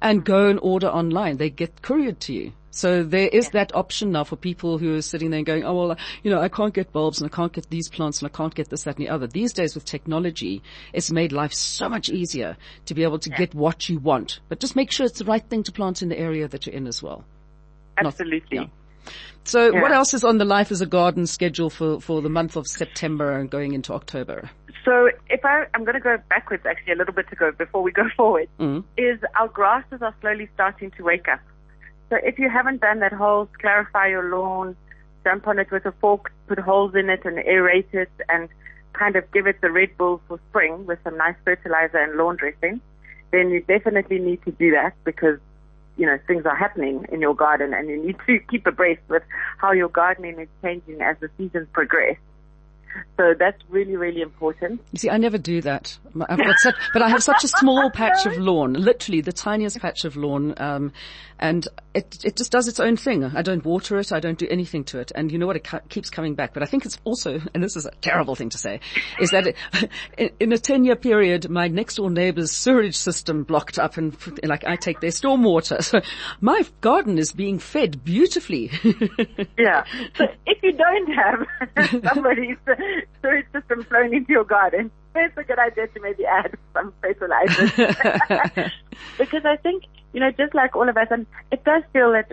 And 0.00 0.24
go 0.24 0.48
and 0.48 0.58
order 0.62 0.88
online. 0.88 1.36
They 1.38 1.50
get 1.50 1.82
couriered 1.82 2.20
to 2.20 2.32
you. 2.32 2.52
So 2.70 3.02
there 3.02 3.28
is 3.28 3.48
that 3.50 3.74
option 3.74 4.12
now 4.12 4.24
for 4.24 4.36
people 4.36 4.76
who 4.76 4.94
are 4.96 5.00
sitting 5.02 5.30
there 5.30 5.38
and 5.38 5.46
going, 5.46 5.64
oh 5.64 5.74
well, 5.74 5.96
you 6.22 6.30
know, 6.30 6.42
I 6.42 6.48
can't 6.50 6.74
get 6.74 6.92
bulbs 6.92 7.22
and 7.22 7.30
I 7.32 7.34
can't 7.34 7.50
get 7.52 7.70
these 7.70 7.88
plants 7.88 8.20
and 8.20 8.30
I 8.30 8.36
can't 8.36 8.54
get 8.54 8.68
this, 8.68 8.82
that 8.82 8.98
and 8.98 9.06
the 9.06 9.08
other. 9.08 9.26
These 9.26 9.54
days 9.54 9.74
with 9.74 9.86
technology, 9.86 10.62
it's 10.92 11.10
made 11.10 11.32
life 11.32 11.54
so 11.54 11.88
much 11.88 12.10
easier 12.10 12.54
to 12.84 12.92
be 12.92 13.02
able 13.02 13.18
to 13.20 13.30
get 13.30 13.54
what 13.54 13.88
you 13.88 13.98
want. 13.98 14.40
But 14.50 14.60
just 14.60 14.76
make 14.76 14.92
sure 14.92 15.06
it's 15.06 15.18
the 15.20 15.24
right 15.24 15.42
thing 15.48 15.62
to 15.62 15.72
plant 15.72 16.02
in 16.02 16.10
the 16.10 16.18
area 16.18 16.48
that 16.48 16.66
you're 16.66 16.74
in 16.74 16.86
as 16.86 17.02
well. 17.02 17.24
Not- 17.96 18.08
Absolutely. 18.12 18.58
yeah. 18.58 18.66
So 19.44 19.72
Yeah. 19.72 19.80
what 19.80 19.92
else 19.92 20.12
is 20.12 20.24
on 20.24 20.36
the 20.36 20.44
Life 20.44 20.70
is 20.70 20.82
a 20.82 20.86
Garden 20.86 21.26
schedule 21.26 21.70
for, 21.70 22.00
for 22.02 22.20
the 22.20 22.28
month 22.28 22.56
of 22.56 22.66
September 22.66 23.38
and 23.38 23.48
going 23.48 23.72
into 23.72 23.94
October? 23.94 24.50
So 24.86 25.10
if 25.28 25.44
I, 25.44 25.66
I'm 25.74 25.84
going 25.84 25.94
to 25.94 26.00
go 26.00 26.16
backwards 26.28 26.64
actually 26.64 26.92
a 26.92 26.96
little 26.96 27.12
bit 27.12 27.28
to 27.30 27.36
go 27.36 27.50
before 27.50 27.82
we 27.82 27.90
go 27.92 28.08
forward, 28.16 28.48
Mm. 28.58 28.84
is 28.96 29.18
our 29.38 29.48
grasses 29.48 30.00
are 30.00 30.14
slowly 30.20 30.48
starting 30.54 30.92
to 30.92 31.02
wake 31.02 31.28
up. 31.28 31.40
So 32.08 32.16
if 32.22 32.38
you 32.38 32.48
haven't 32.48 32.80
done 32.80 33.00
that 33.00 33.12
whole 33.12 33.48
clarify 33.60 34.06
your 34.06 34.30
lawn, 34.30 34.76
jump 35.24 35.48
on 35.48 35.58
it 35.58 35.72
with 35.72 35.84
a 35.86 35.92
fork, 36.00 36.32
put 36.46 36.60
holes 36.60 36.94
in 36.94 37.10
it 37.10 37.24
and 37.24 37.36
aerate 37.38 37.92
it 37.92 38.10
and 38.28 38.48
kind 38.92 39.16
of 39.16 39.30
give 39.32 39.48
it 39.48 39.60
the 39.60 39.72
Red 39.72 39.90
Bull 39.98 40.20
for 40.28 40.38
spring 40.50 40.86
with 40.86 41.00
some 41.02 41.16
nice 41.18 41.34
fertilizer 41.44 41.98
and 41.98 42.16
lawn 42.16 42.36
dressing, 42.36 42.80
then 43.32 43.50
you 43.50 43.60
definitely 43.62 44.20
need 44.20 44.40
to 44.44 44.52
do 44.52 44.70
that 44.70 44.92
because, 45.04 45.40
you 45.96 46.06
know, 46.06 46.16
things 46.28 46.46
are 46.46 46.54
happening 46.54 47.04
in 47.10 47.20
your 47.20 47.34
garden 47.34 47.74
and 47.74 47.88
you 47.88 48.00
need 48.06 48.16
to 48.26 48.38
keep 48.50 48.64
abreast 48.68 49.02
with 49.08 49.24
how 49.58 49.72
your 49.72 49.88
gardening 49.88 50.38
is 50.38 50.48
changing 50.62 51.02
as 51.02 51.16
the 51.18 51.28
seasons 51.36 51.66
progress. 51.72 52.16
So 53.16 53.34
that's 53.38 53.60
really, 53.68 53.96
really 53.96 54.20
important. 54.20 54.80
You 54.92 54.98
see, 54.98 55.10
I 55.10 55.16
never 55.16 55.38
do 55.38 55.60
that. 55.62 55.98
I've 56.28 56.38
got 56.38 56.58
such, 56.58 56.74
but 56.92 57.02
I 57.02 57.08
have 57.08 57.22
such 57.22 57.44
a 57.44 57.48
small 57.48 57.90
patch 57.90 58.26
of 58.26 58.36
lawn, 58.38 58.74
literally 58.74 59.20
the 59.20 59.32
tiniest 59.32 59.80
patch 59.80 60.04
of 60.04 60.16
lawn, 60.16 60.54
um, 60.58 60.92
and 61.38 61.66
it 61.94 62.24
it 62.24 62.36
just 62.36 62.52
does 62.52 62.68
its 62.68 62.80
own 62.80 62.96
thing. 62.96 63.24
I 63.24 63.42
don't 63.42 63.64
water 63.64 63.98
it. 63.98 64.12
I 64.12 64.20
don't 64.20 64.38
do 64.38 64.46
anything 64.48 64.84
to 64.84 64.98
it. 64.98 65.12
And 65.14 65.30
you 65.30 65.38
know 65.38 65.46
what? 65.46 65.56
It 65.56 65.68
keeps 65.88 66.10
coming 66.10 66.34
back. 66.34 66.54
But 66.54 66.62
I 66.62 66.66
think 66.66 66.84
it's 66.84 66.98
also, 67.04 67.40
and 67.54 67.62
this 67.62 67.76
is 67.76 67.86
a 67.86 67.90
terrible 68.00 68.34
thing 68.34 68.50
to 68.50 68.58
say, 68.58 68.80
is 69.20 69.30
that 69.30 69.46
it, 69.46 70.34
in, 70.40 70.52
a 70.52 70.58
ten 70.58 70.84
year 70.84 70.96
period, 70.96 71.48
my 71.50 71.68
next 71.68 71.96
door 71.96 72.10
neighbor's 72.10 72.52
sewage 72.52 72.96
system 72.96 73.44
blocked 73.44 73.78
up, 73.78 73.96
and 73.96 74.16
like 74.44 74.64
I 74.66 74.76
take 74.76 75.00
their 75.00 75.10
stormwater, 75.10 75.82
so 75.82 76.00
my 76.40 76.62
garden 76.80 77.18
is 77.18 77.32
being 77.32 77.58
fed 77.58 78.04
beautifully. 78.04 78.70
Yeah. 79.58 79.84
So 80.16 80.26
if 80.46 80.62
you 80.62 80.72
don't 80.72 81.12
have 81.12 82.04
somebody's 82.14 82.56
sewage 83.22 83.46
system 83.52 83.84
flowing 83.84 84.14
into 84.14 84.32
your 84.32 84.44
garden, 84.44 84.90
it's 85.18 85.36
a 85.36 85.44
good 85.44 85.58
idea 85.58 85.86
to 85.88 86.00
maybe 86.00 86.24
add 86.24 86.56
some 86.74 86.92
fertilizers. 87.00 87.72
because 89.18 89.44
I 89.44 89.56
think, 89.56 89.84
you 90.12 90.20
know, 90.20 90.30
just 90.30 90.54
like 90.54 90.76
all 90.76 90.88
of 90.88 90.96
us, 90.96 91.08
and 91.10 91.26
it 91.50 91.64
does 91.64 91.82
feel 91.92 92.12
that 92.12 92.32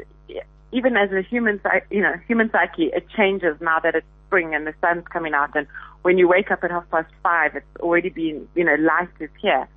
even 0.71 0.97
as 0.97 1.11
a 1.11 1.21
human, 1.21 1.61
you 1.91 2.01
know, 2.01 2.13
human 2.27 2.51
psyche, 2.51 2.91
it 2.93 3.07
changes 3.15 3.55
now 3.61 3.79
that 3.79 3.95
it's 3.95 4.07
spring 4.27 4.55
and 4.55 4.65
the 4.65 4.73
sun's 4.81 5.07
coming 5.07 5.33
out. 5.33 5.55
And 5.55 5.67
when 6.01 6.17
you 6.17 6.27
wake 6.27 6.49
up 6.49 6.63
at 6.63 6.71
half 6.71 6.89
past 6.89 7.11
five, 7.21 7.55
it's 7.55 7.65
already 7.79 8.09
been, 8.09 8.47
you 8.55 8.63
know, 8.63 8.75
light 8.75 9.09
is 9.19 9.29
here. 9.39 9.67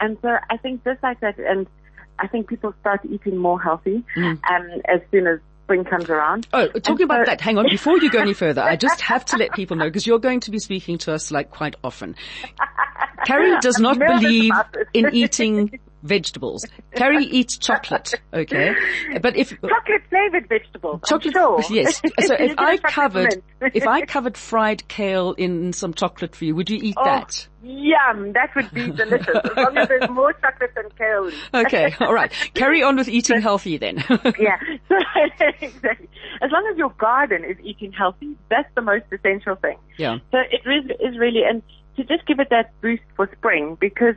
And 0.00 0.18
so 0.20 0.36
I 0.50 0.56
think 0.56 0.82
just 0.84 1.02
like 1.02 1.20
that, 1.20 1.38
and 1.38 1.68
I 2.18 2.26
think 2.26 2.48
people 2.48 2.74
start 2.80 3.00
eating 3.08 3.36
more 3.36 3.60
healthy 3.60 4.04
um, 4.16 4.68
as 4.86 5.00
soon 5.12 5.28
as 5.28 5.38
spring 5.72 5.84
comes 5.84 6.10
around. 6.10 6.46
Oh, 6.52 6.68
talking 6.68 7.04
about 7.04 7.26
that, 7.26 7.40
hang 7.40 7.56
on, 7.56 7.66
before 7.68 7.98
you 7.98 8.10
go 8.10 8.20
any 8.20 8.34
further, 8.44 8.62
I 8.62 8.76
just 8.76 9.00
have 9.00 9.24
to 9.26 9.36
let 9.36 9.52
people 9.52 9.76
know, 9.76 9.86
because 9.86 10.06
you're 10.06 10.18
going 10.18 10.40
to 10.40 10.50
be 10.50 10.58
speaking 10.58 10.98
to 10.98 11.14
us 11.14 11.30
like 11.30 11.50
quite 11.50 11.76
often. 11.82 12.14
Carrie 13.26 13.58
does 13.60 13.78
not 13.78 13.98
believe 13.98 14.52
in 14.92 15.14
eating 15.14 15.78
vegetables. 16.02 16.66
Carrie 16.94 17.24
eats 17.30 17.56
chocolate, 17.58 18.14
okay? 18.32 18.74
But 19.20 19.36
if, 19.36 19.50
chocolate 19.50 20.02
flavored 20.08 20.48
vegetables. 20.48 21.00
chocolate, 21.06 21.34
sure. 21.34 21.60
yes. 21.70 22.00
So 22.22 22.34
if 22.38 22.54
I 22.58 22.76
covered, 22.78 23.42
if 23.60 23.86
I 23.86 24.02
covered 24.06 24.36
fried 24.36 24.86
kale 24.88 25.32
in 25.32 25.72
some 25.72 25.94
chocolate 25.94 26.34
for 26.36 26.44
you, 26.44 26.54
would 26.54 26.70
you 26.70 26.78
eat 26.82 26.94
Oh, 26.98 27.04
that? 27.04 27.46
Yum, 27.62 28.32
that 28.32 28.50
would 28.56 28.70
be 28.72 28.90
delicious. 28.90 29.28
As 29.44 29.56
long 29.56 29.76
as 29.76 29.88
there's 29.88 30.10
more 30.10 30.32
chocolate 30.34 30.72
than 30.74 30.90
kale. 30.98 31.30
Okay, 31.54 31.94
alright. 32.00 32.32
Carry 32.54 32.82
on 32.82 32.96
with 32.96 33.08
eating 33.08 33.40
healthy 33.40 33.76
then. 33.78 34.02
yeah. 34.38 34.58
So, 34.88 34.96
exactly. 35.60 36.08
As 36.42 36.50
long 36.50 36.68
as 36.72 36.76
your 36.76 36.90
garden 36.90 37.44
is 37.44 37.56
eating 37.62 37.92
healthy, 37.92 38.36
that's 38.50 38.68
the 38.74 38.82
most 38.82 39.04
essential 39.12 39.54
thing. 39.56 39.78
yeah. 39.96 40.18
So 40.32 40.38
it 40.38 40.62
is 41.00 41.18
really, 41.18 41.42
and 41.48 41.62
to 41.96 42.04
just 42.04 42.26
give 42.26 42.40
it 42.40 42.48
that 42.50 42.72
boost 42.80 43.02
for 43.16 43.30
spring 43.36 43.76
because 43.80 44.14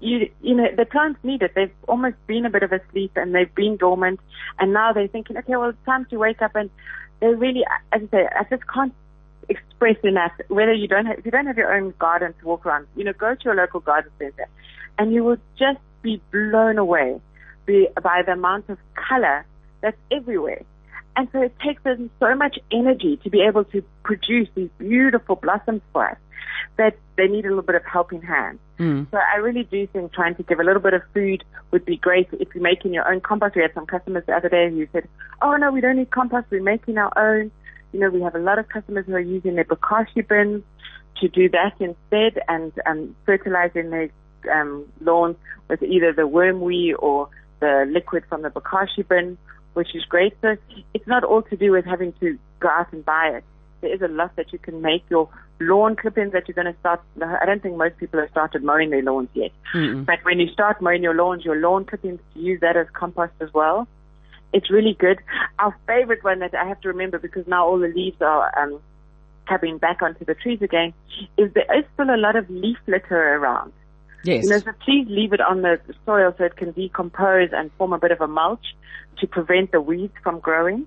you, 0.00 0.30
you 0.42 0.54
know, 0.54 0.66
the 0.76 0.84
plants 0.84 1.18
need 1.22 1.42
it. 1.42 1.52
They've 1.54 1.72
almost 1.86 2.16
been 2.26 2.46
a 2.46 2.50
bit 2.50 2.62
of 2.62 2.72
asleep 2.72 3.12
and 3.16 3.34
they've 3.34 3.54
been 3.54 3.76
dormant 3.76 4.20
and 4.58 4.72
now 4.72 4.92
they're 4.92 5.08
thinking, 5.08 5.36
okay, 5.36 5.56
well, 5.56 5.70
it's 5.70 5.84
time 5.86 6.06
to 6.06 6.16
wake 6.16 6.40
up 6.42 6.54
and 6.54 6.70
they 7.20 7.28
really, 7.28 7.64
as 7.92 8.02
I 8.02 8.08
say, 8.10 8.28
I 8.38 8.44
just 8.48 8.66
can't 8.72 8.94
express 9.48 9.96
enough 10.04 10.32
whether 10.48 10.72
you 10.72 10.86
don't 10.86 11.06
have, 11.06 11.18
if 11.18 11.24
you 11.24 11.30
don't 11.30 11.46
have 11.46 11.56
your 11.56 11.74
own 11.74 11.94
garden 11.98 12.34
to 12.40 12.46
walk 12.46 12.66
around, 12.66 12.86
you 12.96 13.04
know, 13.04 13.12
go 13.12 13.34
to 13.34 13.44
your 13.44 13.54
local 13.54 13.80
garden 13.80 14.10
center 14.18 14.46
and 14.98 15.12
you 15.12 15.24
will 15.24 15.38
just 15.58 15.80
be 16.02 16.20
blown 16.30 16.78
away 16.78 17.20
by 17.66 18.22
the 18.24 18.32
amount 18.32 18.68
of 18.68 18.78
color 18.94 19.44
that's 19.80 19.96
everywhere. 20.10 20.62
And 21.18 21.26
so 21.32 21.42
it 21.42 21.52
takes 21.58 21.84
us 21.84 21.98
so 22.20 22.36
much 22.36 22.60
energy 22.70 23.16
to 23.24 23.28
be 23.28 23.42
able 23.42 23.64
to 23.64 23.82
produce 24.04 24.48
these 24.54 24.70
beautiful 24.78 25.34
blossoms 25.34 25.82
for 25.92 26.10
us 26.10 26.16
that 26.76 26.96
they 27.16 27.26
need 27.26 27.44
a 27.44 27.48
little 27.48 27.64
bit 27.64 27.74
of 27.74 27.84
helping 27.84 28.22
hand. 28.22 28.60
Mm. 28.78 29.10
So 29.10 29.18
I 29.18 29.38
really 29.38 29.64
do 29.64 29.84
think 29.88 30.12
trying 30.12 30.36
to 30.36 30.44
give 30.44 30.60
a 30.60 30.62
little 30.62 30.80
bit 30.80 30.94
of 30.94 31.02
food 31.12 31.42
would 31.72 31.84
be 31.84 31.96
great 31.96 32.28
if 32.34 32.54
you're 32.54 32.62
making 32.62 32.94
your 32.94 33.12
own 33.12 33.20
compost. 33.20 33.56
We 33.56 33.62
had 33.62 33.74
some 33.74 33.84
customers 33.84 34.22
the 34.28 34.32
other 34.32 34.48
day 34.48 34.70
who 34.70 34.86
said, 34.92 35.08
oh 35.42 35.56
no, 35.56 35.72
we 35.72 35.80
don't 35.80 35.96
need 35.96 36.12
compost, 36.12 36.46
we're 36.50 36.62
making 36.62 36.98
our 36.98 37.12
own. 37.18 37.50
You 37.92 37.98
know, 37.98 38.10
we 38.10 38.20
have 38.20 38.36
a 38.36 38.38
lot 38.38 38.60
of 38.60 38.68
customers 38.68 39.06
who 39.06 39.14
are 39.14 39.18
using 39.20 39.56
their 39.56 39.64
bokashi 39.64 40.26
bins 40.28 40.62
to 41.20 41.28
do 41.28 41.48
that 41.48 41.72
instead 41.80 42.40
and 42.46 42.72
um, 42.86 43.16
fertilizing 43.26 43.90
their 43.90 44.08
um, 44.54 44.86
lawn 45.00 45.34
with 45.68 45.82
either 45.82 46.12
the 46.12 46.28
wormwee 46.28 46.94
or 46.96 47.28
the 47.58 47.90
liquid 47.92 48.22
from 48.28 48.42
the 48.42 48.50
bokashi 48.50 49.08
bin, 49.08 49.36
which 49.74 49.94
is 49.94 50.04
great. 50.04 50.34
So 50.42 50.56
it's 50.94 51.06
not 51.06 51.24
all 51.24 51.42
to 51.42 51.56
do 51.56 51.72
with 51.72 51.84
having 51.84 52.12
to 52.20 52.38
go 52.60 52.68
out 52.68 52.92
and 52.92 53.04
buy 53.04 53.32
it. 53.34 53.44
There 53.80 53.94
is 53.94 54.02
a 54.02 54.08
lot 54.08 54.34
that 54.36 54.52
you 54.52 54.58
can 54.58 54.82
make 54.82 55.04
your 55.08 55.28
lawn 55.60 55.96
clippings 55.96 56.32
that 56.32 56.48
you're 56.48 56.54
going 56.54 56.72
to 56.72 56.78
start. 56.80 57.00
I 57.22 57.46
don't 57.46 57.62
think 57.62 57.76
most 57.76 57.96
people 57.98 58.20
have 58.20 58.30
started 58.30 58.62
mowing 58.62 58.90
their 58.90 59.02
lawns 59.02 59.28
yet. 59.34 59.52
Mm-mm. 59.74 60.04
But 60.04 60.18
when 60.24 60.40
you 60.40 60.48
start 60.52 60.80
mowing 60.80 61.02
your 61.02 61.14
lawns, 61.14 61.44
your 61.44 61.56
lawn 61.56 61.84
clippings, 61.84 62.20
use 62.34 62.60
that 62.60 62.76
as 62.76 62.86
compost 62.92 63.34
as 63.40 63.52
well. 63.54 63.86
It's 64.52 64.70
really 64.70 64.94
good. 64.98 65.18
Our 65.58 65.76
favorite 65.86 66.24
one 66.24 66.40
that 66.40 66.54
I 66.54 66.66
have 66.66 66.80
to 66.80 66.88
remember 66.88 67.18
because 67.18 67.46
now 67.46 67.66
all 67.66 67.78
the 67.78 67.88
leaves 67.88 68.20
are 68.20 68.58
um, 68.58 68.80
coming 69.46 69.78
back 69.78 70.02
onto 70.02 70.24
the 70.24 70.34
trees 70.34 70.62
again 70.62 70.92
is 71.36 71.52
there 71.52 71.78
is 71.78 71.84
still 71.94 72.14
a 72.14 72.16
lot 72.16 72.36
of 72.36 72.48
leaf 72.48 72.78
litter 72.86 73.34
around. 73.34 73.72
Yes. 74.24 74.44
You 74.44 74.50
know, 74.50 74.58
so 74.58 74.72
please 74.84 75.06
leave 75.08 75.32
it 75.32 75.40
on 75.40 75.62
the 75.62 75.80
soil 76.04 76.34
so 76.36 76.44
it 76.44 76.56
can 76.56 76.72
decompose 76.72 77.50
and 77.52 77.70
form 77.78 77.92
a 77.92 77.98
bit 77.98 78.10
of 78.10 78.20
a 78.20 78.26
mulch 78.26 78.74
to 79.18 79.26
prevent 79.26 79.72
the 79.72 79.80
weeds 79.80 80.14
from 80.22 80.40
growing. 80.40 80.86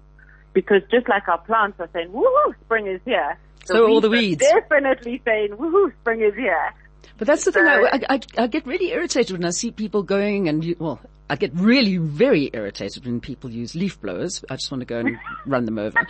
Because 0.53 0.81
just 0.91 1.07
like 1.07 1.27
our 1.27 1.37
plants 1.37 1.79
are 1.79 1.89
saying, 1.93 2.09
woohoo, 2.09 2.53
spring 2.65 2.87
is 2.87 2.99
here. 3.05 3.37
So 3.65 3.87
all 3.87 4.01
the 4.01 4.09
are 4.09 4.11
weeds. 4.11 4.43
Definitely 4.43 5.21
saying, 5.23 5.51
woohoo, 5.51 5.93
spring 6.01 6.21
is 6.21 6.35
here. 6.35 6.73
But 7.17 7.27
that's 7.27 7.45
the 7.45 7.51
thing. 7.51 7.65
I, 7.65 8.01
I, 8.09 8.19
I 8.37 8.47
get 8.47 8.65
really 8.65 8.91
irritated 8.91 9.37
when 9.37 9.45
I 9.45 9.51
see 9.51 9.71
people 9.71 10.03
going 10.03 10.49
and 10.49 10.63
you, 10.63 10.75
well, 10.79 10.99
I 11.31 11.37
get 11.37 11.51
really 11.55 11.95
very 11.95 12.49
irritated 12.51 13.05
when 13.05 13.21
people 13.21 13.49
use 13.49 13.73
leaf 13.73 14.01
blowers. 14.01 14.43
I 14.49 14.57
just 14.57 14.69
want 14.69 14.81
to 14.81 14.85
go 14.85 14.99
and 14.99 15.17
run 15.45 15.63
them 15.65 15.79
over. 15.79 15.97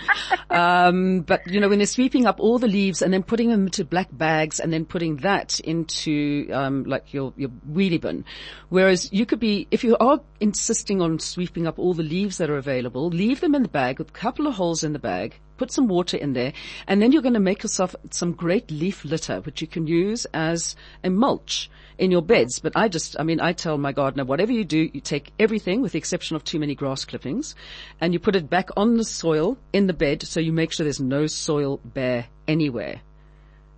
Um, 0.49 1.21
but 1.21 1.47
you 1.47 1.61
know, 1.61 1.69
when 1.69 1.79
they're 1.79 1.85
sweeping 1.85 2.25
up 2.25 2.41
all 2.41 2.59
the 2.59 2.67
leaves 2.67 3.01
and 3.01 3.13
then 3.13 3.23
putting 3.23 3.49
them 3.49 3.67
into 3.67 3.85
black 3.85 4.09
bags 4.11 4.59
and 4.59 4.73
then 4.73 4.83
putting 4.83 5.15
that 5.17 5.61
into 5.61 6.49
um, 6.51 6.83
like 6.83 7.13
your 7.13 7.31
your 7.37 7.47
wheelie 7.71 8.01
bin, 8.01 8.25
whereas 8.67 9.13
you 9.13 9.25
could 9.25 9.39
be 9.39 9.65
if 9.71 9.85
you 9.85 9.95
are 10.01 10.19
insisting 10.41 11.01
on 11.01 11.19
sweeping 11.19 11.67
up 11.67 11.79
all 11.79 11.93
the 11.93 12.03
leaves 12.03 12.37
that 12.39 12.49
are 12.49 12.57
available, 12.57 13.07
leave 13.07 13.39
them 13.39 13.55
in 13.55 13.61
the 13.61 13.69
bag 13.69 13.97
with 13.97 14.09
a 14.09 14.11
couple 14.11 14.45
of 14.45 14.55
holes 14.55 14.83
in 14.83 14.91
the 14.91 14.99
bag. 14.99 15.39
Put 15.61 15.71
some 15.71 15.87
water 15.87 16.17
in 16.17 16.33
there, 16.33 16.53
and 16.87 16.99
then 16.99 17.11
you're 17.11 17.21
going 17.21 17.35
to 17.35 17.39
make 17.39 17.61
yourself 17.61 17.95
some 18.09 18.31
great 18.31 18.71
leaf 18.71 19.05
litter, 19.05 19.41
which 19.41 19.61
you 19.61 19.67
can 19.67 19.85
use 19.85 20.25
as 20.33 20.75
a 21.03 21.11
mulch 21.11 21.69
in 21.99 22.09
your 22.09 22.23
beds. 22.23 22.57
But 22.57 22.73
I 22.75 22.87
just, 22.87 23.15
I 23.19 23.21
mean, 23.21 23.39
I 23.39 23.53
tell 23.53 23.77
my 23.77 23.91
gardener, 23.91 24.25
whatever 24.25 24.51
you 24.51 24.65
do, 24.65 24.89
you 24.91 25.01
take 25.01 25.31
everything 25.37 25.83
with 25.83 25.91
the 25.91 25.99
exception 25.99 26.35
of 26.35 26.43
too 26.43 26.57
many 26.57 26.73
grass 26.73 27.05
clippings 27.05 27.53
and 27.99 28.11
you 28.11 28.17
put 28.17 28.35
it 28.35 28.49
back 28.49 28.69
on 28.75 28.97
the 28.97 29.03
soil 29.03 29.55
in 29.71 29.85
the 29.85 29.93
bed 29.93 30.23
so 30.23 30.39
you 30.39 30.51
make 30.51 30.73
sure 30.73 30.83
there's 30.83 30.99
no 30.99 31.27
soil 31.27 31.79
bare 31.85 32.25
anywhere. 32.47 33.01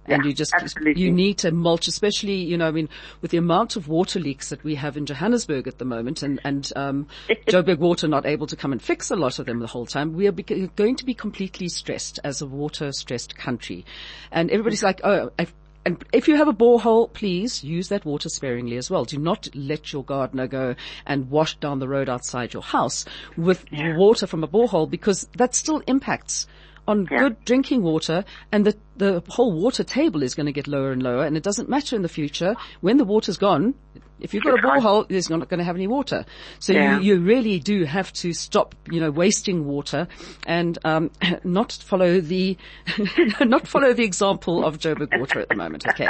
And 0.06 0.24
Yeah, 0.24 0.30
you 0.30 0.34
just, 0.36 0.54
absolutely. 0.54 1.02
you 1.02 1.12
need 1.12 1.38
to 1.40 1.52
mulch, 1.52 1.88
especially, 1.88 2.36
you 2.36 2.58
know, 2.58 2.68
I 2.68 2.72
mean, 2.72 2.90
with 3.22 3.32
the 3.32 3.38
amount 3.38 3.76
of 3.78 3.88
water 3.88 4.20
leaks 4.20 4.50
that 4.50 4.64
we 4.64 4.76
have 4.76 4.98
in 4.98 5.06
Johannesburg 5.06 5.68
at 5.68 5.78
the 5.78 5.86
moment 5.86 6.24
and, 6.24 6.42
and, 6.44 6.70
um, 6.76 7.08
Joburg 7.48 7.80
Water 7.80 8.08
not 8.08 8.26
able 8.26 8.48
to 8.48 8.56
come 8.58 8.72
and 8.74 8.82
fix 8.82 9.12
a 9.12 9.16
lot 9.16 9.40
of 9.40 9.46
them 9.46 9.60
the 9.60 9.68
whole 9.68 9.86
time, 9.86 10.14
we 10.14 10.28
are 10.28 10.32
going 10.34 10.96
to 10.98 11.06
be 11.06 11.14
completely 11.14 11.70
stressed 11.70 12.20
as 12.24 12.42
a 12.42 12.46
water 12.46 12.92
stressed 12.92 13.38
country. 13.38 13.86
And 14.32 14.52
everybody's 14.52 14.84
like, 14.84 15.00
oh, 15.04 15.32
I've, 15.40 15.54
and 15.86 16.02
if 16.14 16.28
you 16.30 16.36
have 16.38 16.48
a 16.48 16.54
borehole, 16.54 17.12
please 17.12 17.62
use 17.64 17.90
that 17.90 18.06
water 18.06 18.30
sparingly 18.30 18.78
as 18.78 18.90
well. 18.90 19.04
Do 19.04 19.18
not 19.18 19.50
let 19.54 19.92
your 19.92 20.04
gardener 20.04 20.48
go 20.48 20.76
and 21.06 21.30
wash 21.30 21.56
down 21.58 21.80
the 21.80 21.90
road 21.90 22.08
outside 22.08 22.54
your 22.54 22.64
house 22.64 23.04
with 23.36 23.66
water 23.72 24.26
from 24.28 24.44
a 24.44 24.48
borehole 24.48 24.90
because 24.90 25.28
that 25.38 25.54
still 25.56 25.82
impacts 25.88 26.48
on 26.88 27.08
Yeah. 27.12 27.20
good 27.20 27.46
drinking 27.46 27.82
water 27.82 28.24
and 28.52 28.66
the, 28.66 28.78
the 28.98 29.24
whole 29.28 29.52
water 29.52 29.84
table 29.84 30.22
is 30.24 30.36
going 30.36 30.46
to 30.46 30.52
get 30.52 30.68
lower 30.68 30.92
and 30.92 31.02
lower 31.02 31.26
and 31.26 31.36
it 31.36 31.44
doesn't 31.44 31.70
matter 31.70 31.96
in 31.96 32.02
the 32.02 32.10
future 32.10 32.56
when 32.82 32.98
the 32.98 33.06
water's 33.06 33.38
gone. 33.38 33.74
If 34.20 34.34
you've 34.34 34.44
got 34.44 34.58
a 34.58 34.62
borehole, 34.62 35.06
there's 35.10 35.30
not 35.30 35.50
going 35.50 35.58
to 35.58 35.66
have 35.66 35.76
any 35.76 35.88
water. 35.88 36.26
So 36.60 36.72
Yeah. 36.72 37.00
you, 37.00 37.16
you 37.16 37.22
really 37.22 37.60
do 37.60 37.84
have 37.84 38.14
to 38.14 38.32
stop, 38.32 38.74
you 38.90 39.02
know, 39.02 39.12
wasting 39.12 39.66
water 39.66 40.08
and, 40.48 40.78
um, 40.86 41.12
not 41.44 41.74
follow 41.74 42.22
the, 42.22 42.58
not 43.42 43.68
follow 43.68 43.92
the 43.94 44.04
example 44.04 44.64
of 44.64 44.78
Joburg 44.78 45.20
water 45.20 45.40
at 45.42 45.50
the 45.50 45.56
moment. 45.56 45.86
Okay. 45.90 46.08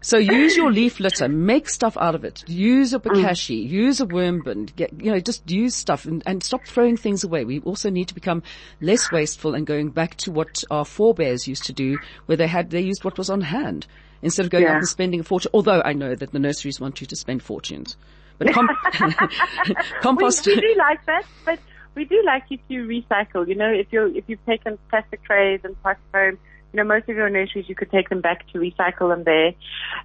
So 0.00 0.16
use 0.16 0.56
your 0.56 0.70
leaf 0.72 0.98
litter, 1.00 1.28
make 1.28 1.68
stuff 1.68 1.96
out 1.98 2.14
of 2.14 2.24
it. 2.24 2.42
Use 2.48 2.94
a 2.94 2.98
bokashi, 3.00 3.68
use 3.68 4.00
a 4.00 4.06
worm 4.06 4.40
bin, 4.42 4.66
get, 4.66 4.92
you 5.02 5.10
know, 5.10 5.20
just 5.20 5.50
use 5.50 5.74
stuff 5.74 6.06
and, 6.06 6.22
and 6.26 6.42
stop 6.42 6.64
throwing 6.66 6.96
things 6.96 7.22
away. 7.24 7.44
We 7.44 7.60
also 7.60 7.90
need 7.90 8.08
to 8.08 8.14
become 8.14 8.42
less 8.80 9.10
wasteful 9.12 9.54
and 9.54 9.66
going 9.66 9.90
back 9.90 10.14
to 10.18 10.30
what 10.30 10.62
our 10.70 10.84
forebears 10.86 11.46
used 11.46 11.64
to 11.64 11.72
do 11.74 11.95
where 12.26 12.36
they 12.36 12.46
had, 12.46 12.70
they 12.70 12.80
used 12.80 13.04
what 13.04 13.18
was 13.18 13.30
on 13.30 13.40
hand 13.42 13.86
instead 14.22 14.44
of 14.46 14.50
going 14.50 14.64
Yeah. 14.64 14.70
out 14.72 14.76
and 14.78 14.88
spending 14.88 15.20
a 15.20 15.24
fortune. 15.24 15.50
Although 15.54 15.82
I 15.84 15.92
know 15.92 16.14
that 16.14 16.32
the 16.32 16.38
nurseries 16.38 16.80
want 16.80 17.00
you 17.00 17.06
to 17.06 17.16
spend 17.16 17.42
fortunes. 17.42 17.96
But 18.38 18.52
com- 18.52 18.68
compost, 20.00 20.46
We, 20.46 20.54
we 20.56 20.60
do 20.60 20.74
like 20.78 21.04
that, 21.06 21.24
but 21.44 21.58
we 21.94 22.04
do 22.04 22.22
like 22.24 22.44
if 22.50 22.60
you 22.68 22.86
recycle. 22.86 23.46
You 23.48 23.54
know, 23.54 23.70
if 23.72 23.86
you 23.92 24.06
if 24.14 24.24
you've 24.26 24.44
taken 24.46 24.78
plastic 24.90 25.22
trays 25.24 25.60
and 25.64 25.80
plastic 25.82 26.04
home, 26.14 26.38
you 26.72 26.76
know, 26.78 26.84
most 26.84 27.08
of 27.08 27.16
your 27.16 27.30
nurseries 27.30 27.68
you 27.68 27.74
could 27.74 27.90
take 27.90 28.08
them 28.10 28.20
back 28.20 28.46
to 28.52 28.58
recycle 28.58 29.08
them 29.14 29.24
there. 29.24 29.52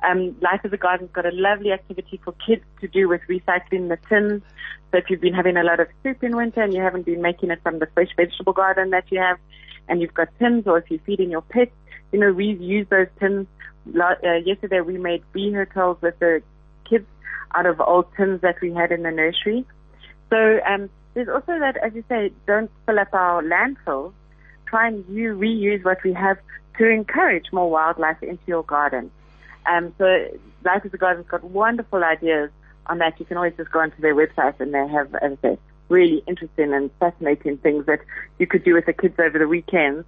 Um, 0.10 0.36
Life 0.42 0.64
of 0.64 0.72
the 0.72 0.78
Garden's 0.78 1.12
got 1.12 1.26
a 1.26 1.32
lovely 1.34 1.72
activity 1.72 2.22
for 2.24 2.34
kids 2.46 2.64
to 2.80 2.88
do 2.88 3.10
with 3.10 3.22
recycling 3.30 3.90
the 3.90 3.98
tins. 4.08 4.42
So 4.92 4.98
if 4.98 5.10
you've 5.10 5.22
been 5.22 5.34
having 5.34 5.58
a 5.58 5.64
lot 5.64 5.80
of 5.80 5.88
soup 6.04 6.24
in 6.24 6.36
winter 6.36 6.62
and 6.62 6.74
you 6.74 6.82
haven't 6.82 7.06
been 7.06 7.22
making 7.22 7.52
it 7.52 7.62
from 7.64 7.80
the 7.80 7.88
fresh 7.94 8.10
vegetable 8.16 8.54
garden 8.54 8.90
that 8.92 9.06
you 9.12 9.20
have, 9.20 9.38
and 9.90 10.00
you've 10.02 10.14
got 10.14 10.30
tins, 10.40 10.68
or 10.68 10.78
if 10.78 10.90
you're 10.90 11.00
feeding 11.06 11.32
your 11.32 11.42
pets, 11.42 11.72
you 12.12 12.20
know, 12.20 12.34
reuse 12.34 12.88
those 12.90 13.08
tins. 13.20 13.48
Uh, 13.88 14.14
yesterday 14.46 14.82
we 14.82 14.98
made 14.98 15.24
bee 15.34 15.52
hotels 15.52 15.98
with 16.02 16.18
the 16.20 16.42
kids 16.90 17.06
out 17.56 17.66
of 17.66 17.82
old 17.82 18.06
tins 18.16 18.42
that 18.42 18.62
we 18.62 18.74
had 18.74 18.92
in 18.92 19.04
the 19.04 19.12
nursery. 19.12 19.66
So 20.30 20.60
um, 20.66 20.90
there's 21.14 21.30
also 21.30 21.60
that, 21.60 21.78
as 21.78 21.94
you 21.94 22.04
say, 22.08 22.32
don't 22.48 22.72
fill 22.86 23.00
up 23.00 23.14
our 23.14 23.44
landfills. 23.44 24.14
Try 24.68 24.88
and 24.88 25.06
you 25.10 25.36
reuse 25.36 25.84
what 25.84 26.04
we 26.04 26.14
have 26.14 26.38
to 26.78 26.90
encourage 26.90 27.46
more 27.52 27.70
wildlife 27.70 28.22
into 28.24 28.44
your 28.46 28.64
garden. 28.64 29.12
Um, 29.70 29.94
so 29.98 30.06
Life 30.64 30.86
of 30.86 30.92
the 30.92 30.98
Garden's 30.98 31.28
got 31.28 31.44
wonderful 31.44 32.04
ideas 32.04 32.50
on 32.88 33.00
that. 33.00 33.20
You 33.20 33.26
can 33.26 33.38
always 33.38 33.54
just 33.58 33.72
go 33.72 33.80
onto 33.80 34.02
their 34.02 34.16
website 34.16 34.60
and 34.60 34.74
they 34.74 34.88
have, 34.88 35.14
as 35.16 35.38
I 35.44 35.50
say, 35.50 35.58
really 35.90 36.24
interesting 36.28 36.74
and 36.74 36.90
fascinating 37.00 37.58
things 37.58 37.86
that 37.86 38.00
you 38.40 38.48
could 38.48 38.64
do 38.64 38.74
with 38.74 38.86
the 38.86 38.94
kids 38.94 39.20
over 39.20 39.38
the 39.38 39.48
weekends. 39.48 40.06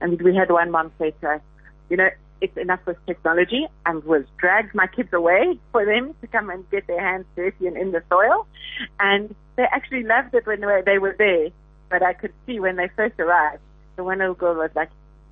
And 0.00 0.20
we 0.20 0.34
had 0.34 0.50
one 0.50 0.70
mom 0.70 0.92
say 0.98 1.12
to 1.22 1.28
us, 1.30 1.40
you 1.88 1.96
know, 1.96 2.08
it's 2.40 2.56
enough 2.58 2.80
with 2.86 2.98
technology 3.06 3.66
and 3.86 4.04
was 4.04 4.24
dragged 4.36 4.74
my 4.74 4.86
kids 4.86 5.10
away 5.12 5.58
for 5.72 5.86
them 5.86 6.14
to 6.20 6.26
come 6.26 6.50
and 6.50 6.68
get 6.70 6.86
their 6.86 7.00
hands 7.00 7.24
dirty 7.34 7.66
and 7.66 7.76
in 7.78 7.92
the 7.92 8.02
soil. 8.10 8.46
And 9.00 9.34
they 9.56 9.62
actually 9.64 10.02
loved 10.02 10.34
it 10.34 10.46
when 10.46 10.60
they 10.60 10.66
were, 10.66 10.82
they 10.84 10.98
were 10.98 11.14
there. 11.16 11.48
But 11.88 12.02
I 12.02 12.12
could 12.12 12.32
see 12.44 12.60
when 12.60 12.76
they 12.76 12.88
first 12.94 13.18
arrived, 13.18 13.62
the 13.96 14.04
one 14.04 14.18
little 14.18 14.34
girl 14.34 14.54
was 14.54 14.70
like, 14.74 14.90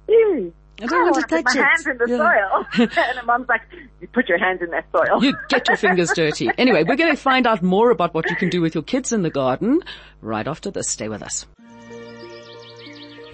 ew. 0.09 0.53
I 0.83 0.87
don't 0.87 1.03
want 1.11 1.16
to 1.16 1.20
put 1.37 1.44
touch 1.44 1.55
my 1.57 1.61
it." 1.61 1.64
hands 1.64 1.87
in 1.87 1.98
the 1.98 2.07
Yeah. 2.09 2.16
soil. 2.16 2.66
and 3.09 3.18
the 3.18 3.22
mom's 3.27 3.48
like, 3.48 3.62
you 4.00 4.09
put 4.09 4.29
your 4.29 4.38
hands 4.38 4.62
in 4.62 4.70
that 4.70 4.87
soil. 4.90 5.22
You 5.22 5.37
get 5.48 5.68
your 5.68 5.77
fingers 5.77 6.11
dirty. 6.14 6.50
Anyway, 6.59 6.85
we're 6.85 6.96
going 6.96 7.14
to 7.14 7.20
find 7.20 7.46
out 7.46 7.62
more 7.62 7.90
about 7.90 8.14
what 8.14 8.31
you 8.31 8.37
can 8.37 8.48
do 8.48 8.61
with 8.62 8.74
your 8.74 8.83
kids 8.83 9.12
in 9.12 9.22
the 9.22 9.31
garden 9.31 9.83
right 10.22 10.48
after 10.48 10.70
this. 10.70 10.88
Stay 10.88 11.09
with 11.09 11.22
us. 11.22 11.46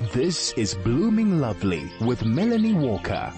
This 0.01 0.55
is 0.55 0.75
Blooming 0.77 1.41
Lovely 1.41 1.93
with 2.01 2.25
Melanie 2.25 2.73
Walker. 2.73 3.31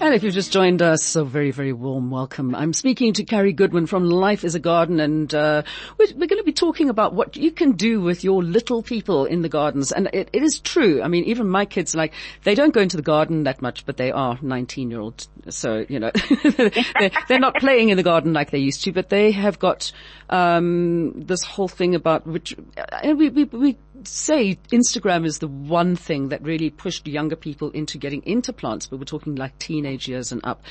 And 0.00 0.12
if 0.12 0.22
you've 0.22 0.34
just 0.34 0.52
joined 0.52 0.82
us, 0.82 1.16
a 1.16 1.24
very, 1.24 1.50
very 1.50 1.72
warm 1.72 2.10
welcome. 2.10 2.54
I'm 2.54 2.72
speaking 2.72 3.14
to 3.14 3.24
Carrie 3.24 3.52
Goodwin 3.52 3.86
from 3.86 4.10
Life 4.10 4.44
is 4.44 4.54
a 4.54 4.60
Garden 4.60 5.00
and 5.00 5.32
uh, 5.32 5.62
we're, 5.96 6.08
we're, 6.16 6.26
going 6.26 6.40
to 6.40 6.44
be 6.44 6.52
talking 6.52 6.90
about 6.90 7.14
what 7.14 7.36
you 7.36 7.50
can 7.50 7.72
do 7.72 8.00
with 8.02 8.22
your 8.22 8.42
little 8.42 8.82
people 8.82 9.24
in 9.24 9.42
the 9.42 9.48
gardens. 9.48 9.92
And 9.92 10.10
it, 10.12 10.28
it 10.32 10.42
is 10.42 10.58
true. 10.58 11.00
I 11.00 11.08
mean, 11.08 11.24
even 11.24 11.48
my 11.48 11.64
kids, 11.64 11.94
like, 11.94 12.12
they 12.42 12.54
don't 12.54 12.74
go 12.74 12.80
into 12.80 12.96
the 12.96 13.02
garden 13.02 13.44
that 13.44 13.62
much, 13.62 13.86
but 13.86 13.96
they 13.96 14.10
are 14.10 14.38
19 14.42 14.90
year 14.90 15.00
olds. 15.00 15.28
So, 15.48 15.86
you 15.88 16.00
know, 16.00 16.10
they're, 16.44 17.10
they're, 17.28 17.38
not 17.38 17.56
playing 17.56 17.88
in 17.88 17.96
the 17.96 18.02
garden 18.02 18.32
like 18.32 18.50
they 18.50 18.58
used 18.58 18.84
to, 18.84 18.92
but 18.92 19.08
they 19.08 19.30
have 19.30 19.58
got 19.58 19.92
um, 20.28 21.12
this 21.14 21.44
whole 21.44 21.68
thing 21.68 21.94
about 21.94 22.26
which, 22.26 22.56
and 23.02 23.18
we, 23.18 23.28
we, 23.30 23.44
we 23.44 23.78
say 24.06 24.58
Instagram 24.70 25.24
is 25.24 25.38
the 25.38 25.48
one 25.48 25.96
thing 25.96 26.28
that 26.28 26.42
really 26.42 26.70
pushed 26.70 27.06
younger 27.06 27.36
people 27.36 27.70
into 27.70 27.98
getting 27.98 28.22
into 28.24 28.52
plants, 28.52 28.86
but 28.86 28.98
we're 28.98 29.04
talking 29.04 29.34
like 29.36 29.58
teenage 29.84 30.08
years 30.08 30.32
and 30.32 30.40
up, 30.44 30.62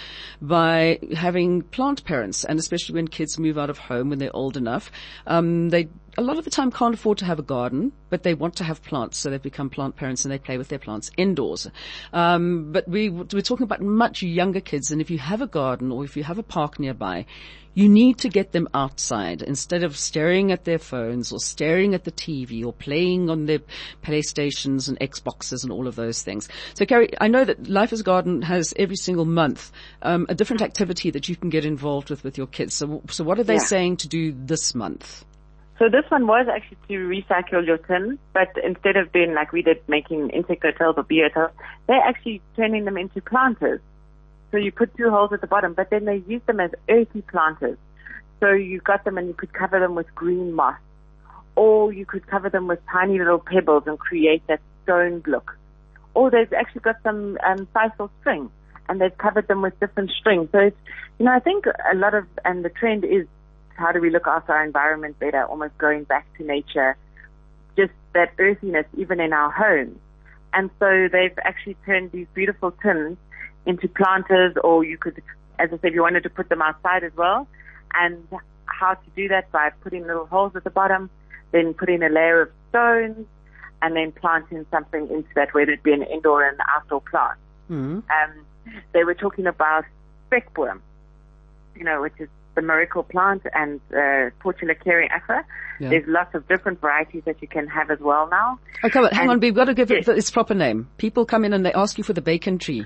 by 0.42 1.00
having 1.16 1.62
plant 1.62 2.04
parents, 2.04 2.44
and 2.44 2.60
especially 2.60 2.96
when 2.96 3.08
kids 3.08 3.38
move 3.38 3.58
out 3.58 3.70
of 3.70 3.78
home 3.78 4.10
when 4.10 4.20
they're 4.20 4.36
old 4.36 4.58
enough, 4.58 4.92
um, 5.28 5.70
they 5.70 5.88
a 6.16 6.22
lot 6.22 6.38
of 6.38 6.46
the 6.46 6.52
time 6.52 6.72
can't 6.72 6.94
afford 6.94 7.18
to 7.18 7.26
have 7.26 7.40
a 7.40 7.44
garden, 7.44 7.92
but 8.12 8.22
they 8.22 8.36
want 8.36 8.56
to 8.56 8.64
have 8.64 8.84
plants, 8.84 9.18
so 9.18 9.32
they've 9.32 9.42
become 9.42 9.68
plant 9.68 9.96
parents 9.96 10.24
and 10.24 10.32
they 10.32 10.38
play 10.38 10.60
with 10.60 10.68
their 10.68 10.78
plants 10.78 11.10
indoors. 11.18 11.68
Um, 12.12 12.72
but 12.72 12.88
we, 12.88 13.10
we're 13.10 13.42
talking 13.42 13.64
about 13.64 13.82
much 13.82 14.22
younger 14.22 14.62
kids, 14.62 14.92
and 14.92 15.02
if 15.02 15.10
you 15.10 15.18
have 15.18 15.42
a 15.42 15.48
garden 15.48 15.92
or 15.92 16.06
if 16.06 16.16
you 16.16 16.24
have 16.24 16.38
a 16.38 16.44
park 16.44 16.80
nearby, 16.80 17.26
you 17.74 17.90
need 17.90 18.20
to 18.20 18.30
get 18.30 18.52
them 18.52 18.68
outside 18.74 19.42
instead 19.42 19.84
of 19.84 19.98
staring 19.98 20.52
at 20.52 20.64
their 20.64 20.80
phones 20.80 21.32
or 21.32 21.40
staring 21.40 21.94
at 21.94 22.04
the 22.04 22.12
TV 22.12 22.66
or 22.66 22.74
playing 22.74 23.30
on 23.30 23.46
their 23.46 23.60
PlayStations 24.04 24.88
and 24.88 25.00
Xboxes 25.00 25.64
and 25.64 25.72
all 25.72 25.88
of 25.88 25.96
those 25.96 26.22
things. 26.22 26.48
So 26.76 26.86
Carrie, 26.86 27.10
I 27.20 27.28
know 27.28 27.46
that 27.46 27.68
Life 27.68 27.94
is 27.94 28.02
Garden 28.02 28.42
has 28.44 28.74
every 28.78 28.96
single 28.96 29.26
month 29.26 29.72
um, 30.02 30.26
a 30.30 30.36
different 30.36 30.62
activity 30.62 31.10
that 31.12 31.30
you 31.30 31.36
can 31.36 31.50
get 31.50 31.66
involved 31.66 32.10
with 32.10 32.24
with 32.24 32.38
your 32.38 32.48
kids. 32.48 32.74
So, 32.74 33.02
so 33.10 33.24
what 33.24 33.40
are 33.40 33.44
they 33.44 33.56
yeah. 33.56 33.60
saying 33.60 33.98
to 33.98 34.08
do 34.08 34.32
this 34.32 34.76
month? 34.76 35.26
So 35.80 35.90
this 35.90 36.06
one 36.10 36.28
was 36.28 36.48
actually 36.48 36.78
to 36.88 37.08
recycle 37.08 37.66
your 37.66 37.78
tin, 37.78 38.20
but 38.32 38.50
instead 38.64 38.96
of 38.96 39.12
being 39.12 39.34
like 39.34 39.52
we 39.52 39.64
did 39.64 39.82
making 39.88 40.30
insect 40.30 40.64
hotels 40.64 40.96
or 40.98 41.04
bee 41.04 41.22
hotels, 41.22 41.52
they're 41.88 41.98
actually 41.98 42.42
turning 42.56 42.86
them 42.86 42.98
into 42.98 43.22
planters. 43.22 43.82
So 44.54 44.60
you 44.60 44.72
put 44.72 44.96
two 44.96 45.10
holes 45.10 45.34
at 45.34 45.42
the 45.42 45.48
bottom, 45.48 45.74
but 45.74 45.90
then 45.90 46.06
they 46.06 46.18
use 46.28 46.44
them 46.46 46.60
as 46.60 46.70
earthy 46.88 47.24
planters. 47.24 47.80
So 48.40 48.52
you 48.52 48.82
got 48.82 49.04
them 49.04 49.18
and 49.18 49.28
you 49.28 49.34
could 49.34 49.52
cover 49.52 49.80
them 49.80 49.96
with 49.96 50.14
green 50.14 50.54
moss. 50.54 50.78
Or 51.56 51.92
you 51.92 52.06
could 52.06 52.28
cover 52.28 52.52
them 52.52 52.68
with 52.68 52.78
tiny 52.92 53.18
little 53.18 53.40
pebbles 53.40 53.86
and 53.88 53.98
create 53.98 54.46
that 54.46 54.62
stone 54.84 55.24
look. 55.26 55.58
Or 56.14 56.30
they've 56.30 56.54
actually 56.54 56.82
got 56.82 56.98
some 57.02 57.40
um, 57.44 57.68
sisal 57.76 58.12
string 58.20 58.52
and 58.88 59.02
they've 59.02 59.18
covered 59.18 59.48
them 59.48 59.64
with 59.64 59.80
different 59.80 60.12
strings. 60.12 60.50
So 60.52 60.60
it's, 60.60 60.78
you 61.18 61.26
know, 61.26 61.32
I 61.32 61.40
think 61.40 61.66
a 61.66 61.96
lot 61.96 62.14
of, 62.14 62.28
and 62.46 62.64
the 62.64 62.70
trend 62.70 63.06
is 63.06 63.26
how 63.76 63.92
do 63.92 64.00
we 64.00 64.12
look 64.12 64.28
after 64.28 64.54
our 64.54 64.64
environment 64.64 65.18
better, 65.18 65.46
almost 65.46 65.76
going 65.80 66.04
back 66.04 66.28
to 66.38 66.44
nature, 66.44 66.96
just 67.76 67.94
that 68.14 68.34
earthiness 68.38 68.86
even 68.96 69.20
in 69.20 69.34
our 69.34 69.50
homes. 69.50 69.98
And 70.54 70.70
so 70.78 71.08
they've 71.12 71.40
actually 71.44 71.76
turned 71.88 72.12
these 72.12 72.28
beautiful 72.36 72.70
tins 72.70 73.18
into 73.66 73.88
planters 73.88 74.56
or 74.64 74.84
you 74.84 74.98
could, 74.98 75.22
as 75.60 75.70
I 75.72 75.78
said, 75.80 75.94
you 75.94 76.02
wanted 76.02 76.24
to 76.24 76.30
put 76.30 76.50
them 76.50 76.62
outside 76.62 77.04
as 77.04 77.16
well. 77.16 77.48
And 77.94 78.28
how 78.66 78.94
to 78.96 79.10
do 79.16 79.28
that 79.30 79.52
by 79.52 79.70
putting 79.82 80.06
little 80.08 80.26
holes 80.26 80.54
at 80.56 80.64
the 80.64 80.70
bottom, 80.70 81.10
then 81.52 81.74
putting 81.74 82.02
a 82.04 82.10
layer 82.10 82.42
of 82.42 82.50
stones, 82.70 83.28
and 83.82 83.96
then 83.96 84.12
planting 84.14 84.66
something 84.72 85.10
into 85.10 85.30
that, 85.36 85.54
whether 85.54 85.72
it 85.72 85.84
be 85.84 85.92
an 85.92 86.04
indoor 86.04 86.48
and 86.48 86.58
outdoor 86.76 87.02
plant. 87.02 87.38
Mm-hmm. 87.70 88.00
Um, 88.00 88.46
they 88.94 89.04
were 89.04 89.14
talking 89.14 89.46
about 89.46 89.84
spekboom, 90.32 90.80
you 91.76 91.84
know, 91.84 92.02
which 92.02 92.14
is 92.18 92.30
the 92.56 92.62
miracle 92.62 93.04
plant 93.04 93.42
and 93.54 93.82
uh, 93.92 94.30
Portula 94.40 94.76
cariaca. 94.76 95.44
Yeah. 95.80 95.90
There's 95.90 96.08
lots 96.08 96.34
of 96.34 96.48
different 96.48 96.80
varieties 96.80 97.24
that 97.26 97.42
you 97.42 97.48
can 97.48 97.68
have 97.68 97.92
as 97.92 98.00
well 98.00 98.30
now. 98.30 98.60
Okay, 98.86 99.02
but 99.02 99.12
hang 99.12 99.24
and, 99.24 99.32
on, 99.32 99.40
we've 99.40 99.56
got 99.56 99.66
to 99.66 99.74
give 99.74 99.92
yes. 99.92 100.08
it 100.08 100.18
its 100.18 100.32
proper 100.32 100.54
name. 100.54 100.88
People 100.98 101.26
come 101.26 101.44
in 101.44 101.52
and 101.52 101.66
they 101.66 101.74
ask 101.74 101.98
you 101.98 102.04
for 102.04 102.14
the 102.14 102.22
bacon 102.22 102.60
tree. 102.60 102.86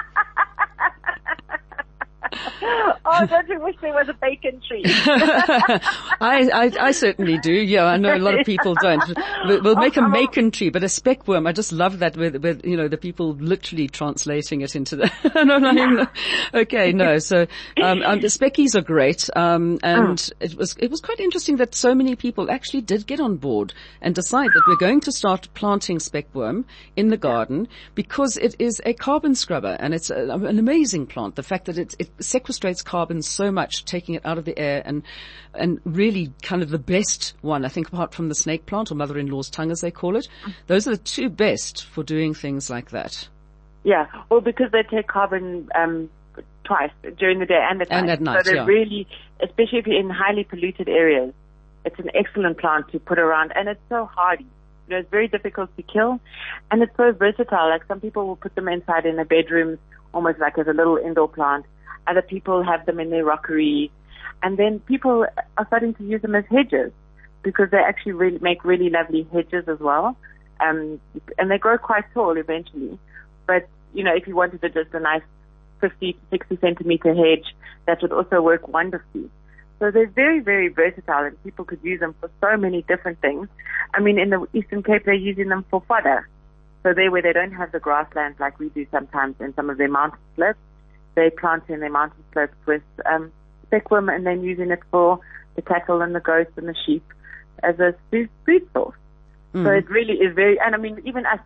oh, 3.05 3.25
don't 3.27 3.47
you 3.49 3.59
wish 3.59 3.75
there 3.81 3.93
was 3.93 4.07
a 4.07 4.13
bacon 4.13 4.61
tree? 4.65 4.83
I, 4.85 6.49
I, 6.53 6.71
I, 6.79 6.91
certainly 6.91 7.37
do. 7.39 7.51
Yeah, 7.51 7.85
I 7.85 7.97
know 7.97 8.15
a 8.15 8.19
lot 8.19 8.39
of 8.39 8.45
people 8.45 8.73
don't. 8.81 9.03
We'll 9.45 9.75
make 9.75 9.97
a 9.97 10.01
macon 10.01 10.51
tree, 10.51 10.69
but 10.69 10.83
a 10.83 10.87
spekboom. 10.87 11.47
I 11.47 11.51
just 11.51 11.71
love 11.73 11.99
that 11.99 12.15
with, 12.15 12.37
with, 12.37 12.65
you 12.65 12.77
know, 12.77 12.87
the 12.87 12.97
people 12.97 13.33
literally 13.33 13.87
translating 13.89 14.61
it 14.61 14.75
into 14.75 14.95
the, 14.95 16.07
okay, 16.53 16.93
no. 16.93 17.17
So, 17.19 17.47
um, 17.81 18.01
um, 18.03 18.21
the 18.21 18.27
speckies 18.27 18.75
are 18.75 18.81
great. 18.81 19.29
Um, 19.35 19.79
and 19.83 20.31
oh. 20.31 20.45
it 20.45 20.55
was, 20.55 20.75
it 20.79 20.89
was 20.89 21.01
quite 21.01 21.19
interesting 21.19 21.57
that 21.57 21.75
so 21.75 21.93
many 21.93 22.15
people 22.15 22.49
actually 22.49 22.81
did 22.81 23.07
get 23.07 23.19
on 23.19 23.37
board 23.37 23.73
and 24.01 24.15
decide 24.15 24.51
that 24.53 24.63
we're 24.67 24.75
going 24.77 25.01
to 25.01 25.11
start 25.11 25.49
planting 25.53 25.97
spekboom 25.97 26.63
in 26.95 27.09
the 27.09 27.17
garden 27.17 27.67
because 27.93 28.37
it 28.37 28.55
is 28.59 28.81
a 28.85 28.93
carbon 28.93 29.35
scrubber 29.35 29.75
and 29.79 29.93
it's 29.93 30.09
a, 30.09 30.29
an 30.29 30.59
amazing 30.59 31.07
plant. 31.07 31.35
The 31.35 31.43
fact 31.43 31.65
that 31.65 31.77
it, 31.77 31.95
it 31.99 32.09
sequestrates 32.21 32.83
carbon 32.83 33.21
so 33.21 33.51
much, 33.51 33.85
taking 33.85 34.15
it 34.15 34.25
out 34.25 34.37
of 34.37 34.45
the 34.45 34.57
air 34.57 34.81
and, 34.85 35.03
and 35.53 35.79
really 35.85 36.33
kind 36.41 36.61
of 36.61 36.69
the 36.69 36.79
best 36.79 37.33
one, 37.41 37.65
I 37.65 37.69
think 37.69 37.87
apart 37.87 38.13
from 38.13 38.29
the 38.29 38.35
snake 38.35 38.65
plant 38.65 38.91
or 38.91 38.95
mother-in-law's 38.95 39.49
tongue 39.49 39.71
as 39.71 39.81
they 39.81 39.91
call 39.91 40.15
it. 40.15 40.27
Those 40.67 40.87
are 40.87 40.91
the 40.91 40.97
two 40.97 41.29
best 41.29 41.85
for 41.85 42.03
doing 42.03 42.33
things 42.33 42.69
like 42.69 42.91
that. 42.91 43.27
Yeah, 43.83 44.07
well 44.29 44.41
because 44.41 44.71
they 44.71 44.83
take 44.83 45.07
carbon, 45.07 45.69
um, 45.75 46.09
twice 46.63 46.91
during 47.17 47.39
the 47.39 47.45
day 47.45 47.59
and 47.69 47.81
at 47.81 47.91
and 47.91 48.07
night. 48.07 48.13
At 48.13 48.21
night 48.21 48.45
so 48.45 48.51
they're 48.51 48.61
yeah. 48.61 48.65
really, 48.65 49.07
especially 49.41 49.79
if 49.79 49.87
you're 49.87 49.99
in 49.99 50.09
highly 50.09 50.43
polluted 50.43 50.87
areas, 50.87 51.33
it's 51.85 51.99
an 51.99 52.09
excellent 52.13 52.57
plant 52.59 52.89
to 52.91 52.99
put 52.99 53.19
around 53.19 53.51
and 53.55 53.67
it's 53.67 53.81
so 53.89 54.05
hardy. 54.05 54.45
You 54.87 54.95
know, 54.95 54.97
it's 54.99 55.09
very 55.09 55.27
difficult 55.27 55.75
to 55.77 55.83
kill 55.83 56.19
and 56.69 56.81
it's 56.81 56.95
so 56.95 57.11
versatile. 57.11 57.69
Like 57.69 57.85
some 57.87 57.99
people 57.99 58.27
will 58.27 58.35
put 58.35 58.55
them 58.55 58.67
inside 58.67 59.05
in 59.05 59.15
their 59.15 59.25
bedrooms 59.25 59.79
almost 60.13 60.39
like 60.39 60.57
as 60.57 60.67
a 60.67 60.73
little 60.73 60.97
indoor 60.97 61.27
plant. 61.27 61.65
Other 62.07 62.21
people 62.21 62.63
have 62.63 62.85
them 62.85 62.99
in 62.99 63.09
their 63.09 63.25
rockery. 63.25 63.91
And 64.43 64.57
then 64.57 64.79
people 64.79 65.25
are 65.57 65.67
starting 65.67 65.93
to 65.95 66.03
use 66.03 66.21
them 66.21 66.35
as 66.35 66.45
hedges 66.49 66.91
because 67.43 67.69
they 67.71 67.77
actually 67.77 68.13
really 68.13 68.39
make 68.39 68.63
really 68.63 68.89
lovely 68.89 69.27
hedges 69.31 69.67
as 69.67 69.79
well. 69.79 70.15
Um, 70.59 70.99
and 71.37 71.49
they 71.49 71.57
grow 71.57 71.77
quite 71.77 72.05
tall 72.13 72.37
eventually. 72.37 72.99
But, 73.47 73.67
you 73.93 74.03
know, 74.03 74.15
if 74.15 74.27
you 74.27 74.35
wanted 74.35 74.61
to 74.61 74.69
just 74.69 74.93
a 74.93 74.99
nice 74.99 75.23
50 75.81 76.13
to 76.13 76.19
60 76.29 76.57
centimeter 76.61 77.13
hedge, 77.13 77.55
that 77.87 78.01
would 78.01 78.11
also 78.11 78.41
work 78.41 78.67
wonderfully. 78.67 79.29
So 79.79 79.89
they're 79.89 80.07
very, 80.07 80.39
very 80.39 80.67
versatile 80.67 81.25
and 81.25 81.43
people 81.43 81.65
could 81.65 81.79
use 81.81 81.99
them 81.99 82.13
for 82.19 82.29
so 82.39 82.55
many 82.55 82.83
different 82.83 83.19
things. 83.19 83.47
I 83.95 83.99
mean, 83.99 84.19
in 84.19 84.29
the 84.29 84.45
Eastern 84.53 84.83
Cape, 84.83 85.05
they're 85.05 85.15
using 85.15 85.49
them 85.49 85.65
for 85.71 85.81
fodder. 85.87 86.27
So 86.83 86.93
there 86.93 87.11
where 87.11 87.21
they 87.21 87.33
don't 87.33 87.51
have 87.51 87.71
the 87.71 87.79
grasslands 87.79 88.39
like 88.39 88.59
we 88.59 88.69
do 88.69 88.85
sometimes 88.91 89.35
in 89.39 89.55
some 89.55 89.69
of 89.69 89.77
their 89.77 89.89
mountain 89.89 90.19
slopes, 90.35 90.59
they 91.15 91.29
plant 91.29 91.63
in 91.69 91.79
their 91.79 91.91
mountain 91.91 92.23
slopes 92.33 92.55
with 92.65 92.83
um, 93.05 93.31
spekboom 93.71 94.13
and 94.13 94.25
then 94.25 94.43
using 94.43 94.71
it 94.71 94.79
for 94.91 95.19
the 95.55 95.61
cattle 95.61 96.01
and 96.01 96.15
the 96.15 96.19
goats 96.19 96.51
and 96.57 96.67
the 96.67 96.75
sheep 96.85 97.03
as 97.63 97.79
a 97.79 97.93
food, 98.09 98.29
food 98.45 98.67
source. 98.73 98.95
Mm. 99.53 99.65
So 99.65 99.71
it 99.71 99.89
really 99.89 100.13
is 100.13 100.33
very, 100.33 100.57
and 100.59 100.73
I 100.73 100.77
mean, 100.77 101.01
even 101.05 101.25
us, 101.25 101.39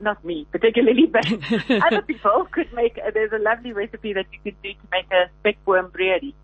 not 0.00 0.24
me 0.24 0.46
particularly, 0.52 1.06
but 1.12 1.26
other 1.86 2.02
people 2.02 2.46
could 2.52 2.72
make, 2.72 2.98
there's 3.14 3.32
a 3.32 3.38
lovely 3.38 3.72
recipe 3.72 4.12
that 4.12 4.26
you 4.32 4.38
could 4.44 4.62
do 4.62 4.72
to 4.72 4.88
make 4.90 5.06
a 5.10 5.30
spekboom 5.42 5.90
bredie 5.90 6.34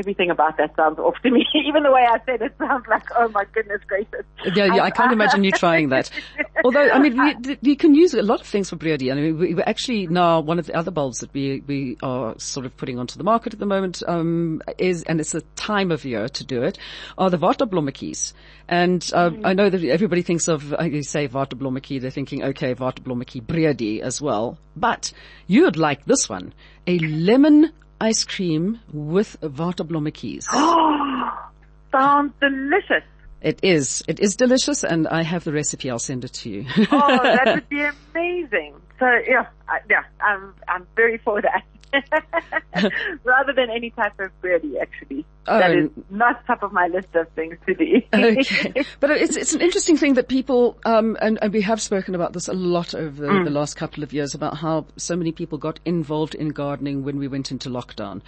everything 0.00 0.30
about 0.30 0.56
that 0.56 0.74
sounds 0.74 0.98
off 0.98 1.14
to 1.22 1.30
me. 1.30 1.46
Even 1.66 1.84
the 1.84 1.92
way 1.92 2.04
I 2.08 2.18
said 2.24 2.42
it 2.42 2.54
sounds 2.58 2.86
like, 2.88 3.04
oh 3.16 3.28
my 3.28 3.44
goodness 3.52 3.80
gracious. 3.86 4.24
Yeah, 4.54 4.74
yeah, 4.74 4.82
I 4.82 4.90
can't 4.90 5.12
imagine 5.12 5.44
you 5.44 5.52
trying 5.52 5.90
that. 5.90 6.10
Although, 6.64 6.88
I 6.90 6.98
mean, 6.98 7.14
you, 7.16 7.56
you, 7.60 7.76
can 7.76 7.94
use 7.94 8.14
a 8.14 8.22
lot 8.22 8.40
of 8.40 8.46
things 8.46 8.70
for 8.70 8.76
bredie. 8.76 9.12
I 9.12 9.14
mean, 9.14 9.38
we, 9.38 9.54
we 9.54 9.62
actually 9.62 10.06
now 10.06 10.40
one 10.40 10.58
of 10.58 10.66
the 10.66 10.74
other 10.74 10.90
bulbs 10.90 11.18
that 11.18 11.32
we 11.32 11.62
we 11.66 11.96
are 12.02 12.38
sort 12.38 12.66
of 12.66 12.76
putting 12.76 12.98
onto 12.98 13.16
the 13.16 13.24
market 13.24 13.52
at 13.52 13.60
the 13.60 13.66
moment 13.66 14.02
um, 14.08 14.62
is, 14.78 15.04
and 15.04 15.20
it's 15.20 15.34
a 15.34 15.42
time 15.54 15.92
of 15.92 16.04
year 16.04 16.28
to 16.28 16.44
do 16.44 16.62
it, 16.62 16.78
are 17.18 17.30
the 17.30 17.38
waterblommetjies. 17.38 18.32
And 18.68 19.08
uh, 19.14 19.30
mm. 19.30 19.40
I 19.44 19.52
know 19.52 19.68
that 19.68 19.82
everybody 19.84 20.22
thinks 20.22 20.48
of, 20.48 20.72
uh, 20.72 20.84
you 20.84 21.02
say 21.02 21.28
waterblommetjie, 21.28 22.00
they're 22.00 22.10
thinking, 22.10 22.42
okay, 22.44 22.74
waterblommetjie 22.74 23.42
bredie 23.42 24.00
as 24.00 24.20
well. 24.22 24.58
But 24.76 25.12
you 25.46 25.64
would 25.64 25.76
like 25.76 26.04
this 26.04 26.28
one, 26.28 26.54
a 26.86 26.98
lemon 26.98 27.72
ice 28.00 28.24
cream 28.24 28.80
with 28.92 29.40
waterblommetjies. 29.40 30.44
Sounds 31.92 32.32
delicious. 32.40 33.04
It 33.42 33.60
is. 33.62 34.02
It 34.06 34.20
is 34.20 34.36
delicious, 34.36 34.84
and 34.84 35.08
I 35.08 35.22
have 35.22 35.44
the 35.44 35.52
recipe. 35.52 35.90
I'll 35.90 35.98
send 35.98 36.24
it 36.24 36.32
to 36.34 36.50
you. 36.50 36.66
oh, 36.92 37.18
that 37.22 37.46
would 37.46 37.68
be 37.70 37.82
amazing. 37.82 38.74
So 38.98 39.06
yeah, 39.26 39.46
yeah, 39.88 40.02
I'm 40.20 40.54
I'm 40.68 40.86
very 40.94 41.18
for 41.18 41.40
that. 41.40 41.64
rather 43.24 43.52
than 43.52 43.70
any 43.70 43.90
type 43.90 44.18
of 44.20 44.30
birdie, 44.40 44.78
actually. 44.78 45.24
Oh, 45.46 45.58
that 45.58 45.72
is 45.72 45.90
not 46.10 46.46
top 46.46 46.62
of 46.62 46.72
my 46.72 46.86
list 46.88 47.08
of 47.14 47.28
things 47.30 47.56
to 47.66 47.74
do. 47.74 48.02
okay. 48.12 48.84
But 49.00 49.10
it's, 49.10 49.36
it's 49.36 49.54
an 49.54 49.60
interesting 49.60 49.96
thing 49.96 50.14
that 50.14 50.28
people, 50.28 50.78
um, 50.84 51.16
and, 51.20 51.38
and 51.42 51.52
we 51.52 51.62
have 51.62 51.80
spoken 51.80 52.14
about 52.14 52.32
this 52.32 52.48
a 52.48 52.52
lot 52.52 52.94
over 52.94 53.26
the, 53.26 53.44
the 53.44 53.50
last 53.50 53.74
couple 53.74 54.02
of 54.02 54.12
years 54.12 54.34
about 54.34 54.56
how 54.58 54.86
so 54.96 55.16
many 55.16 55.32
people 55.32 55.58
got 55.58 55.80
involved 55.84 56.34
in 56.34 56.50
gardening 56.50 57.02
when 57.04 57.18
we 57.18 57.26
went 57.26 57.50
into 57.50 57.68
lockdown. 57.70 58.20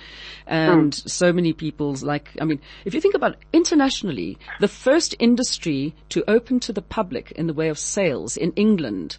And 0.46 0.94
so 0.94 1.32
many 1.32 1.52
people's 1.52 2.02
like, 2.02 2.30
I 2.40 2.44
mean, 2.44 2.60
if 2.84 2.94
you 2.94 3.00
think 3.00 3.14
about 3.14 3.36
internationally, 3.52 4.38
the 4.60 4.68
first 4.68 5.14
industry 5.18 5.94
to 6.08 6.28
open 6.28 6.60
to 6.60 6.72
the 6.72 6.82
public 6.82 7.32
in 7.32 7.46
the 7.46 7.54
way 7.54 7.68
of 7.68 7.78
sales 7.78 8.36
in 8.36 8.52
England 8.52 9.18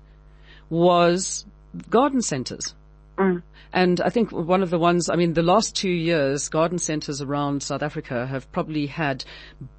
was 0.70 1.46
garden 1.90 2.22
centers. 2.22 2.74
And 3.76 4.02
I 4.02 4.10
think 4.10 4.32
one 4.32 4.62
of 4.62 4.70
the 4.70 4.78
ones, 4.78 5.10
I 5.10 5.16
mean, 5.16 5.34
the 5.34 5.42
last 5.44 5.76
two 5.76 5.90
years, 5.90 6.48
garden 6.50 6.78
centers 6.78 7.22
around 7.22 7.64
South 7.64 7.82
Africa 7.82 8.28
have 8.28 8.52
probably 8.52 8.86
had 8.86 9.24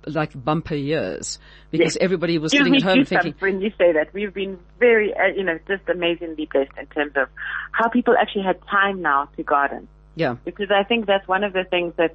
like 0.06 0.32
bumper 0.34 0.74
years 0.74 1.38
because 1.70 1.94
Yes. 1.94 1.98
everybody 2.00 2.38
was 2.38 2.52
sitting 2.52 2.74
at 2.76 2.82
home 2.82 3.04
thinking, 3.04 3.34
when 3.38 3.60
you 3.60 3.70
say 3.78 3.92
that. 3.92 4.12
We've 4.12 4.34
been 4.34 4.58
very, 4.80 5.14
uh, 5.14 5.26
you 5.36 5.44
know, 5.44 5.58
just 5.68 5.88
amazingly 5.88 6.48
blessed 6.52 6.72
in 6.78 6.86
terms 6.86 7.12
of 7.16 7.28
how 7.72 7.88
people 7.88 8.14
actually 8.20 8.44
had 8.44 8.58
time 8.68 9.00
now 9.02 9.28
to 9.36 9.42
garden. 9.42 9.86
yeah, 10.16 10.36
because 10.44 10.70
I 10.70 10.82
think 10.84 11.06
that's 11.06 11.26
one 11.28 11.44
of 11.44 11.52
the 11.52 11.64
things 11.64 11.94
that 11.96 12.14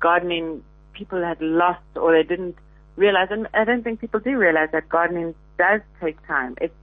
gardening 0.00 0.62
people 0.92 1.22
had 1.22 1.40
lost 1.40 1.80
or 1.96 2.12
they 2.12 2.22
didn't 2.22 2.56
realize, 2.96 3.28
and 3.30 3.48
I 3.54 3.64
don't 3.64 3.82
think 3.82 4.00
people 4.00 4.20
do 4.20 4.36
realize 4.36 4.68
that 4.72 4.88
gardening 4.88 5.34
does 5.58 5.80
take 6.00 6.24
time. 6.26 6.54
It's 6.60 6.74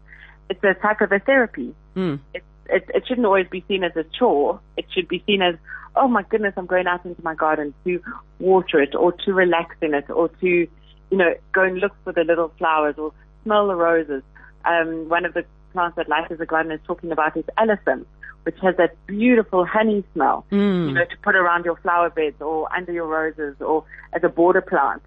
it's 0.50 0.63
a 0.63 0.74
type 0.74 1.02
of 1.02 1.12
a 1.12 1.20
therapy. 1.20 1.74
Mm. 1.96 2.20
It, 2.34 2.44
it 2.72 2.90
it 2.94 3.04
shouldn't 3.08 3.26
always 3.26 3.48
be 3.48 3.64
seen 3.68 3.84
as 3.84 3.96
a 3.96 4.04
chore. 4.18 4.60
It 4.78 4.86
should 4.94 5.08
be 5.08 5.24
seen 5.28 5.42
as, 5.42 5.56
oh 5.96 6.08
my 6.08 6.24
goodness, 6.24 6.54
I'm 6.58 6.66
going 6.66 6.88
out 6.88 7.06
into 7.06 7.22
my 7.24 7.36
garden 7.36 7.74
to 7.84 8.02
water 8.40 8.82
it 8.82 8.96
or 8.96 9.12
to 9.12 9.34
relax 9.34 9.76
in 9.82 9.94
it 9.94 10.10
or 10.10 10.30
to, 10.30 10.48
you 10.48 10.68
know, 11.12 11.34
go 11.54 11.64
and 11.64 11.78
look 11.78 11.94
for 12.04 12.14
the 12.14 12.24
little 12.24 12.52
flowers 12.58 12.96
or 12.98 13.14
smell 13.44 13.68
the 13.68 13.76
roses. 13.76 14.24
Um, 14.66 15.10
one 15.10 15.26
of 15.26 15.34
the 15.34 15.46
plants 15.74 15.96
that 15.98 16.08
Life 16.10 16.32
is 16.32 16.40
a 16.40 16.46
Garden 16.46 16.72
is 16.72 16.80
talking 16.86 17.12
about 17.12 17.36
is 17.36 17.46
elephant, 17.58 18.08
which 18.44 18.58
has 18.62 18.76
that 18.78 18.96
beautiful 19.08 19.66
honey 19.66 20.04
smell, 20.14 20.46
you 20.88 20.94
know, 20.94 21.06
to 21.06 21.18
put 21.24 21.36
around 21.36 21.66
your 21.66 21.76
flower 21.78 22.10
beds 22.10 22.42
or 22.42 22.74
under 22.74 22.92
your 22.92 23.08
roses 23.08 23.56
or 23.60 23.84
as 24.14 24.24
a 24.24 24.30
border 24.30 24.62
plant. 24.62 25.02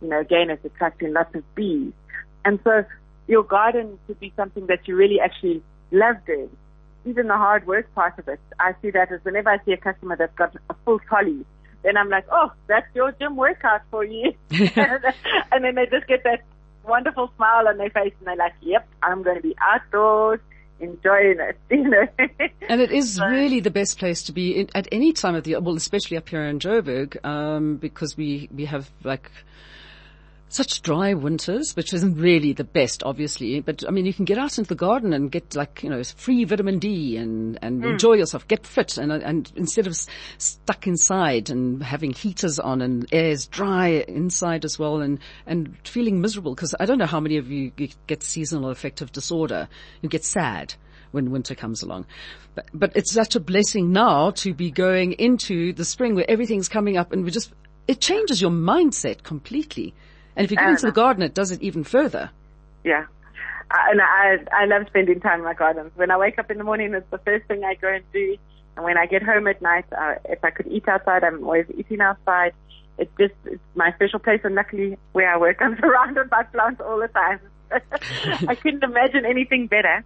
You 0.00 0.08
know, 0.08 0.20
again, 0.20 0.50
it's 0.50 0.64
attracting 0.64 1.12
lots 1.12 1.34
of 1.34 1.42
bees. 1.54 1.92
And 2.44 2.60
so 2.62 2.84
your 3.26 3.42
garden 3.42 3.98
should 4.06 4.20
be 4.20 4.32
something 4.36 4.66
that 4.66 4.86
you 4.86 4.96
really 4.96 5.20
actually 5.20 5.62
love 5.90 6.16
doing. 6.26 6.50
Even 7.08 7.28
the 7.28 7.36
hard 7.36 7.66
work 7.66 7.92
part 7.94 8.18
of 8.18 8.28
it. 8.28 8.40
I 8.60 8.74
see 8.82 8.90
that 8.90 9.10
as 9.10 9.20
whenever 9.24 9.50
I 9.50 9.58
see 9.64 9.72
a 9.72 9.76
customer 9.76 10.16
that's 10.16 10.34
got 10.36 10.54
a 10.68 10.74
full 10.84 10.98
trolley, 11.00 11.44
then 11.82 11.96
I'm 11.96 12.08
like, 12.08 12.26
oh, 12.30 12.52
that's 12.66 12.86
your 12.94 13.12
gym 13.12 13.36
workout 13.36 13.82
for 13.90 14.04
you. 14.04 14.32
and 14.50 15.64
then 15.64 15.74
they 15.74 15.86
just 15.86 16.06
get 16.06 16.24
that 16.24 16.42
wonderful 16.84 17.30
smile 17.36 17.68
on 17.68 17.78
their 17.78 17.90
face 17.90 18.12
and 18.18 18.26
they're 18.26 18.36
like, 18.36 18.54
yep, 18.60 18.86
I'm 19.02 19.22
going 19.22 19.36
to 19.36 19.42
be 19.42 19.54
outdoors 19.60 20.40
enjoying 20.80 21.38
it, 21.40 21.58
you 21.70 21.88
know. 21.88 22.06
And 22.68 22.80
it 22.80 22.90
is 22.90 23.20
really 23.20 23.60
the 23.60 23.70
best 23.70 23.98
place 23.98 24.22
to 24.24 24.32
be 24.32 24.60
in, 24.60 24.68
at 24.74 24.88
any 24.92 25.12
time 25.12 25.34
of 25.34 25.44
the 25.44 25.50
year, 25.50 25.60
well, 25.60 25.76
especially 25.76 26.16
up 26.16 26.28
here 26.28 26.44
in 26.44 26.58
Joburg, 26.58 27.24
um, 27.24 27.76
because 27.76 28.16
we, 28.16 28.48
we 28.54 28.64
have 28.64 28.90
like 29.04 29.30
such 30.48 30.82
dry 30.82 31.14
winters, 31.14 31.74
which 31.76 31.92
isn't 31.92 32.16
really 32.16 32.52
the 32.52 32.64
best, 32.64 33.02
obviously. 33.02 33.60
But 33.60 33.84
I 33.86 33.90
mean, 33.90 34.06
you 34.06 34.14
can 34.14 34.24
get 34.24 34.38
out 34.38 34.58
into 34.58 34.68
the 34.68 34.74
garden 34.74 35.12
and 35.12 35.30
get 35.30 35.54
like, 35.54 35.82
you 35.82 35.90
know, 35.90 36.02
free 36.02 36.44
vitamin 36.44 36.78
D 36.78 37.16
and, 37.16 37.58
and 37.62 37.82
hmm. 37.82 37.90
enjoy 37.90 38.14
yourself, 38.14 38.48
get 38.48 38.66
fit 38.66 38.98
and, 38.98 39.12
and 39.12 39.52
instead 39.56 39.86
of 39.86 39.92
s- 39.92 40.06
stuck 40.38 40.86
inside 40.86 41.50
and 41.50 41.82
having 41.82 42.12
heaters 42.12 42.58
on 42.58 42.80
and 42.80 43.06
air's 43.12 43.46
dry 43.46 44.04
inside 44.08 44.64
as 44.64 44.78
well 44.78 45.00
and, 45.00 45.18
and 45.46 45.76
feeling 45.84 46.20
miserable 46.20 46.54
because 46.54 46.74
I 46.80 46.86
don't 46.86 46.98
know 46.98 47.06
how 47.06 47.20
many 47.20 47.36
of 47.36 47.50
you 47.50 47.70
get 47.70 48.22
seasonal 48.22 48.70
affective 48.70 49.12
disorder. 49.12 49.68
You 50.02 50.08
get 50.08 50.24
sad 50.24 50.74
when 51.10 51.30
winter 51.30 51.54
comes 51.54 51.82
along. 51.82 52.06
But, 52.54 52.66
but 52.74 52.92
it's 52.94 53.12
such 53.12 53.36
a 53.36 53.40
blessing 53.40 53.92
now 53.92 54.30
to 54.32 54.52
be 54.52 54.70
going 54.70 55.12
into 55.12 55.72
the 55.72 55.84
spring 55.84 56.14
where 56.14 56.28
everything's 56.28 56.68
coming 56.68 56.96
up 56.96 57.12
and 57.12 57.24
we 57.24 57.30
just, 57.30 57.52
it 57.86 58.00
changes 58.00 58.40
your 58.40 58.50
mindset 58.50 59.22
completely. 59.22 59.94
And 60.38 60.44
if 60.44 60.50
you 60.50 60.56
get 60.56 60.68
into 60.70 60.86
the 60.86 60.92
garden, 60.92 61.22
it 61.22 61.34
does 61.34 61.50
it 61.50 61.60
even 61.62 61.84
further. 61.84 62.30
Yeah. 62.84 63.04
I- 63.70 63.90
And 63.90 64.00
I, 64.00 64.62
I 64.62 64.64
love 64.66 64.86
spending 64.86 65.20
time 65.20 65.40
in 65.40 65.44
my 65.44 65.52
gardens. 65.54 65.92
When 65.96 66.10
I 66.10 66.16
wake 66.16 66.38
up 66.38 66.50
in 66.50 66.58
the 66.58 66.64
morning, 66.64 66.94
it's 66.94 67.10
the 67.10 67.18
first 67.18 67.46
thing 67.46 67.64
I 67.64 67.74
go 67.74 67.88
and 67.92 68.04
do. 68.12 68.36
And 68.76 68.84
when 68.84 68.96
I 68.96 69.06
get 69.06 69.22
home 69.22 69.46
at 69.48 69.60
night, 69.60 69.84
uh, 69.92 70.14
if 70.26 70.42
I 70.44 70.50
could 70.50 70.68
eat 70.68 70.88
outside, 70.88 71.24
I'm 71.24 71.42
always 71.44 71.66
eating 71.76 72.00
outside. 72.00 72.52
It's 72.96 73.10
just, 73.18 73.34
it's 73.44 73.60
my 73.74 73.92
special 73.92 74.20
place. 74.20 74.40
And 74.44 74.54
luckily 74.54 74.96
where 75.12 75.32
I 75.34 75.36
work, 75.36 75.58
I'm 75.60 75.76
surrounded 75.78 76.30
by 76.30 76.44
plants 76.44 76.80
all 76.80 76.98
the 77.00 77.08
time. 77.08 77.40
I 78.48 78.54
couldn't 78.54 78.82
imagine 78.84 79.26
anything 79.26 79.66
better. 79.66 80.04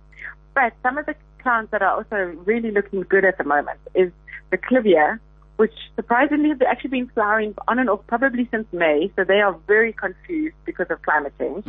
But 0.55 0.73
some 0.83 0.99
of 0.99 1.07
the 1.07 1.14
plants 1.40 1.71
that 1.71 1.83
are 1.83 1.97
also 1.97 2.16
really 2.45 2.71
looking 2.71 3.03
good 3.03 3.25
at 3.25 3.38
the 3.38 3.45
moment 3.45 3.79
is 3.95 4.11
the 4.51 4.59
clivia, 4.59 5.18
which 5.62 5.75
surprisingly 5.94 6.48
have 6.48 6.61
actually 6.62 6.90
been 6.90 7.09
flowering 7.11 7.55
on 7.68 7.79
and 7.79 7.88
off 7.88 8.05
probably 8.09 8.48
since 8.51 8.66
May. 8.72 9.12
So 9.14 9.22
they 9.22 9.40
are 9.40 9.57
very 9.68 9.92
confused 9.92 10.57
because 10.64 10.88
of 10.90 11.01
climate 11.03 11.33
change. 11.38 11.64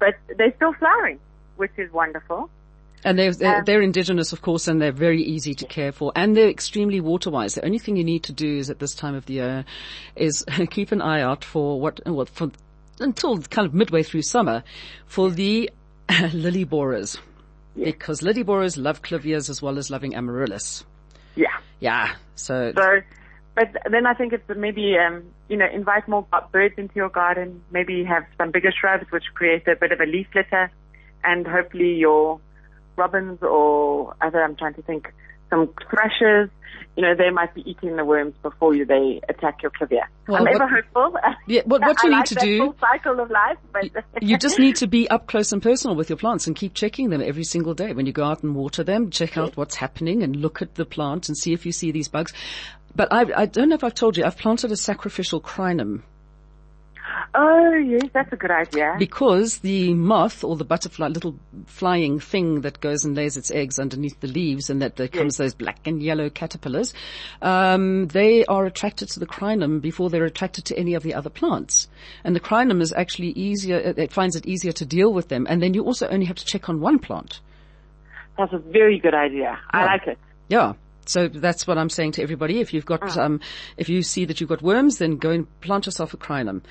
But 0.00 0.14
they're 0.36 0.52
still 0.56 0.72
flowering, 0.72 1.20
which 1.54 1.70
is 1.76 1.92
wonderful. 1.92 2.50
And 3.04 3.16
they're, 3.16 3.32
they're, 3.32 3.58
Um, 3.58 3.64
they're 3.64 3.80
indigenous, 3.80 4.32
of 4.32 4.42
course, 4.42 4.66
and 4.66 4.82
they're 4.82 4.90
very 4.90 5.22
easy 5.22 5.54
to 5.54 5.64
care 5.66 5.92
for. 5.92 6.10
And 6.16 6.36
they're 6.36 6.48
extremely 6.48 7.00
water 7.00 7.30
wise. 7.30 7.54
The 7.54 7.64
only 7.64 7.78
thing 7.78 7.94
you 7.96 8.02
need 8.02 8.24
to 8.24 8.32
do 8.32 8.58
is 8.58 8.70
at 8.70 8.80
this 8.80 8.92
time 8.92 9.14
of 9.14 9.26
the 9.26 9.34
year 9.34 9.64
is 10.16 10.44
keep 10.70 10.90
an 10.90 11.00
eye 11.00 11.20
out 11.20 11.44
for 11.44 11.80
what, 11.80 12.00
well, 12.04 12.26
for, 12.26 12.50
until 12.98 13.40
kind 13.42 13.68
of 13.68 13.72
midway 13.72 14.02
through 14.02 14.22
summer 14.22 14.64
for 15.06 15.30
the 15.30 15.70
lily 16.32 16.64
borers. 16.64 17.18
Because 17.76 18.20
lily 18.20 18.42
borers 18.42 18.76
love 18.76 19.00
clivias 19.00 19.48
as 19.48 19.62
well 19.62 19.78
as 19.78 19.90
loving 19.90 20.16
amaryllis. 20.16 20.84
Yeah. 21.82 22.14
So, 22.36 22.72
So, 22.76 23.00
but 23.56 23.68
then 23.90 24.06
I 24.06 24.14
think 24.14 24.32
it's 24.32 24.48
maybe, 24.56 24.96
um, 24.96 25.24
you 25.48 25.56
know, 25.56 25.66
invite 25.66 26.06
more 26.06 26.26
birds 26.52 26.74
into 26.78 26.94
your 26.94 27.08
garden. 27.08 27.60
Maybe 27.72 28.04
have 28.04 28.24
some 28.38 28.52
bigger 28.52 28.72
shrubs 28.72 29.10
which 29.10 29.24
create 29.34 29.66
a 29.66 29.74
bit 29.74 29.90
of 29.90 30.00
a 30.00 30.06
leaf 30.06 30.28
litter 30.34 30.70
and 31.24 31.46
hopefully 31.46 31.94
your 31.94 32.40
robins 32.96 33.42
or 33.42 34.14
other, 34.20 34.42
I'm 34.42 34.54
trying 34.54 34.74
to 34.74 34.82
think, 34.82 35.12
some 35.52 35.68
thrushes, 35.90 36.50
you 36.96 37.02
know, 37.02 37.14
they 37.14 37.30
might 37.30 37.54
be 37.54 37.62
eating 37.70 37.96
the 37.96 38.04
worms 38.04 38.34
before 38.42 38.74
you, 38.74 38.84
they 38.84 39.20
attack 39.28 39.62
your 39.62 39.70
clivia. 39.70 40.02
Well, 40.28 40.40
I'm 40.42 40.48
ever 40.48 40.58
what- 40.64 40.70
hopeful. 40.70 41.20
Yeah, 41.46 41.62
what- 41.64 41.80
what 41.82 41.96
you 42.02 42.10
need 42.10 42.16
like 42.16 42.24
to 42.26 42.34
do- 42.36 42.74
cycle 42.80 43.20
of 43.20 43.30
life, 43.30 43.58
but 43.72 43.84
you 44.22 44.36
just 44.38 44.58
need 44.58 44.76
to 44.76 44.86
be 44.86 45.08
up 45.08 45.26
close 45.26 45.52
and 45.52 45.62
personal 45.62 45.96
with 45.96 46.10
your 46.10 46.16
plants 46.16 46.46
and 46.46 46.56
keep 46.56 46.74
checking 46.74 47.10
them 47.10 47.22
every 47.22 47.44
single 47.44 47.74
day. 47.74 47.92
When 47.92 48.06
you 48.06 48.12
go 48.12 48.24
out 48.24 48.42
and 48.42 48.54
water 48.54 48.82
them, 48.84 49.10
check 49.10 49.36
out 49.38 49.56
what's 49.56 49.76
happening 49.76 50.22
and 50.22 50.36
look 50.36 50.60
at 50.62 50.74
the 50.74 50.84
plant 50.84 51.28
and 51.28 51.36
see 51.36 51.52
if 51.52 51.64
you 51.66 51.72
see 51.72 51.92
these 51.92 52.08
bugs. 52.08 52.32
But 52.94 53.12
I, 53.12 53.42
I 53.42 53.46
don't 53.46 53.68
know 53.70 53.74
if 53.74 53.84
I've 53.84 53.94
told 53.94 54.16
you, 54.18 54.24
I've 54.24 54.36
planted 54.36 54.70
a 54.70 54.76
sacrificial 54.76 55.40
crinum 55.40 56.02
oh 57.34 57.72
yes, 57.74 58.02
that's 58.12 58.32
a 58.32 58.36
good 58.36 58.50
idea. 58.50 58.94
because 58.98 59.58
the 59.58 59.94
moth 59.94 60.44
or 60.44 60.56
the 60.56 60.64
butterfly, 60.64 61.08
little 61.08 61.34
flying 61.66 62.18
thing 62.20 62.60
that 62.62 62.80
goes 62.80 63.04
and 63.04 63.14
lays 63.14 63.36
its 63.36 63.50
eggs 63.50 63.78
underneath 63.78 64.18
the 64.20 64.26
leaves 64.26 64.70
and 64.70 64.82
that 64.82 64.96
there 64.96 65.08
comes 65.08 65.36
those 65.36 65.54
black 65.54 65.78
and 65.86 66.02
yellow 66.02 66.28
caterpillars, 66.30 66.94
um, 67.42 68.08
they 68.08 68.44
are 68.46 68.66
attracted 68.66 69.08
to 69.08 69.20
the 69.20 69.26
crinum 69.26 69.80
before 69.80 70.10
they're 70.10 70.24
attracted 70.24 70.64
to 70.64 70.78
any 70.78 70.94
of 70.94 71.02
the 71.02 71.14
other 71.14 71.30
plants. 71.30 71.88
And 72.24 72.34
the 72.36 72.40
crinum 72.40 72.80
is 72.80 72.92
actually 72.92 73.30
easier, 73.30 73.76
it 73.76 73.98
it 73.98 74.12
finds 74.12 74.36
it 74.36 74.46
easier 74.46 74.72
to 74.72 74.84
deal 74.84 75.12
with 75.12 75.28
them. 75.28 75.46
And 75.48 75.62
then 75.62 75.74
you 75.74 75.84
also 75.84 76.08
only 76.08 76.26
have 76.26 76.36
to 76.36 76.44
check 76.44 76.68
on 76.68 76.80
one 76.80 76.98
plant. 76.98 77.40
That's 78.38 78.52
a 78.52 78.58
very 78.58 78.98
good 78.98 79.14
idea. 79.14 79.58
I 79.70 79.84
like 79.84 80.06
it. 80.06 80.18
Yeah. 80.48 80.74
So 81.04 81.28
that's 81.28 81.66
what 81.66 81.78
I'm 81.78 81.90
saying 81.90 82.12
to 82.12 82.22
everybody. 82.22 82.60
If 82.60 82.72
you've 82.72 82.86
got, 82.86 83.16
um, 83.18 83.40
if 83.76 83.88
you 83.88 84.02
see 84.02 84.24
that 84.24 84.40
you've 84.40 84.48
got 84.48 84.62
worms, 84.62 84.98
then 84.98 85.16
go 85.16 85.30
and 85.30 85.60
plant 85.60 85.86
yourself 85.86 86.14
a 86.14 86.16
crinum. 86.16 86.62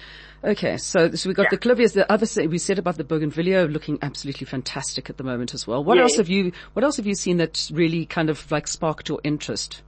Okay. 0.43 0.77
So, 0.77 1.12
so 1.12 1.30
we 1.30 1.34
got 1.36 1.49
the 1.49 1.58
clivias. 1.58 1.93
The 1.93 2.12
other 2.12 2.25
we 2.47 2.58
said 2.58 2.80
about 2.80 2.97
the 2.97 3.04
bougainvillea 3.04 3.67
looking 3.71 3.99
absolutely 4.01 4.45
fantastic 4.45 5.10
at 5.10 5.17
the 5.17 5.23
moment 5.23 5.54
as 5.54 5.67
well. 5.67 5.84
What 5.84 5.97
Yes. 5.97 6.04
else 6.04 6.17
have 6.17 6.30
you, 6.30 6.51
what 6.73 6.84
else 6.84 6.97
have 6.97 7.06
you 7.06 7.15
seen 7.15 7.38
that 7.38 7.69
really 7.71 8.06
kind 8.06 8.30
of 8.30 8.49
like 8.51 8.67
sparked 8.67 9.10
your 9.10 9.19
interest? 9.23 9.82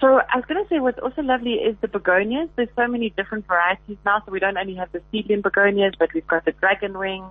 So 0.00 0.06
I 0.06 0.36
was 0.36 0.44
going 0.46 0.62
to 0.62 0.68
say 0.68 0.78
what's 0.78 0.98
also 0.98 1.22
lovely 1.22 1.54
is 1.54 1.76
the 1.82 1.88
begonias. 1.88 2.48
There's 2.56 2.70
so 2.74 2.88
many 2.88 3.10
different 3.10 3.46
varieties 3.46 3.98
now, 4.04 4.22
so 4.24 4.32
we 4.32 4.40
don't 4.40 4.56
only 4.56 4.74
have 4.76 4.90
the 4.92 5.02
seedling 5.12 5.42
begonias, 5.42 5.92
but 5.98 6.12
we've 6.14 6.26
got 6.26 6.46
the 6.46 6.52
dragon 6.52 6.96
wing, 6.96 7.24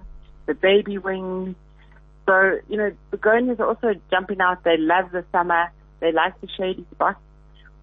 the 0.46 0.54
baby 0.54 1.00
wing. 1.00 1.56
So, 2.28 2.60
you 2.70 2.78
know, 2.78 2.92
begonias 3.12 3.60
are 3.60 3.68
also 3.68 3.96
jumping 4.12 4.40
out. 4.40 4.64
They 4.64 4.78
love 4.78 5.12
the 5.12 5.26
summer. 5.32 5.72
They 6.00 6.12
like 6.12 6.40
the 6.42 6.48
shady 6.48 6.86
spots. 6.92 7.20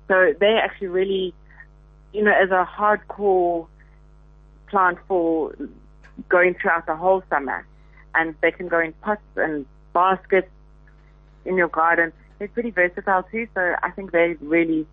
So 0.06 0.34
they 0.38 0.54
actually 0.62 0.86
really, 0.86 1.34
you 2.12 2.22
know, 2.22 2.32
as 2.32 2.50
a 2.50 2.64
hardcore 2.64 3.66
plant 4.68 4.98
for 5.08 5.54
going 6.28 6.54
throughout 6.54 6.86
the 6.86 6.96
whole 6.96 7.22
summer. 7.30 7.66
And 8.14 8.34
they 8.40 8.50
can 8.50 8.68
go 8.68 8.80
in 8.80 8.92
pots 9.02 9.20
and 9.36 9.66
baskets 9.92 10.48
in 11.44 11.56
your 11.56 11.68
garden. 11.68 12.12
they're 12.38 12.48
pretty 12.48 12.70
versatile 12.70 13.22
too. 13.32 13.46
So 13.54 13.74
I 13.82 13.90
think 13.92 14.12
they're 14.12 14.36
really, 14.42 14.86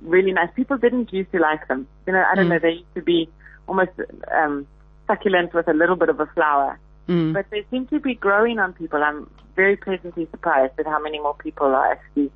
really 0.00 0.32
nice. 0.32 0.48
People 0.56 0.78
didn't 0.78 1.12
used 1.12 1.30
to 1.32 1.38
like 1.38 1.68
them. 1.68 1.86
You 2.06 2.14
know, 2.14 2.24
I 2.30 2.34
don't 2.34 2.46
Mm. 2.46 2.50
know. 2.50 2.58
They 2.58 2.70
used 2.70 2.94
to 2.94 3.02
be 3.02 3.28
almost 3.68 3.90
um, 4.32 4.66
succulent 5.06 5.52
with 5.52 5.68
a 5.68 5.74
little 5.74 5.96
bit 5.96 6.08
of 6.08 6.20
a 6.20 6.26
flower, 6.26 6.78
Mm. 7.08 7.34
but 7.34 7.44
they 7.50 7.64
seem 7.70 7.86
to 7.88 8.00
be 8.00 8.14
growing 8.14 8.58
on 8.58 8.72
people. 8.72 9.02
I'm 9.02 9.28
very 9.54 9.76
pleasantly 9.76 10.26
surprised 10.30 10.72
at 10.80 10.86
how 10.86 10.98
many 10.98 11.18
more 11.18 11.34
people 11.34 11.66
are 11.66 11.92
actually 11.92 12.30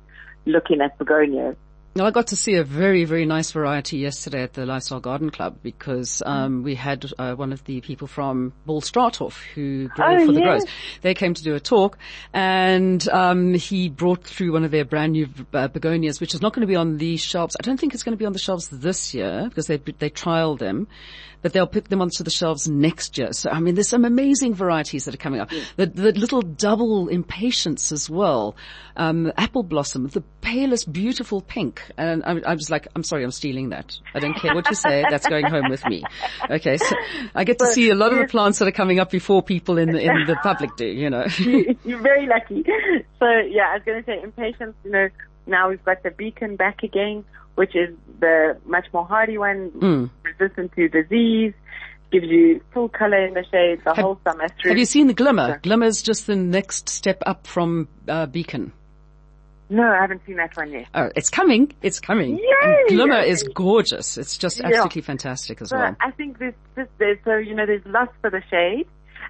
looking 0.45 0.79
at 0.81 0.95
begonias. 0.99 1.55
Well, 1.93 2.05
I 2.05 2.11
got 2.11 2.27
to 2.27 2.37
see 2.37 2.55
a 2.55 2.63
very, 2.63 3.03
very 3.03 3.25
nice 3.25 3.51
variety 3.51 3.97
yesterday 3.97 4.43
at 4.43 4.53
the 4.53 4.65
Lifestyle 4.65 5.01
Garden 5.01 5.29
Club 5.29 5.57
because 5.61 6.23
um, 6.25 6.63
we 6.63 6.73
had 6.75 7.05
uh, 7.19 7.35
one 7.35 7.51
of 7.51 7.65
the 7.65 7.81
people 7.81 8.07
from 8.07 8.53
Ball 8.65 8.79
Straathof 8.79 9.33
who 9.53 9.89
grow 9.89 10.15
Oh, 10.21 10.25
for 10.25 10.31
the 10.31 10.39
yes. 10.39 10.63
grows. 10.63 10.65
They 11.01 11.13
came 11.13 11.33
to 11.33 11.43
do 11.43 11.53
a 11.53 11.59
talk, 11.59 11.97
and 12.31 13.05
um, 13.09 13.55
he 13.55 13.89
brought 13.89 14.23
through 14.23 14.53
one 14.53 14.63
of 14.63 14.71
their 14.71 14.85
brand 14.85 15.11
new 15.11 15.27
uh, 15.53 15.67
begonias, 15.67 16.21
which 16.21 16.33
is 16.33 16.41
not 16.41 16.53
going 16.53 16.61
to 16.61 16.67
be 16.67 16.77
on 16.77 16.97
the 16.97 17.17
shelves. 17.17 17.57
I 17.59 17.63
don't 17.63 17.77
think 17.77 17.93
it's 17.93 18.03
going 18.03 18.13
to 18.13 18.19
be 18.19 18.25
on 18.25 18.31
the 18.31 18.39
shelves 18.39 18.69
this 18.69 19.13
year 19.13 19.47
because 19.49 19.67
they 19.67 19.75
they 19.75 20.09
trialed 20.09 20.59
them, 20.59 20.87
but 21.41 21.53
they'll 21.53 21.67
put 21.67 21.85
them 21.85 22.01
onto 22.01 22.23
the 22.23 22.31
shelves 22.31 22.67
next 22.67 23.17
year. 23.17 23.33
So 23.33 23.49
I 23.49 23.59
mean, 23.59 23.75
there's 23.75 23.89
some 23.89 24.05
amazing 24.05 24.53
varieties 24.53 25.05
that 25.05 25.13
are 25.13 25.17
coming 25.17 25.39
up. 25.39 25.49
The, 25.75 25.87
the 25.87 26.11
little 26.11 26.41
double 26.41 27.07
impatiens 27.07 27.91
as 27.91 28.09
well, 28.09 28.55
um, 28.95 29.31
apple 29.37 29.63
blossom, 29.63 30.07
the 30.07 30.21
palest, 30.41 30.91
beautiful 30.91 31.41
pink, 31.41 31.81
and 31.97 32.23
I'm, 32.25 32.41
I'm 32.45 32.57
just 32.57 32.69
like, 32.69 32.87
I'm 32.95 33.03
sorry, 33.03 33.23
I'm 33.23 33.31
stealing 33.31 33.69
that. 33.69 33.97
I 34.13 34.19
don't 34.19 34.35
care 34.35 34.53
what 34.53 34.69
you 34.69 34.75
say. 34.75 35.03
That's 35.09 35.27
going 35.27 35.45
home 35.45 35.69
with 35.69 35.85
me. 35.85 36.03
Okay, 36.49 36.77
so 36.77 36.95
I 37.35 37.43
get 37.43 37.59
to 37.59 37.67
see 37.67 37.89
a 37.89 37.95
lot 37.95 38.13
of 38.13 38.19
the 38.19 38.27
plants 38.27 38.59
that 38.59 38.67
are 38.67 38.73
coming 38.73 38.99
up 38.99 39.11
before 39.11 39.41
people 39.41 39.77
in 39.77 39.91
the, 39.91 40.01
in 40.01 40.25
the 40.27 40.35
public 40.41 40.75
do. 40.75 40.85
You 40.85 41.09
know. 41.09 41.25
You're 41.85 42.01
very 42.01 42.27
lucky. 42.27 42.63
So 43.19 43.25
yeah, 43.49 43.69
I 43.69 43.73
was 43.75 43.83
going 43.85 44.03
to 44.03 44.05
say 44.05 44.21
impatiens. 44.21 44.75
You 44.83 44.91
know, 44.91 45.09
now 45.47 45.69
we've 45.69 45.83
got 45.83 46.03
the 46.03 46.11
beacon 46.11 46.55
back 46.55 46.83
again, 46.83 47.23
which 47.55 47.75
is 47.75 47.95
the 48.19 48.57
much 48.65 48.85
more 48.93 49.05
hardy 49.05 49.37
one, 49.37 49.71
Mm. 49.71 50.09
resistant 50.23 50.71
to 50.75 50.87
disease, 50.89 51.53
gives 52.11 52.27
you 52.27 52.61
full 52.73 52.89
color 52.89 53.25
in 53.25 53.33
the 53.33 53.43
shade 53.51 53.79
the 53.83 53.93
Have- 53.95 54.03
whole 54.03 54.19
summer 54.23 54.47
through. 54.61 54.69
Have 54.71 54.77
you 54.77 54.85
seen 54.85 55.07
the 55.07 55.13
glimmer? 55.13 55.59
Glimmer 55.63 55.85
is 55.85 56.01
just 56.01 56.27
the 56.27 56.35
next 56.35 56.89
step 56.89 57.21
up 57.25 57.47
from 57.47 57.87
uh, 58.07 58.25
beacon. 58.25 58.73
no, 59.69 59.83
I 59.89 60.01
haven't 60.01 60.21
seen 60.25 60.35
that 60.35 60.55
one 60.57 60.71
yet. 60.71 60.87
Oh, 60.93 61.09
it's 61.15 61.29
coming. 61.29 61.71
It's 61.81 61.99
coming. 62.01 62.37
Glimmer 62.89 63.19
is 63.21 63.43
gorgeous. 63.55 64.17
It's 64.17 64.37
just 64.37 64.59
Yeah. 64.59 64.67
absolutely 64.67 65.01
fantastic 65.03 65.61
as 65.61 65.69
So 65.69 65.77
well. 65.77 65.95
I 66.01 66.11
think 66.11 66.39
there's 66.39 66.53
just 66.75 66.89
there's 66.97 67.17
so 67.23 67.37
you 67.37 67.55
know 67.55 67.65
there's 67.65 67.85
lots 67.85 68.11
for 68.19 68.29
the 68.29 68.41
shade, 68.49 68.85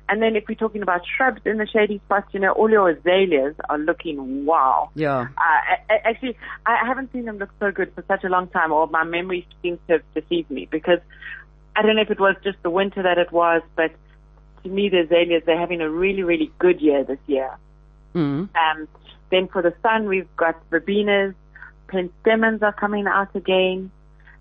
and 0.09 0.21
then 0.21 0.35
if 0.35 0.43
we're 0.47 0.55
talking 0.55 0.81
about 0.81 1.01
shrubs 1.17 1.41
in 1.45 1.57
the 1.57 1.67
shady 1.67 2.01
spots, 2.05 2.27
you 2.33 2.39
know 2.39 2.51
all 2.51 2.69
your 2.69 2.89
azaleas 2.89 3.55
are 3.69 3.77
looking 3.77 4.45
wow. 4.45 4.89
Yeah. 4.95 5.27
Uh, 5.37 5.75
actually, 5.89 6.37
I 6.65 6.85
haven't 6.85 7.11
seen 7.13 7.25
them 7.25 7.37
look 7.37 7.49
so 7.59 7.71
good 7.71 7.93
for 7.95 8.03
such 8.07 8.23
a 8.23 8.29
long 8.29 8.47
time, 8.47 8.71
or 8.71 8.87
my 8.87 9.03
memory 9.03 9.47
seems 9.61 9.79
to 9.87 9.93
have 9.93 10.01
deceived 10.13 10.51
me 10.51 10.67
because 10.69 10.99
I 11.75 11.81
don't 11.81 11.95
know 11.95 12.01
if 12.01 12.11
it 12.11 12.19
was 12.19 12.35
just 12.43 12.61
the 12.63 12.69
winter 12.69 13.03
that 13.03 13.17
it 13.17 13.31
was, 13.31 13.61
but 13.75 13.91
to 14.63 14.69
me, 14.69 14.89
the 14.89 15.01
azaleas, 15.01 15.43
they're 15.45 15.59
having 15.59 15.81
a 15.81 15.89
really, 15.89 16.23
really 16.23 16.51
good 16.59 16.81
year 16.81 17.03
this 17.03 17.19
year. 17.27 17.57
Mm. 18.13 18.49
Um, 18.55 18.87
then 19.31 19.47
for 19.47 19.61
the 19.61 19.73
sun, 19.81 20.07
we've 20.07 20.27
got 20.35 20.57
verbenas, 20.69 21.33
penstemons 21.87 22.61
are 22.61 22.73
coming 22.73 23.07
out 23.07 23.35
again. 23.35 23.91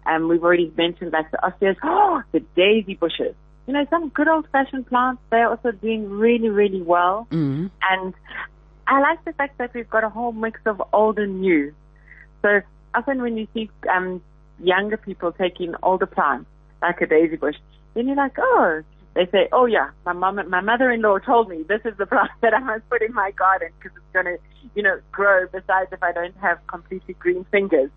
Um, 0.07 0.29
we've 0.29 0.43
already 0.43 0.73
mentioned 0.77 1.13
like 1.13 1.31
the 1.31 1.39
osteos, 1.39 1.77
oh, 1.83 2.23
the 2.33 2.41
daisy 2.57 2.95
bushes. 2.95 3.35
You 3.67 3.75
know, 3.75 3.87
some 3.91 4.09
good 4.09 4.29
old 4.29 4.47
fashioned 4.51 4.87
plants, 4.87 5.23
they're 5.31 5.49
also 5.49 5.71
doing 5.73 6.09
really, 6.09 6.49
really 6.49 6.83
well. 6.83 7.29
Mm. 7.31 7.71
And 7.91 8.15
I 8.87 9.01
like 9.01 9.25
the 9.25 9.33
fact 9.33 9.59
that 9.59 9.73
we've 9.75 9.89
got 9.89 10.03
a 10.03 10.09
whole 10.09 10.33
mix 10.33 10.61
of 10.67 10.83
old 10.93 11.19
and 11.19 11.41
new. 11.41 11.73
So 12.43 12.61
often 12.95 13.23
when 13.23 13.37
you 13.37 13.47
see 13.55 13.71
um, 13.89 14.23
younger 14.59 14.97
people 14.97 15.33
taking 15.33 15.75
older 15.83 16.07
plants, 16.07 16.47
like 16.83 17.01
a 17.01 17.07
daisy 17.07 17.37
bush, 17.37 17.57
then 17.95 18.07
you're 18.07 18.17
like, 18.17 18.37
oh, 18.39 18.83
they 19.15 19.27
say, 19.27 19.49
oh 19.53 19.67
yeah, 19.67 19.91
my 20.07 20.13
mom, 20.13 20.41
my 20.49 20.61
mother-in-law 20.61 21.19
told 21.19 21.49
me 21.49 21.65
this 21.69 21.81
is 21.85 21.97
the 21.99 22.07
plant 22.07 22.31
that 22.43 22.55
I 22.55 22.61
must 22.61 22.89
put 22.89 23.03
in 23.03 23.13
my 23.13 23.33
garden 23.33 23.71
because 23.79 23.97
it's 23.97 24.13
going 24.13 24.27
to, 24.27 24.39
you 24.75 24.83
know, 24.83 25.01
grow. 25.13 25.47
Besides, 25.47 25.93
if 25.93 26.03
I 26.03 26.13
don't 26.13 26.37
have 26.39 26.59
completely 26.67 27.15
green 27.15 27.45
fingers, 27.51 27.91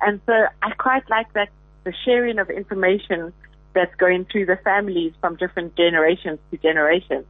and 0.00 0.20
so 0.26 0.32
I 0.62 0.70
quite 0.72 1.08
like 1.08 1.32
that 1.34 1.48
the 1.84 1.92
sharing 2.04 2.38
of 2.38 2.50
information 2.50 3.32
that's 3.78 3.94
going 3.94 4.24
through 4.24 4.46
the 4.46 4.58
families 4.64 5.12
from 5.20 5.36
different 5.36 5.76
generations 5.76 6.38
to 6.50 6.56
generations. 6.58 7.26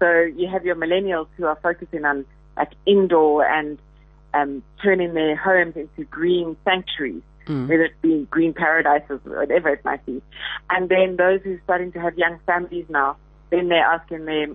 So 0.00 0.08
you 0.40 0.48
have 0.48 0.64
your 0.64 0.74
millennials 0.74 1.28
who 1.36 1.44
are 1.46 1.58
focusing 1.62 2.04
on 2.04 2.24
like 2.56 2.72
indoor 2.86 3.46
and 3.46 3.78
um, 4.34 4.62
turning 4.82 5.14
their 5.14 5.36
homes 5.36 5.76
into 5.76 6.04
green 6.04 6.56
sanctuaries, 6.64 7.22
Mm. 7.46 7.68
whether 7.68 7.84
it 7.84 8.00
be 8.02 8.26
green 8.30 8.52
paradises 8.52 9.20
or 9.26 9.38
whatever 9.40 9.70
it 9.70 9.82
might 9.84 10.04
be. 10.04 10.22
And 10.68 10.88
then 10.88 11.16
those 11.16 11.40
who 11.42 11.54
are 11.54 11.60
starting 11.64 11.90
to 11.92 12.00
have 12.00 12.16
young 12.18 12.38
families 12.46 12.84
now, 12.90 13.16
then 13.50 13.68
they're 13.68 13.82
asking 13.96 14.26
their 14.26 14.48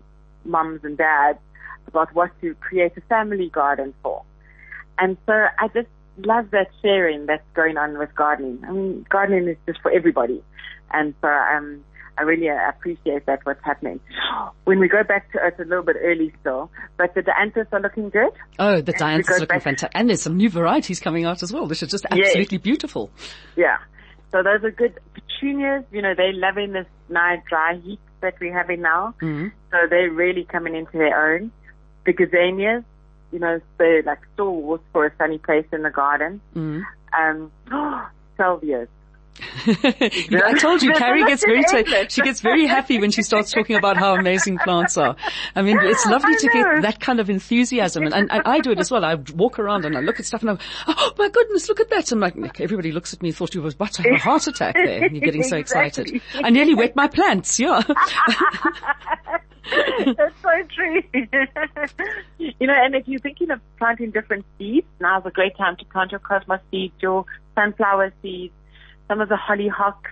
mums 0.45 0.81
and 0.83 0.95
dads 0.95 1.39
about 1.87 2.13
what 2.13 2.29
to 2.41 2.53
create 2.55 2.93
a 2.95 3.01
family 3.01 3.49
garden 3.49 3.93
for. 4.03 4.21
And 4.99 5.17
so 5.25 5.33
I 5.33 5.67
just 5.69 5.89
love 6.17 6.51
that 6.51 6.67
sharing 6.81 7.25
that's 7.25 7.43
going 7.55 7.77
on 7.77 7.97
with 7.97 8.13
gardening. 8.15 8.59
I 8.67 8.71
mean, 8.71 9.05
gardening 9.09 9.47
is 9.47 9.57
just 9.65 9.81
for 9.81 9.91
everybody. 9.91 10.43
And 10.91 11.13
so 11.21 11.27
um, 11.27 11.83
I 12.17 12.21
really 12.23 12.49
uh, 12.49 12.69
appreciate 12.69 13.25
that 13.25 13.39
what's 13.45 13.63
happening. 13.63 13.99
When 14.65 14.79
we 14.79 14.87
go 14.87 15.03
back 15.03 15.31
to 15.33 15.39
it's 15.43 15.59
a 15.59 15.63
little 15.63 15.83
bit 15.83 15.97
early 16.01 16.33
still, 16.41 16.71
but 16.97 17.13
the 17.13 17.21
dianthus 17.21 17.67
are 17.71 17.79
looking 17.79 18.09
good. 18.09 18.31
Oh, 18.57 18.81
the 18.81 18.93
dianthus 18.93 19.29
is 19.31 19.39
looking 19.41 19.59
fantastic. 19.59 19.91
And 19.93 20.09
there's 20.09 20.21
some 20.21 20.37
new 20.37 20.49
varieties 20.49 20.99
coming 20.99 21.25
out 21.25 21.43
as 21.43 21.53
well, 21.53 21.67
which 21.67 21.83
are 21.83 21.87
just 21.87 22.05
Yes. 22.11 22.27
absolutely 22.29 22.57
beautiful. 22.57 23.11
Yeah. 23.55 23.77
So 24.31 24.41
those 24.43 24.63
are 24.63 24.71
good. 24.71 24.99
Petunias, 25.13 25.85
you 25.91 26.01
know, 26.01 26.13
they're 26.15 26.33
loving 26.33 26.73
this 26.73 26.87
nice 27.09 27.39
dry 27.47 27.75
heat 27.83 27.99
that 28.21 28.33
we're 28.41 28.53
having 28.57 28.81
now. 28.81 29.13
Mm. 29.21 29.51
So 29.71 29.77
they're 29.89 30.11
really 30.11 30.45
coming 30.45 30.75
into 30.75 30.97
their 30.97 31.35
own. 31.35 31.51
The 32.05 32.13
gazanias, 32.13 32.83
you 33.35 33.41
know, 33.41 33.59
they're 33.77 34.01
like 34.03 34.19
stalwarts 34.33 34.85
for 34.93 35.05
a 35.05 35.11
sunny 35.17 35.37
place 35.39 35.65
in 35.73 35.81
the 35.81 35.89
garden. 35.89 36.39
Mm. 36.55 36.85
Um, 37.19 37.51
salvias. 38.37 38.87
I 39.67 40.55
told 40.59 40.81
you, 40.81 40.93
Carrie 40.93 41.25
gets 41.25 41.43
very, 41.43 41.57
in 41.59 41.63
ta- 41.65 41.77
English. 41.77 42.13
she 42.13 42.21
gets 42.21 42.39
very 42.39 42.65
happy 42.65 42.99
when 42.99 43.11
she 43.11 43.21
starts 43.21 43.51
talking 43.51 43.75
about 43.75 43.97
how 43.97 44.15
amazing 44.15 44.57
plants 44.59 44.97
are. 44.97 45.15
I 45.55 45.61
mean, 45.61 45.77
it's 45.81 46.05
lovely 46.09 46.35
to 46.37 46.47
get 46.47 46.81
that 46.83 46.99
kind 46.99 47.19
of 47.19 47.29
enthusiasm. 47.29 48.03
And, 48.03 48.13
and, 48.13 48.31
and 48.31 48.43
I 48.45 48.59
do 48.59 48.71
it 48.71 48.79
as 48.79 48.89
well. 48.91 49.03
I 49.03 49.15
walk 49.33 49.59
around 49.59 49.85
and 49.85 49.97
I 49.97 50.01
look 50.01 50.19
at 50.19 50.25
stuff 50.25 50.41
and 50.41 50.51
I 50.51 50.53
go, 50.55 50.59
oh 50.87 51.13
my 51.17 51.29
goodness, 51.29 51.67
look 51.67 51.79
at 51.79 51.89
that. 51.89 52.11
I'm 52.11 52.19
like, 52.19 52.35
Nick, 52.35 52.61
everybody 52.61 52.91
looks 52.91 53.13
at 53.13 53.21
me 53.21 53.29
and 53.29 53.35
thought 53.35 53.53
you 53.53 53.61
was 53.61 53.73
about 53.75 53.93
to 53.93 54.03
have 54.03 54.11
a 54.13 54.17
heart 54.17 54.47
attack 54.47 54.75
there. 54.75 55.11
You're 55.11 55.21
getting 55.21 55.43
so 55.43 55.57
excited. 55.57 56.21
I 56.35 56.49
nearly 56.49 56.75
wet 56.75 56.95
my 56.95 57.07
plants, 57.07 57.59
yeah. 57.59 57.81
That's 59.65 60.35
so 60.41 60.49
true. 60.75 61.01
you 62.37 62.67
know, 62.67 62.73
and 62.75 62.95
if 62.95 63.07
you're 63.07 63.19
thinking 63.19 63.51
of 63.51 63.59
planting 63.77 64.11
different 64.11 64.45
seeds, 64.57 64.87
now's 64.99 65.25
a 65.25 65.31
great 65.31 65.57
time 65.57 65.75
to 65.77 65.85
plant 65.85 66.11
your 66.11 66.19
cosmos 66.19 66.59
seeds, 66.69 66.93
your 66.99 67.25
sunflower 67.55 68.13
seeds, 68.21 68.53
some 69.07 69.21
of 69.21 69.29
the 69.29 69.35
hollyhocks. 69.35 70.11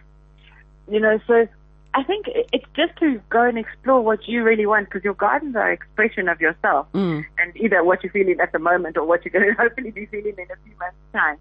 You 0.89 0.99
know, 0.99 1.19
so 1.27 1.47
I 1.93 2.03
think 2.03 2.25
it's 2.27 2.65
just 2.75 2.95
to 2.99 3.21
go 3.29 3.43
and 3.43 3.57
explore 3.57 4.01
what 4.01 4.27
you 4.27 4.43
really 4.43 4.65
want 4.65 4.89
because 4.89 5.03
your 5.03 5.13
gardens 5.13 5.55
are 5.55 5.67
an 5.69 5.73
expression 5.73 6.27
of 6.27 6.41
yourself 6.41 6.87
Mm. 6.93 7.23
and 7.37 7.55
either 7.57 7.83
what 7.83 8.03
you're 8.03 8.11
feeling 8.11 8.39
at 8.41 8.51
the 8.51 8.59
moment 8.59 8.97
or 8.97 9.05
what 9.05 9.23
you're 9.23 9.31
going 9.31 9.55
to 9.55 9.61
hopefully 9.61 9.91
be 9.91 10.05
feeling 10.07 10.33
in 10.37 10.45
a 10.51 10.57
few 10.65 10.75
months' 10.79 10.97
time. 11.13 11.37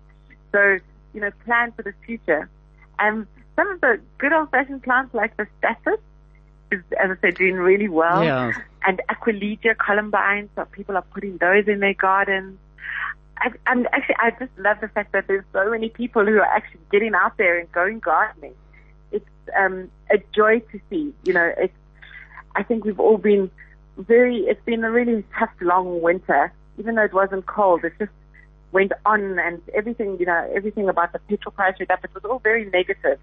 So, 0.53 0.79
you 1.15 1.21
know, 1.21 1.31
plan 1.45 1.73
for 1.73 1.83
the 1.83 1.95
future. 2.07 2.49
Um, 2.99 3.27
some 3.57 3.69
of 3.71 3.81
the 3.81 4.01
good 4.19 4.33
old-fashioned 4.33 4.83
plants 4.83 5.15
like 5.15 5.37
the 5.37 5.47
staphylos 5.63 5.99
is, 6.71 6.81
as 7.03 7.11
I 7.11 7.15
said, 7.21 7.35
doing 7.37 7.55
really 7.55 7.89
well. 7.89 8.23
Yeah. 8.23 8.53
And 8.87 9.01
Aquilegia 9.09 9.77
columbines, 9.77 10.51
so 10.55 10.65
people 10.67 10.97
are 10.97 11.03
putting 11.15 11.37
those 11.39 11.67
in 11.69 11.81
their 11.81 11.95
gardens. 11.95 12.59
I, 13.43 13.51
and 13.67 13.89
actually, 13.93 14.17
I 14.21 14.31
just 14.31 14.53
love 14.57 14.79
the 14.81 14.89
fact 14.89 15.13
that 15.13 15.27
there's 15.27 15.45
so 15.53 15.71
many 15.71 15.89
people 15.89 16.25
who 16.25 16.37
are 16.39 16.45
actually 16.45 16.81
getting 16.93 17.15
out 17.15 17.37
there 17.37 17.59
and 17.59 17.71
going 17.73 17.99
gardening. 17.99 18.55
It's 19.11 19.29
um, 19.59 19.91
a 20.11 20.19
joy 20.35 20.61
to 20.61 20.81
see. 20.89 21.13
You 21.25 21.35
know, 21.35 21.53
it's. 21.59 21.75
I 22.55 22.63
think 22.63 22.85
we've 22.85 23.01
all 23.01 23.19
been 23.19 23.51
very. 23.99 24.39
It's 24.43 24.65
been 24.65 24.85
a 24.85 24.91
really 24.91 25.25
tough, 25.39 25.51
long 25.61 26.01
winter. 26.01 26.53
Even 26.79 26.95
though 26.95 27.05
it 27.05 27.13
wasn't 27.13 27.47
cold, 27.47 27.85
it's 27.85 27.99
just 27.99 28.13
went 28.71 28.93
on 29.05 29.39
and 29.39 29.61
everything, 29.75 30.17
you 30.19 30.27
know, 30.27 30.51
everything 30.55 30.89
about 30.89 31.13
the 31.13 31.19
petrol 31.29 31.53
price 31.53 31.75
went 31.79 31.91
up. 31.91 32.03
It 32.05 32.15
was 32.15 32.25
all 32.25 32.39
very 32.39 32.65
negative. 32.71 33.19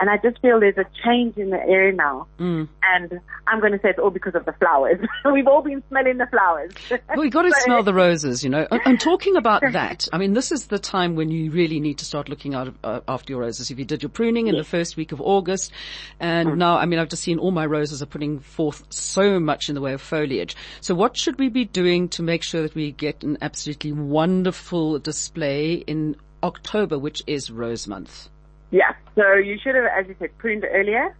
And 0.00 0.08
I 0.08 0.16
just 0.16 0.40
feel 0.40 0.58
there's 0.58 0.78
a 0.78 0.86
change 1.04 1.36
in 1.36 1.50
the 1.50 1.60
air 1.60 1.92
now. 1.92 2.26
Mm. 2.38 2.68
And 2.82 3.20
I'm 3.46 3.60
going 3.60 3.72
to 3.72 3.78
say 3.80 3.90
it's 3.90 3.98
all 3.98 4.08
because 4.10 4.34
of 4.34 4.46
the 4.46 4.52
flowers. 4.54 4.98
We've 5.30 5.46
all 5.46 5.60
been 5.60 5.82
smelling 5.90 6.16
the 6.16 6.26
flowers. 6.26 6.72
Well, 7.14 7.24
you 7.24 7.30
got 7.30 7.42
to 7.42 7.50
So- 7.50 7.60
smell 7.64 7.82
the 7.82 7.92
roses, 7.92 8.42
you 8.42 8.48
know. 8.48 8.66
And, 8.70 8.98
talking 8.98 9.36
about 9.36 9.60
that, 9.72 10.08
I 10.10 10.16
mean, 10.16 10.32
this 10.32 10.52
is 10.52 10.68
the 10.68 10.78
time 10.78 11.16
when 11.16 11.30
you 11.30 11.50
really 11.50 11.80
need 11.80 11.98
to 11.98 12.06
start 12.06 12.30
looking 12.30 12.54
out 12.54 12.74
uh, 12.82 13.00
after 13.06 13.34
your 13.34 13.42
roses. 13.42 13.70
If 13.70 13.78
you 13.78 13.84
did 13.84 14.02
your 14.02 14.08
pruning 14.08 14.46
in 14.46 14.56
the 14.56 14.64
first 14.64 14.96
week 14.96 15.12
of 15.12 15.20
August, 15.20 15.70
and 16.18 16.56
now, 16.56 16.78
I 16.78 16.86
mean, 16.86 16.98
I've 16.98 17.10
just 17.10 17.22
seen 17.22 17.38
all 17.38 17.50
my 17.50 17.66
roses 17.66 18.02
are 18.02 18.06
putting 18.06 18.40
forth 18.40 18.82
so 18.88 19.38
much 19.38 19.68
in 19.68 19.74
the 19.74 19.82
way 19.82 19.92
of 19.92 20.00
foliage. 20.00 20.56
So, 20.80 20.94
what 20.94 21.14
should 21.14 21.38
we 21.38 21.50
be 21.50 21.66
doing 21.66 22.08
to 22.10 22.22
make 22.22 22.42
sure 22.42 22.62
that 22.62 22.74
we 22.74 22.90
get 22.92 23.22
an 23.22 23.36
absolutely 23.42 23.92
wonderful 23.92 24.98
display 24.98 25.74
in 25.74 26.16
October, 26.42 26.98
which 26.98 27.22
is 27.26 27.50
Rose 27.50 27.86
Month? 27.86 28.29
Yeah. 28.70 28.92
So 29.16 29.34
you 29.34 29.58
should 29.62 29.74
have, 29.74 29.84
as 29.86 30.06
you 30.08 30.14
said, 30.18 30.36
pruned 30.38 30.64
earlier 30.70 31.14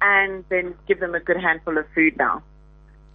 and 0.00 0.44
then 0.48 0.74
give 0.86 1.00
them 1.00 1.14
a 1.14 1.20
good 1.20 1.36
handful 1.36 1.78
of 1.78 1.86
food 1.94 2.16
now. 2.16 2.42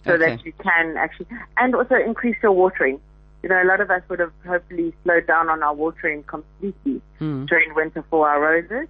So 0.04 0.14
Okay. 0.14 0.30
that 0.36 0.44
you 0.44 0.52
can 0.62 0.96
actually, 0.96 1.26
and 1.58 1.74
also 1.74 1.94
increase 1.94 2.36
your 2.42 2.52
watering. 2.52 3.00
You 3.42 3.48
know, 3.48 3.62
a 3.62 3.64
lot 3.64 3.80
of 3.80 3.90
us 3.90 4.02
would 4.08 4.18
have 4.18 4.32
hopefully 4.46 4.94
slowed 5.04 5.26
down 5.26 5.48
on 5.48 5.62
our 5.62 5.74
watering 5.74 6.22
completely 6.24 7.00
Hmm. 7.18 7.44
during 7.46 7.74
winter 7.74 8.02
for 8.10 8.28
our 8.28 8.40
roses. 8.40 8.88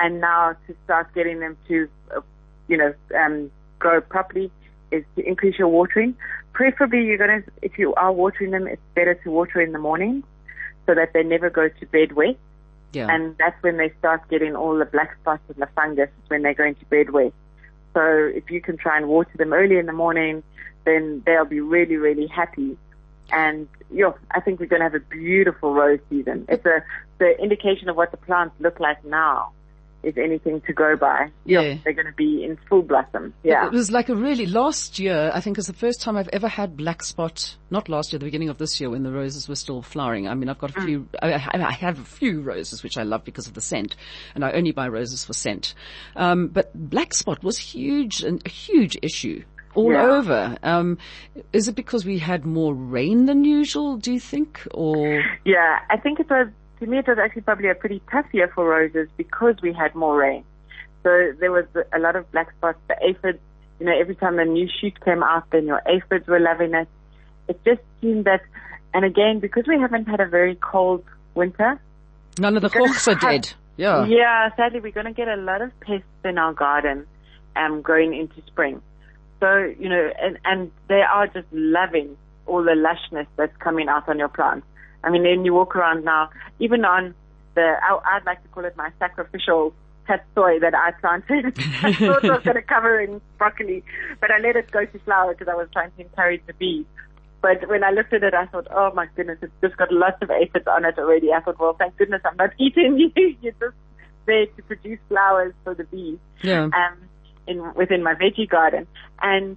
And 0.00 0.20
now 0.20 0.56
to 0.66 0.74
start 0.84 1.14
getting 1.14 1.40
them 1.40 1.56
to, 1.68 1.88
uh, 2.14 2.20
you 2.68 2.76
know, 2.76 2.94
um, 3.16 3.50
grow 3.78 4.00
properly 4.00 4.50
is 4.90 5.04
to 5.16 5.26
increase 5.26 5.58
your 5.58 5.68
watering. 5.68 6.14
Preferably 6.52 7.04
you're 7.04 7.18
going 7.18 7.42
to, 7.42 7.50
if 7.62 7.78
you 7.78 7.94
are 7.94 8.12
watering 8.12 8.50
them, 8.50 8.66
it's 8.66 8.82
better 8.94 9.14
to 9.14 9.30
water 9.30 9.60
in 9.60 9.72
the 9.72 9.78
morning 9.78 10.22
so 10.86 10.94
that 10.94 11.12
they 11.12 11.22
never 11.22 11.48
go 11.48 11.68
to 11.68 11.86
bed 11.86 12.12
wet 12.12 12.36
Yeah. 12.92 13.08
and 13.10 13.36
that's 13.38 13.60
when 13.62 13.78
they 13.78 13.90
start 13.98 14.28
getting 14.28 14.54
all 14.54 14.76
the 14.76 14.84
black 14.84 15.16
spots 15.20 15.42
and 15.48 15.56
the 15.56 15.68
fungus 15.74 16.10
when 16.28 16.42
they're 16.42 16.54
going 16.54 16.74
to 16.74 16.84
bed 16.86 17.10
wet. 17.10 17.32
So 17.94 18.02
if 18.02 18.50
you 18.50 18.60
can 18.60 18.76
try 18.76 18.96
and 18.96 19.08
water 19.08 19.30
them 19.36 19.52
early 19.52 19.78
in 19.78 19.86
the 19.86 19.92
morning, 19.92 20.42
then 20.84 21.22
they'll 21.24 21.44
be 21.44 21.60
really, 21.60 21.96
really 21.96 22.26
happy. 22.26 22.76
And 23.30 23.68
yeah, 23.90 24.12
I 24.30 24.40
think 24.40 24.60
we're 24.60 24.66
going 24.66 24.80
to 24.80 24.84
have 24.84 24.94
a 24.94 25.00
beautiful 25.00 25.72
rose 25.72 26.00
season. 26.10 26.46
It's 26.48 26.66
a 26.66 26.82
the 27.18 27.40
indication 27.40 27.88
of 27.88 27.96
what 27.96 28.10
the 28.10 28.16
plants 28.16 28.54
look 28.58 28.80
like 28.80 29.04
now. 29.04 29.52
Is 30.02 30.14
anything 30.18 30.60
to 30.62 30.72
go 30.72 30.96
by? 30.96 31.30
Yeah. 31.44 31.76
they're 31.84 31.92
going 31.92 32.06
to 32.06 32.12
be 32.12 32.44
in 32.44 32.58
full 32.68 32.82
blossom. 32.82 33.32
Yeah, 33.44 33.66
It 33.66 33.72
was 33.72 33.90
like 33.92 34.08
a 34.08 34.16
really, 34.16 34.46
last 34.46 34.98
year, 34.98 35.30
I 35.32 35.40
think 35.40 35.58
is 35.58 35.66
the 35.68 35.72
first 35.72 36.02
time 36.02 36.16
I've 36.16 36.28
ever 36.32 36.48
had 36.48 36.76
black 36.76 37.04
spot, 37.04 37.56
not 37.70 37.88
last 37.88 38.12
year, 38.12 38.18
the 38.18 38.24
beginning 38.24 38.48
of 38.48 38.58
this 38.58 38.80
year 38.80 38.90
when 38.90 39.04
the 39.04 39.12
roses 39.12 39.48
were 39.48 39.54
still 39.54 39.80
flowering. 39.80 40.26
I 40.28 40.34
mean, 40.34 40.48
I've 40.48 40.58
got 40.58 40.76
a 40.76 40.80
few, 40.82 41.06
I, 41.22 41.34
I 41.34 41.48
I 41.54 41.72
have 41.72 42.00
a 42.00 42.04
few 42.04 42.40
roses 42.42 42.82
which 42.82 42.98
I 42.98 43.04
love 43.04 43.24
because 43.24 43.46
of 43.46 43.54
the 43.54 43.60
scent 43.60 43.94
and 44.34 44.44
I 44.44 44.50
only 44.52 44.72
buy 44.72 44.88
roses 44.88 45.24
for 45.24 45.32
scent. 45.34 45.74
Um, 46.16 46.48
but 46.48 46.72
black 46.74 47.14
spot 47.14 47.44
was 47.44 47.56
huge 47.58 48.22
and 48.24 48.42
a 48.44 48.48
huge 48.50 48.98
issue 49.02 49.44
all 49.74 49.90
Yeah. 49.92 50.02
over. 50.04 50.56
Um, 50.62 50.98
is 51.54 51.68
it 51.68 51.74
because 51.76 52.04
we 52.04 52.18
had 52.18 52.44
more 52.44 52.74
rain 52.74 53.24
than 53.26 53.44
usual, 53.44 53.96
do 53.96 54.12
you 54.12 54.20
think? 54.20 54.66
Or, 54.74 55.22
Yeah, 55.46 55.78
I 55.88 55.96
think 55.96 56.20
it 56.20 56.28
was, 56.28 56.48
to 56.82 56.90
me, 56.90 56.98
it 56.98 57.06
was 57.06 57.18
actually 57.18 57.42
probably 57.42 57.68
a 57.68 57.74
pretty 57.74 58.02
tough 58.10 58.26
year 58.32 58.50
for 58.52 58.68
roses 58.68 59.08
because 59.16 59.54
we 59.62 59.72
had 59.72 59.94
more 59.94 60.16
rain. 60.16 60.44
So 61.04 61.32
there 61.38 61.52
was 61.52 61.64
a 61.92 61.98
lot 61.98 62.16
of 62.16 62.30
black 62.32 62.50
spots. 62.58 62.78
The 62.88 62.96
aphids, 63.00 63.38
you 63.78 63.86
know, 63.86 63.92
every 63.98 64.16
time 64.16 64.38
a 64.38 64.44
new 64.44 64.68
shoot 64.80 65.02
came 65.04 65.22
out, 65.22 65.44
then 65.50 65.66
your 65.66 65.80
aphids 65.86 66.26
were 66.26 66.40
loving 66.40 66.74
it. 66.74 66.88
It 67.48 67.60
just 67.64 67.80
seemed 68.00 68.24
that, 68.24 68.40
and 68.92 69.04
again, 69.04 69.38
because 69.38 69.64
we 69.66 69.78
haven't 69.78 70.06
had 70.06 70.20
a 70.20 70.26
very 70.26 70.56
cold 70.56 71.04
winter, 71.34 71.80
none 72.38 72.56
of 72.56 72.62
the 72.62 72.68
hawks 72.68 73.06
are 73.06 73.14
dead. 73.14 73.52
Yeah. 73.76 74.04
yeah, 74.06 74.54
sadly, 74.56 74.80
we're 74.80 74.92
going 74.92 75.06
to 75.06 75.12
get 75.12 75.28
a 75.28 75.36
lot 75.36 75.62
of 75.62 75.70
pests 75.80 76.04
in 76.24 76.36
our 76.36 76.52
garden 76.52 77.06
um, 77.56 77.82
going 77.82 78.14
into 78.14 78.42
spring. 78.46 78.82
So, 79.40 79.72
you 79.78 79.88
know, 79.88 80.10
and, 80.20 80.38
and 80.44 80.70
they 80.88 81.00
are 81.00 81.26
just 81.26 81.46
loving 81.52 82.16
all 82.46 82.62
the 82.62 82.72
lushness 82.72 83.26
that's 83.36 83.56
coming 83.58 83.88
out 83.88 84.08
on 84.08 84.18
your 84.18 84.28
plants. 84.28 84.66
I 85.04 85.10
mean, 85.10 85.22
when 85.22 85.44
you 85.44 85.54
walk 85.54 85.74
around 85.76 86.04
now, 86.04 86.30
even 86.58 86.84
on 86.84 87.14
the, 87.54 87.74
I, 87.82 88.16
I'd 88.16 88.24
like 88.26 88.42
to 88.42 88.48
call 88.48 88.64
it 88.64 88.76
my 88.76 88.90
sacrificial 88.98 89.74
soy 90.34 90.58
that 90.60 90.74
I 90.74 90.90
planted. 91.00 91.56
I 91.82 91.92
thought 91.94 92.24
I 92.24 92.30
was 92.34 92.42
going 92.44 92.56
to 92.56 92.62
cover 92.62 93.00
in 93.00 93.20
broccoli, 93.38 93.82
but 94.20 94.30
I 94.30 94.38
let 94.38 94.56
it 94.56 94.70
go 94.70 94.84
to 94.84 94.98
flower 95.00 95.32
because 95.34 95.48
I 95.48 95.54
was 95.54 95.68
trying 95.72 95.90
to 95.92 96.00
encourage 96.02 96.42
the 96.46 96.54
bees. 96.54 96.84
But 97.40 97.68
when 97.68 97.82
I 97.82 97.90
looked 97.90 98.12
at 98.12 98.22
it, 98.22 98.34
I 98.34 98.46
thought, 98.46 98.68
oh 98.70 98.92
my 98.94 99.06
goodness, 99.16 99.38
it's 99.42 99.52
just 99.60 99.76
got 99.76 99.92
lots 99.92 100.16
of 100.22 100.30
aphids 100.30 100.66
on 100.66 100.84
it 100.84 100.98
already. 100.98 101.32
I 101.32 101.40
thought, 101.40 101.58
well, 101.58 101.74
thank 101.78 101.96
goodness 101.96 102.22
I'm 102.24 102.36
not 102.36 102.50
eating 102.58 102.98
you. 102.98 103.10
You're 103.42 103.52
just 103.52 103.74
there 104.26 104.46
to 104.46 104.62
produce 104.62 105.00
flowers 105.08 105.52
for 105.64 105.74
the 105.74 105.84
bees 105.84 106.18
Yeah. 106.42 106.64
um, 106.64 106.98
in 107.48 107.74
within 107.74 108.02
my 108.04 108.14
veggie 108.14 108.48
garden. 108.48 108.86
And 109.20 109.56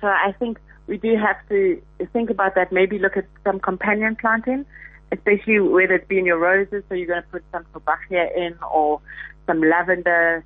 so 0.00 0.06
I 0.06 0.34
think 0.38 0.58
we 0.90 0.98
do 0.98 1.16
have 1.16 1.36
to 1.48 1.80
think 2.12 2.30
about 2.30 2.56
that. 2.56 2.72
Maybe 2.72 2.98
look 2.98 3.16
at 3.16 3.24
some 3.44 3.60
companion 3.60 4.16
planting, 4.20 4.66
especially 5.12 5.60
whether 5.60 5.94
it 5.94 6.08
be 6.08 6.18
in 6.18 6.26
your 6.26 6.38
roses. 6.38 6.82
So 6.88 6.96
you're 6.96 7.06
going 7.06 7.22
to 7.22 7.28
put 7.28 7.44
some 7.52 7.64
fabacia 7.72 8.36
in 8.36 8.58
or 8.74 9.00
some 9.46 9.62
lavender, 9.62 10.44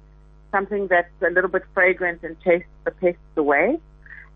something 0.52 0.86
that's 0.88 1.08
a 1.26 1.30
little 1.30 1.48
bit 1.48 1.62
fragrant 1.72 2.22
and 2.22 2.38
chase 2.42 2.62
the 2.84 2.90
pests 2.90 3.18
away. 3.38 3.78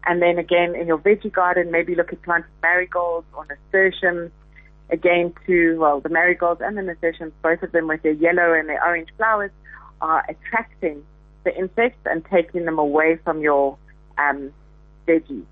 And 0.06 0.22
then 0.22 0.38
again, 0.38 0.74
in 0.74 0.86
your 0.86 0.96
veggie 0.96 1.30
garden, 1.30 1.70
maybe 1.70 1.94
look 1.94 2.10
at 2.10 2.22
planting 2.22 2.50
marigolds 2.62 3.26
or 3.34 3.44
nasturtiums. 3.44 4.32
Again, 4.90 5.34
to 5.46 5.76
well, 5.78 6.00
the 6.00 6.08
marigolds 6.08 6.62
and 6.64 6.78
the 6.78 6.82
nasturtiums, 6.82 7.34
both 7.42 7.62
of 7.62 7.72
them 7.72 7.86
with 7.86 8.00
their 8.00 8.12
yellow 8.12 8.54
and 8.54 8.66
their 8.66 8.82
orange 8.82 9.10
flowers, 9.18 9.50
are 10.00 10.24
attracting 10.26 11.04
the 11.44 11.54
insects 11.54 12.00
and 12.06 12.24
taking 12.32 12.64
them 12.64 12.78
away 12.78 13.18
from 13.22 13.42
your 13.42 13.76
um, 14.16 14.50
veggies. 15.06 15.44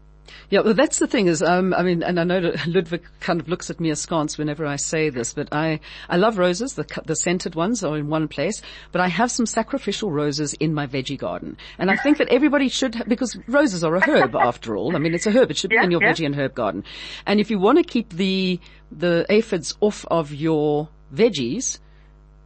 Yeah, 0.50 0.60
well, 0.60 0.74
that's 0.74 0.98
the 0.98 1.06
thing 1.06 1.26
is, 1.26 1.42
um, 1.42 1.74
I 1.74 1.82
mean, 1.82 2.02
and 2.02 2.18
I 2.20 2.24
know 2.24 2.40
that 2.40 2.66
Ludwig 2.66 3.02
kind 3.20 3.40
of 3.40 3.48
looks 3.48 3.70
at 3.70 3.80
me 3.80 3.90
askance 3.90 4.38
whenever 4.38 4.66
I 4.66 4.76
say 4.76 5.10
this, 5.10 5.32
but 5.32 5.48
I, 5.52 5.80
I 6.08 6.16
love 6.16 6.38
roses. 6.38 6.74
The, 6.74 6.86
the 7.04 7.16
scented 7.16 7.54
ones 7.54 7.82
are 7.82 7.96
in 7.96 8.08
one 8.08 8.28
place, 8.28 8.62
but 8.92 9.00
I 9.00 9.08
have 9.08 9.30
some 9.30 9.46
sacrificial 9.46 10.10
roses 10.10 10.54
in 10.54 10.74
my 10.74 10.86
veggie 10.86 11.18
garden. 11.18 11.56
And 11.78 11.90
I 11.90 11.96
think 11.96 12.18
that 12.18 12.28
everybody 12.28 12.68
should, 12.68 13.02
because 13.08 13.36
roses 13.46 13.82
are 13.84 13.94
a 13.96 14.00
herb 14.00 14.34
after 14.40 14.76
all. 14.76 14.94
I 14.96 14.98
mean, 14.98 15.14
it's 15.14 15.26
a 15.26 15.30
herb. 15.30 15.50
It 15.50 15.56
should 15.56 15.70
be 15.70 15.76
in 15.76 15.90
your 15.90 16.02
yeah. 16.02 16.12
veggie 16.12 16.26
and 16.26 16.34
herb 16.34 16.54
garden. 16.54 16.84
And 17.26 17.40
if 17.40 17.50
you 17.50 17.58
want 17.58 17.78
to 17.78 17.84
keep 17.84 18.10
the, 18.10 18.60
the 18.90 19.26
aphids 19.28 19.74
off 19.80 20.04
of 20.10 20.32
your 20.32 20.88
veggies, 21.14 21.78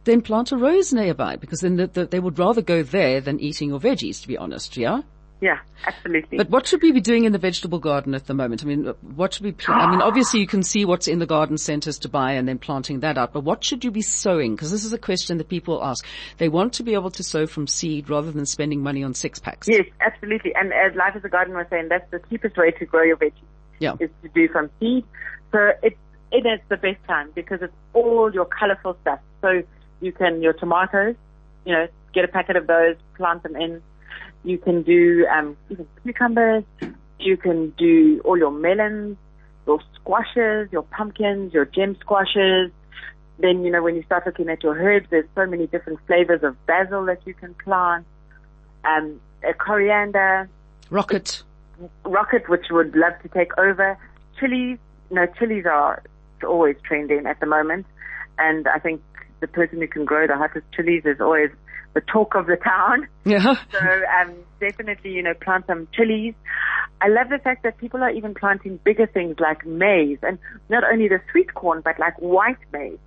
then 0.03 0.21
plant 0.21 0.51
a 0.51 0.57
rose 0.57 0.91
nearby 0.91 1.35
because 1.35 1.59
then 1.59 1.75
the, 1.75 1.87
the, 1.87 2.05
they 2.05 2.19
would 2.19 2.39
rather 2.39 2.61
go 2.61 2.83
there 2.83 3.21
than 3.21 3.39
eating 3.39 3.69
your 3.69 3.79
veggies, 3.79 4.21
to 4.21 4.27
be 4.27 4.37
honest. 4.37 4.77
Yeah. 4.77 5.01
Yeah, 5.41 5.57
absolutely. 5.87 6.37
But 6.37 6.51
what 6.51 6.67
should 6.67 6.83
we 6.83 6.91
be 6.91 7.01
doing 7.01 7.23
in 7.25 7.31
the 7.31 7.39
vegetable 7.39 7.79
garden 7.79 8.13
at 8.13 8.27
the 8.27 8.35
moment? 8.35 8.61
I 8.63 8.67
mean, 8.67 8.87
uh, 8.87 8.93
what 9.15 9.33
should 9.33 9.43
we, 9.43 9.51
pl- 9.53 9.73
I 9.73 9.89
mean, 9.89 9.99
obviously 9.99 10.39
you 10.39 10.45
can 10.45 10.61
see 10.61 10.85
what's 10.85 11.07
in 11.07 11.17
the 11.17 11.25
garden 11.25 11.57
centers 11.57 11.97
to 11.99 12.09
buy 12.09 12.33
and 12.33 12.47
then 12.47 12.59
planting 12.59 12.99
that 12.99 13.17
out, 13.17 13.33
but 13.33 13.43
what 13.43 13.63
should 13.63 13.83
you 13.83 13.89
be 13.89 14.03
sowing? 14.03 14.55
Because 14.55 14.69
this 14.69 14.85
is 14.85 14.93
a 14.93 14.99
question 14.99 15.39
that 15.39 15.49
people 15.49 15.83
ask. 15.83 16.05
They 16.37 16.47
want 16.47 16.73
to 16.73 16.83
be 16.83 16.93
able 16.93 17.09
to 17.09 17.23
sow 17.23 17.47
from 17.47 17.65
seed 17.65 18.07
rather 18.07 18.31
than 18.31 18.45
spending 18.45 18.83
money 18.83 19.03
on 19.03 19.15
six 19.15 19.39
packs. 19.39 19.67
yes, 19.67 19.87
absolutely. 19.99 20.53
And 20.53 20.71
as 20.73 20.95
Life 20.95 21.15
is 21.15 21.25
a 21.25 21.29
Garden 21.29 21.55
was 21.55 21.65
saying, 21.71 21.87
that's 21.89 22.09
the 22.11 22.19
cheapest 22.29 22.55
way 22.55 22.69
to 22.71 22.85
grow 22.85 23.01
your 23.01 23.17
veggies 23.17 23.33
Yeah. 23.79 23.95
is 23.99 24.11
to 24.21 24.29
do 24.29 24.47
from 24.47 24.69
seed. 24.79 25.03
So 25.51 25.71
it's 25.81 25.97
it 26.31 26.45
is 26.45 26.59
the 26.69 26.77
best 26.77 27.03
time 27.07 27.31
because 27.35 27.61
it's 27.61 27.73
all 27.93 28.31
your 28.33 28.45
colorful 28.45 28.95
stuff. 29.01 29.19
So 29.41 29.63
you 30.01 30.11
can 30.11 30.41
your 30.43 30.53
tomatoes, 30.53 31.15
you 31.65 31.73
know, 31.73 31.87
get 32.13 32.23
a 32.25 32.27
packet 32.29 32.55
of 32.55 32.67
those, 32.67 32.95
plant 33.17 33.43
them 33.43 33.55
in. 33.55 33.81
You 34.43 34.57
can 34.57 34.81
do 34.83 35.25
um, 35.27 35.55
even 35.69 35.87
cucumbers. 36.03 36.63
You 37.19 37.37
can 37.37 37.69
do 37.77 38.21
all 38.25 38.37
your 38.37 38.51
melons, 38.51 39.17
your 39.67 39.79
squashes, 39.95 40.69
your 40.71 40.83
pumpkins, 40.83 41.53
your 41.53 41.65
gem 41.65 41.95
squashes. 41.99 42.71
Then, 43.37 43.63
you 43.63 43.71
know, 43.71 43.81
when 43.83 43.95
you 43.95 44.03
start 44.03 44.25
looking 44.25 44.49
at 44.49 44.63
your 44.63 44.75
herbs, 44.75 45.07
there's 45.09 45.27
so 45.35 45.45
many 45.45 45.67
different 45.67 45.99
flavors 46.07 46.43
of 46.43 46.55
basil 46.65 47.05
that 47.05 47.21
you 47.25 47.33
can 47.33 47.53
plant. 47.55 48.05
Um, 48.83 49.21
a 49.47 49.53
coriander, 49.53 50.49
Rocket. 50.89 51.43
rocket, 52.03 52.49
which 52.49 52.65
would 52.71 52.95
love 52.95 53.13
to 53.23 53.29
take 53.29 53.55
over. 53.57 53.97
Chilies, 54.39 54.77
no, 55.09 55.25
chilies 55.37 55.65
are 55.65 56.03
always 56.43 56.75
trending 56.83 57.25
at 57.25 57.39
the 57.39 57.45
moment. 57.45 57.85
And 58.39 58.67
I 58.67 58.79
think 58.79 59.01
the 59.39 59.47
person 59.47 59.79
who 59.79 59.87
can 59.87 60.05
grow 60.05 60.25
the 60.27 60.37
hottest 60.37 60.65
chilies 60.75 61.03
is 61.05 61.19
always 61.21 61.49
the 61.93 62.01
talk 62.01 62.35
of 62.35 62.47
the 62.47 62.57
town. 62.57 63.07
Yeah. 63.25 63.55
So 63.71 63.79
um, 63.79 64.33
definitely, 64.59 65.11
you 65.11 65.23
know, 65.23 65.33
plant 65.33 65.67
some 65.67 65.87
chilies. 65.93 66.33
I 67.01 67.07
love 67.07 67.29
the 67.29 67.39
fact 67.39 67.63
that 67.63 67.77
people 67.77 68.01
are 68.03 68.11
even 68.11 68.33
planting 68.33 68.77
bigger 68.83 69.07
things 69.07 69.37
like 69.39 69.65
maize, 69.65 70.19
and 70.21 70.37
not 70.69 70.83
only 70.83 71.07
the 71.07 71.19
sweet 71.31 71.53
corn, 71.53 71.81
but 71.83 71.99
like 71.99 72.15
white 72.19 72.57
maize. 72.71 72.99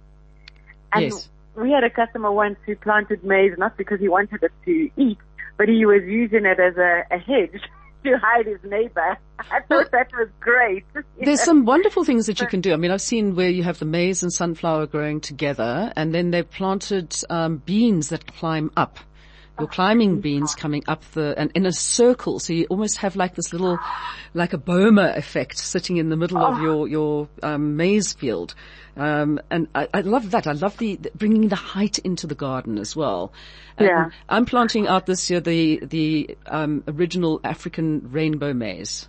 And 0.93 1.05
Yes. 1.05 1.29
we 1.57 1.71
had 1.71 1.85
a 1.85 1.91
customer 1.91 2.31
once 2.31 2.57
who 2.67 2.77
planted 2.77 3.25
maize 3.25 3.55
not 3.59 3.77
because 3.77 4.01
he 4.01 4.09
wanted 4.09 4.43
it 4.43 4.53
to 4.65 4.91
eat, 4.97 5.19
but 5.57 5.69
he 5.69 5.87
was 5.87 6.03
using 6.05 6.45
it 6.45 6.59
as 6.61 6.77
a, 6.77 7.05
a 7.11 7.19
hedge. 7.19 7.61
To 8.05 8.19
hide 8.19 8.47
his 8.47 8.59
neighbor. 8.65 9.17
I 9.51 9.61
thought 9.69 9.91
that 9.91 10.11
was 10.17 10.29
great. 10.41 10.85
There's 11.21 11.43
some 11.43 11.65
wonderful 11.65 12.05
things 12.05 12.27
that 12.27 12.41
you 12.41 12.47
can 12.47 12.61
do. 12.61 12.73
I 12.73 12.77
mean, 12.77 12.91
I've 12.91 13.03
seen 13.03 13.35
where 13.35 13.51
you 13.51 13.63
have 13.63 13.79
the 13.79 13.85
maize 13.85 14.23
and 14.23 14.33
sunflower 14.33 14.87
growing 14.87 15.21
together 15.21 15.93
and 15.97 16.15
then 16.15 16.31
they've 16.31 16.49
planted 16.49 17.15
um, 17.31 17.59
beans 17.59 18.11
that 18.11 18.27
climb 18.27 18.71
up. 18.77 18.99
Your 19.59 19.69
climbing 19.69 20.21
beans 20.21 20.57
coming 20.57 20.83
up 20.89 21.05
the, 21.13 21.35
and 21.39 21.53
in 21.55 21.65
a 21.65 21.73
circle. 21.73 22.41
So 22.41 22.53
you 22.53 22.67
almost 22.71 22.97
have 22.99 23.15
like 23.15 23.37
this 23.37 23.53
little, 23.53 23.79
like 24.35 24.53
a 24.53 24.59
boma 24.59 25.13
effect 25.17 25.59
sitting 25.59 25.97
in 25.97 26.09
the 26.09 26.17
middle 26.17 26.45
of 26.45 26.61
your, 26.61 26.89
your, 26.89 27.29
um, 27.43 27.77
maize 27.77 28.13
field. 28.13 28.57
Um, 28.97 29.39
and 29.51 29.69
I, 29.75 29.89
I 29.95 30.01
love 30.01 30.33
that. 30.33 30.49
I 30.49 30.53
love 30.53 30.77
the, 30.79 30.97
the 30.97 31.13
bringing 31.15 31.49
the 31.49 31.57
height 31.57 31.99
into 32.01 32.27
the 32.27 32.35
garden 32.35 32.79
as 32.79 32.97
well. 32.97 33.33
And 33.79 33.87
Yeah. 33.87 34.11
I'm 34.29 34.45
planting 34.45 34.89
out 34.89 35.07
this 35.07 35.31
year 35.31 35.41
the, 35.41 35.81
the, 35.85 36.37
um, 36.47 36.83
original 36.89 37.41
African 37.45 38.11
rainbow 38.11 38.53
maize 38.53 39.09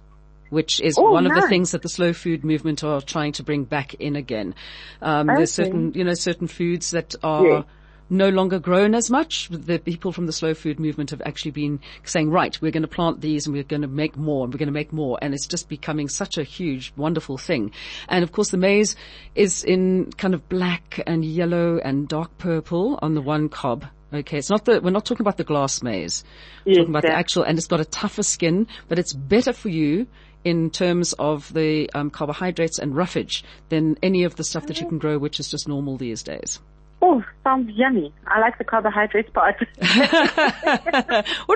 which 0.50 0.80
is 0.80 0.96
Oh, 0.98 1.12
one 1.12 1.26
of 1.26 1.34
the 1.34 1.48
things 1.50 1.72
that 1.72 1.82
the 1.82 1.90
slow 1.90 2.14
food 2.14 2.46
movement 2.46 2.84
are 2.84 3.02
trying 3.02 3.34
to 3.34 3.44
bring 3.44 3.64
back 3.64 3.96
in 3.96 4.16
again. 4.16 4.56
Um, 5.02 5.28
there's 5.28 5.52
certain, 5.52 5.94
you 5.96 6.04
know, 6.04 6.14
certain 6.14 6.48
foods 6.48 6.92
that 6.92 7.16
are 7.24 7.44
Yes. 7.46 7.66
No 8.10 8.30
longer 8.30 8.60
grown 8.60 8.94
as 8.94 9.10
much. 9.10 9.50
The 9.50 9.80
people 9.80 10.12
from 10.12 10.26
the 10.26 10.34
slow 10.34 10.54
food 10.54 10.80
movement 10.80 11.12
have 11.12 11.22
actually 11.26 11.52
been 11.52 11.80
saying, 12.04 12.30
right, 12.30 12.60
we're 12.62 12.72
going 12.72 12.84
to 12.84 12.88
plant 12.88 13.22
these 13.22 13.46
and 13.46 13.56
we're 13.56 13.64
going 13.64 13.82
to 13.82 13.88
make 13.88 14.16
more 14.18 14.44
and 14.44 14.54
we're 14.54 14.60
going 14.60 14.68
to 14.68 14.74
make 14.74 14.94
more. 14.94 15.18
And 15.22 15.34
it's 15.34 15.48
just 15.48 15.70
becoming 15.70 16.08
such 16.08 16.38
a 16.38 16.44
huge, 16.44 16.94
wonderful 16.96 17.38
thing. 17.38 17.72
And 18.08 18.24
of 18.24 18.32
course 18.32 18.50
the 18.50 18.58
maize 18.58 18.96
is 19.34 19.64
in 19.64 20.12
kind 20.14 20.34
of 20.34 20.48
black 20.50 21.02
and 21.08 21.26
yellow 21.26 21.80
and 21.80 22.08
dark 22.08 22.38
purple 22.38 23.00
on 23.02 23.16
the 23.16 23.22
one 23.22 23.50
cob. 23.50 23.86
Okay, 24.14 24.38
it's 24.38 24.50
not 24.50 24.66
the, 24.66 24.80
we're 24.80 24.92
not 24.92 25.06
talking 25.06 25.24
about 25.24 25.38
the 25.38 25.44
glass 25.44 25.82
maize. 25.84 26.24
We're 26.66 26.74
Yes, 26.74 26.78
talking 26.78 26.92
about 26.92 27.02
the 27.04 27.12
actual, 27.12 27.44
and 27.44 27.58
it's 27.58 27.68
got 27.68 27.82
a 27.82 27.86
tougher 27.86 28.24
skin, 28.24 28.68
but 28.88 28.98
it's 28.98 29.14
better 29.14 29.52
for 29.52 29.70
you 29.70 30.08
in 30.46 30.70
terms 30.70 31.14
of 31.14 31.52
the 31.54 31.90
um, 31.94 32.12
carbohydrates 32.12 32.80
and 32.80 32.96
roughage 32.96 33.44
than 33.70 33.98
any 34.04 34.24
of 34.24 34.36
the 34.36 34.44
stuff 34.44 34.68
that 34.68 34.80
you 34.80 34.88
can 34.88 35.00
grow, 35.00 35.18
which 35.18 35.40
is 35.40 35.50
just 35.50 35.68
normal 35.68 35.98
these 35.98 36.24
days. 36.24 36.60
Oh, 37.02 37.24
sounds 37.44 37.70
yummy. 37.76 38.14
I 38.26 38.40
like 38.40 38.58
the 38.58 38.64
carbohydrates 38.64 39.30
part. 39.30 39.56
what 39.78 40.00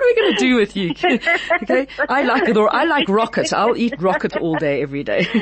are 0.03 0.05
we 0.05 0.15
going 0.15 0.33
to 0.33 0.37
do 0.37 0.55
with 0.55 0.75
you? 0.75 0.91
okay, 1.63 1.87
I 2.07 2.21
like 2.23 2.47
it, 2.49 2.57
or 2.57 2.73
I 2.73 2.83
like 2.83 3.09
rocket. 3.09 3.51
I'll 3.53 3.75
eat 3.75 3.95
rocket 3.99 4.37
all 4.37 4.55
day, 4.55 4.81
every 4.81 5.03
day. 5.03 5.25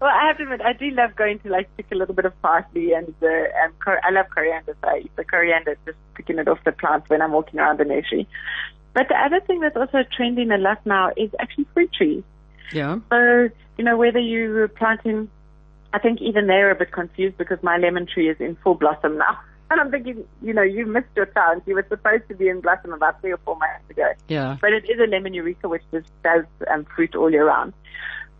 well, 0.00 0.10
I 0.10 0.28
have 0.28 0.36
to 0.38 0.44
admit, 0.44 0.62
I 0.62 0.72
do 0.72 0.90
love 0.92 1.14
going 1.16 1.40
to 1.40 1.50
like 1.50 1.68
pick 1.76 1.86
a 1.92 1.94
little 1.94 2.14
bit 2.14 2.24
of 2.24 2.40
parsley 2.40 2.92
and 2.92 3.12
uh, 3.22 3.26
and 3.26 3.78
cor- 3.80 4.00
I 4.04 4.10
love 4.12 4.26
coriander, 4.34 4.76
so 4.80 4.88
I 4.88 5.00
eat 5.04 5.16
the 5.16 5.24
coriander 5.24 5.76
just 5.84 5.98
picking 6.14 6.38
it 6.38 6.48
off 6.48 6.58
the 6.64 6.72
plant 6.72 7.04
when 7.08 7.20
I'm 7.20 7.32
walking 7.32 7.60
around 7.60 7.80
the 7.80 7.84
nursery. 7.84 8.28
But 8.94 9.08
the 9.08 9.16
other 9.16 9.40
thing 9.46 9.60
that's 9.60 9.76
also 9.76 10.04
trending 10.16 10.50
a 10.52 10.58
lot 10.58 10.84
now 10.86 11.10
is 11.16 11.30
actually 11.38 11.66
fruit 11.74 11.92
trees. 11.92 12.22
yeah. 12.72 12.98
So, 13.10 13.48
you 13.76 13.84
know, 13.84 13.96
whether 13.96 14.18
you're 14.18 14.68
planting, 14.68 15.28
I 15.92 15.98
think 15.98 16.20
even 16.20 16.46
they're 16.46 16.70
a 16.70 16.74
bit 16.74 16.92
confused 16.92 17.36
because 17.36 17.58
my 17.62 17.76
lemon 17.76 18.06
tree 18.06 18.28
is 18.28 18.36
in 18.40 18.56
full 18.62 18.74
blossom 18.74 19.18
now. 19.18 19.38
And 19.72 19.80
I'm 19.80 19.92
thinking, 19.92 20.24
you 20.42 20.52
know, 20.52 20.62
you 20.62 20.84
missed 20.84 21.10
your 21.14 21.26
chance. 21.26 21.60
You 21.64 21.76
were 21.76 21.86
supposed 21.88 22.26
to 22.28 22.34
be 22.34 22.48
in 22.48 22.60
blossom 22.60 22.92
about 22.92 23.20
three 23.20 23.30
or 23.30 23.36
four 23.44 23.54
months 23.54 23.88
ago. 23.88 24.08
Yeah. 24.26 24.56
But 24.60 24.72
it 24.72 24.90
is 24.90 24.98
a 24.98 25.06
lemon 25.06 25.32
eureka, 25.32 25.68
which 25.68 25.84
just 25.92 26.08
does 26.24 26.44
um, 26.68 26.86
fruit 26.86 27.14
all 27.14 27.30
year 27.30 27.46
round. 27.46 27.72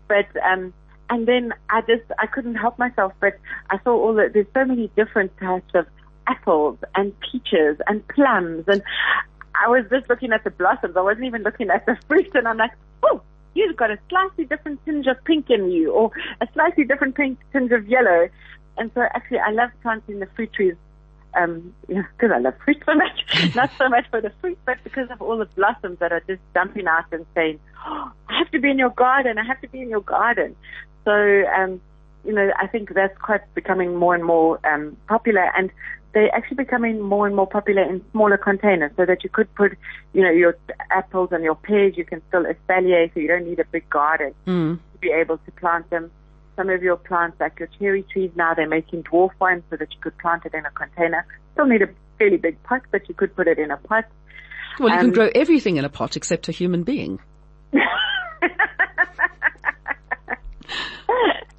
But, 0.09 0.27
um, 0.43 0.73
and 1.09 1.25
then 1.29 1.53
I 1.69 1.83
just, 1.83 2.03
I 2.19 2.27
couldn't 2.27 2.55
help 2.55 2.77
myself, 2.77 3.13
but 3.21 3.39
I 3.69 3.79
saw 3.85 3.91
all 3.91 4.13
the, 4.13 4.29
there's 4.33 4.45
so 4.53 4.65
many 4.65 4.91
different 4.97 5.31
types 5.37 5.73
of 5.73 5.85
apples 6.27 6.77
and 6.95 7.13
peaches 7.21 7.77
and 7.87 8.05
plums 8.09 8.65
and 8.67 8.83
I 9.63 9.67
was 9.67 9.85
just 9.89 10.09
looking 10.09 10.31
at 10.31 10.43
the 10.43 10.49
blossoms. 10.49 10.95
I 10.95 11.01
wasn't 11.01 11.25
even 11.25 11.43
looking 11.43 11.69
at 11.69 11.85
the 11.85 11.97
fruit 12.07 12.29
and 12.33 12.47
I'm 12.47 12.57
like, 12.57 12.71
oh, 13.03 13.21
you've 13.53 13.75
got 13.75 13.91
a 13.91 13.99
slightly 14.09 14.45
different 14.45 14.83
tinge 14.85 15.07
of 15.07 15.23
pink 15.25 15.49
in 15.49 15.71
you 15.71 15.91
or 15.91 16.11
a 16.39 16.47
slightly 16.53 16.83
different 16.83 17.15
pink 17.15 17.39
tinge 17.51 17.71
of 17.71 17.87
yellow. 17.87 18.29
And 18.77 18.91
so 18.93 19.01
actually 19.01 19.39
I 19.39 19.51
love 19.51 19.69
planting 19.81 20.19
the 20.19 20.27
fruit 20.27 20.53
trees 20.53 20.75
um, 21.33 21.73
because 21.87 22.31
I 22.33 22.39
love 22.39 22.53
fruit 22.63 22.81
so 22.85 22.93
much. 22.95 23.25
Not 23.55 23.71
so 23.77 23.89
much 23.89 24.05
for 24.09 24.21
the 24.21 24.31
fruit, 24.41 24.57
but 24.65 24.77
because 24.83 25.09
of 25.09 25.21
all 25.21 25.37
the 25.37 25.45
blossoms 25.45 25.99
that 25.99 26.11
are 26.11 26.23
just 26.27 26.41
dumping 26.53 26.87
out 26.87 27.05
and 27.11 27.25
saying, 27.35 27.59
oh, 27.85 28.11
I 28.29 28.37
have 28.37 28.51
to 28.51 28.59
be 28.59 28.69
in 28.69 28.79
your 28.79 28.89
garden. 28.89 29.37
I 29.37 29.43
have 29.43 29.61
to 29.61 29.67
be 29.67 29.81
in 29.81 29.89
your 29.89 30.01
garden. 30.01 30.55
So, 31.05 31.11
um, 31.11 31.81
you 32.25 32.33
know, 32.33 32.51
I 32.59 32.67
think 32.67 32.93
that's 32.93 33.17
quite 33.19 33.41
becoming 33.55 33.95
more 33.95 34.13
and 34.13 34.23
more 34.23 34.59
um, 34.65 34.97
popular, 35.07 35.51
and 35.57 35.71
they're 36.13 36.33
actually 36.35 36.57
becoming 36.57 36.99
more 37.01 37.25
and 37.27 37.35
more 37.35 37.47
popular 37.47 37.83
in 37.83 38.03
smaller 38.11 38.37
containers, 38.37 38.91
so 38.97 39.05
that 39.05 39.23
you 39.23 39.29
could 39.29 39.53
put, 39.55 39.77
you 40.13 40.21
know, 40.21 40.29
your 40.31 40.57
apples 40.91 41.29
and 41.31 41.43
your 41.43 41.55
pears. 41.55 41.95
You 41.97 42.05
can 42.05 42.21
still 42.27 42.43
espalier, 42.43 43.13
so 43.13 43.19
you 43.19 43.27
don't 43.27 43.45
need 43.47 43.59
a 43.59 43.65
big 43.65 43.89
garden 43.89 44.33
Mm. 44.45 44.77
to 44.93 44.97
be 44.99 45.09
able 45.11 45.37
to 45.37 45.51
plant 45.53 45.89
them. 45.89 46.11
Some 46.57 46.69
of 46.69 46.83
your 46.83 46.97
plants, 46.97 47.39
like 47.39 47.57
your 47.59 47.69
cherry 47.79 48.03
trees, 48.03 48.31
now 48.35 48.53
they're 48.53 48.67
making 48.67 49.03
dwarf 49.03 49.31
ones 49.39 49.63
so 49.69 49.77
that 49.77 49.91
you 49.93 49.99
could 50.01 50.17
plant 50.17 50.45
it 50.45 50.53
in 50.53 50.65
a 50.65 50.71
container. 50.71 51.25
Still 51.53 51.65
need 51.67 51.81
a 51.81 51.89
fairly 52.19 52.37
big 52.37 52.61
pot, 52.63 52.81
but 52.91 53.07
you 53.07 53.15
could 53.15 53.33
put 53.35 53.47
it 53.47 53.57
in 53.57 53.71
a 53.71 53.77
pot. 53.77 54.05
Well, 54.79 54.89
you 54.89 54.97
can 54.97 55.05
Um, 55.07 55.11
grow 55.13 55.29
everything 55.33 55.77
in 55.77 55.85
a 55.85 55.89
pot 55.89 56.15
except 56.17 56.49
a 56.49 56.51
human 56.51 56.83
being. 56.83 57.19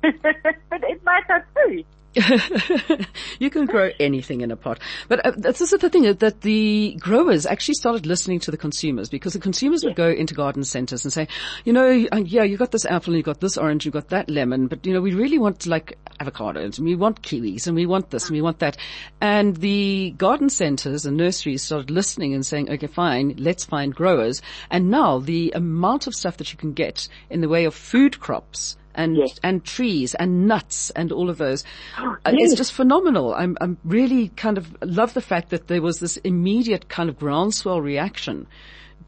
but 0.02 0.82
it 0.82 1.04
might 1.04 1.28
not 1.28 1.44
be. 1.66 1.86
you 3.38 3.48
can 3.48 3.64
grow 3.64 3.90
anything 3.98 4.42
in 4.42 4.50
a 4.50 4.56
pot. 4.56 4.78
But 5.08 5.24
uh, 5.24 5.32
this 5.36 5.62
is 5.62 5.70
the 5.70 5.88
thing 5.88 6.06
uh, 6.06 6.12
that 6.14 6.42
the 6.42 6.96
growers 7.00 7.46
actually 7.46 7.74
started 7.74 8.04
listening 8.04 8.38
to 8.40 8.50
the 8.50 8.58
consumers 8.58 9.08
because 9.08 9.32
the 9.32 9.38
consumers 9.38 9.82
would 9.82 9.96
go 9.96 10.10
into 10.10 10.34
garden 10.34 10.62
centers 10.64 11.04
and 11.04 11.12
say, 11.12 11.26
you 11.64 11.72
know, 11.72 12.06
uh, 12.12 12.16
yeah, 12.18 12.42
you 12.42 12.58
got 12.58 12.70
this 12.70 12.84
apple 12.84 13.14
and 13.14 13.18
you 13.18 13.22
got 13.22 13.40
this 13.40 13.56
orange, 13.56 13.86
you 13.86 13.90
got 13.90 14.08
that 14.08 14.28
lemon, 14.28 14.66
but 14.66 14.84
you 14.84 14.92
know, 14.92 15.00
we 15.00 15.14
really 15.14 15.38
want 15.38 15.66
like 15.66 15.98
avocados 16.20 16.76
and 16.76 16.86
we 16.86 16.94
want 16.94 17.22
kiwis 17.22 17.66
and 17.66 17.74
we 17.74 17.86
want 17.86 18.10
this 18.10 18.26
and 18.26 18.34
we 18.34 18.42
want 18.42 18.58
that. 18.58 18.76
And 19.22 19.56
the 19.56 20.14
garden 20.18 20.50
centers 20.50 21.06
and 21.06 21.16
nurseries 21.16 21.62
started 21.62 21.90
listening 21.90 22.34
and 22.34 22.44
saying, 22.44 22.70
okay, 22.70 22.88
fine, 22.88 23.36
let's 23.38 23.64
find 23.64 23.94
growers. 23.94 24.42
And 24.70 24.90
now 24.90 25.18
the 25.18 25.52
amount 25.54 26.06
of 26.06 26.14
stuff 26.14 26.36
that 26.36 26.52
you 26.52 26.58
can 26.58 26.74
get 26.74 27.08
in 27.30 27.40
the 27.40 27.48
way 27.48 27.64
of 27.64 27.74
food 27.74 28.20
crops 28.20 28.76
and 28.94 29.16
Yes. 29.16 29.38
and 29.42 29.64
trees 29.64 30.14
and 30.14 30.46
nuts 30.46 30.90
and 30.90 31.12
all 31.12 31.30
of 31.30 31.38
those. 31.38 31.64
Uh, 31.98 32.16
yes. 32.26 32.50
It's 32.52 32.54
just 32.56 32.72
phenomenal. 32.72 33.34
I'm 33.34 33.56
I'm 33.60 33.78
really 33.84 34.28
kind 34.30 34.58
of 34.58 34.76
love 34.82 35.14
the 35.14 35.20
fact 35.20 35.50
that 35.50 35.68
there 35.68 35.82
was 35.82 35.98
this 36.00 36.16
immediate 36.18 36.88
kind 36.88 37.08
of 37.08 37.18
groundswell 37.18 37.80
reaction 37.80 38.46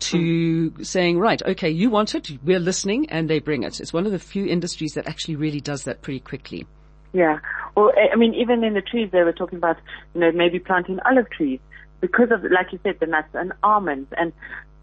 to 0.00 0.72
saying, 0.84 1.18
right, 1.18 1.40
okay, 1.42 1.70
you 1.70 1.88
want 1.88 2.14
it, 2.14 2.28
we're 2.42 2.58
listening, 2.58 3.08
and 3.10 3.30
they 3.30 3.38
bring 3.38 3.62
it. 3.62 3.80
It's 3.80 3.92
one 3.92 4.06
of 4.06 4.12
the 4.12 4.18
few 4.18 4.44
industries 4.46 4.94
that 4.94 5.06
actually 5.06 5.36
really 5.36 5.60
does 5.60 5.84
that 5.84 6.02
pretty 6.02 6.20
quickly. 6.20 6.66
Yeah. 7.12 7.38
Well, 7.76 7.92
I- 7.96 8.08
I 8.12 8.16
mean, 8.16 8.34
even 8.34 8.64
in 8.64 8.74
the 8.74 8.82
trees, 8.82 9.10
they 9.12 9.22
were 9.22 9.32
talking 9.32 9.58
about, 9.58 9.76
you 10.14 10.20
know, 10.20 10.32
maybe 10.32 10.58
planting 10.58 10.98
olive 11.06 11.30
trees 11.30 11.60
because 12.00 12.30
of, 12.32 12.42
like 12.50 12.72
you 12.72 12.80
said, 12.82 12.98
the 12.98 13.06
nuts 13.06 13.28
and 13.34 13.52
almonds 13.62 14.12
and 14.18 14.32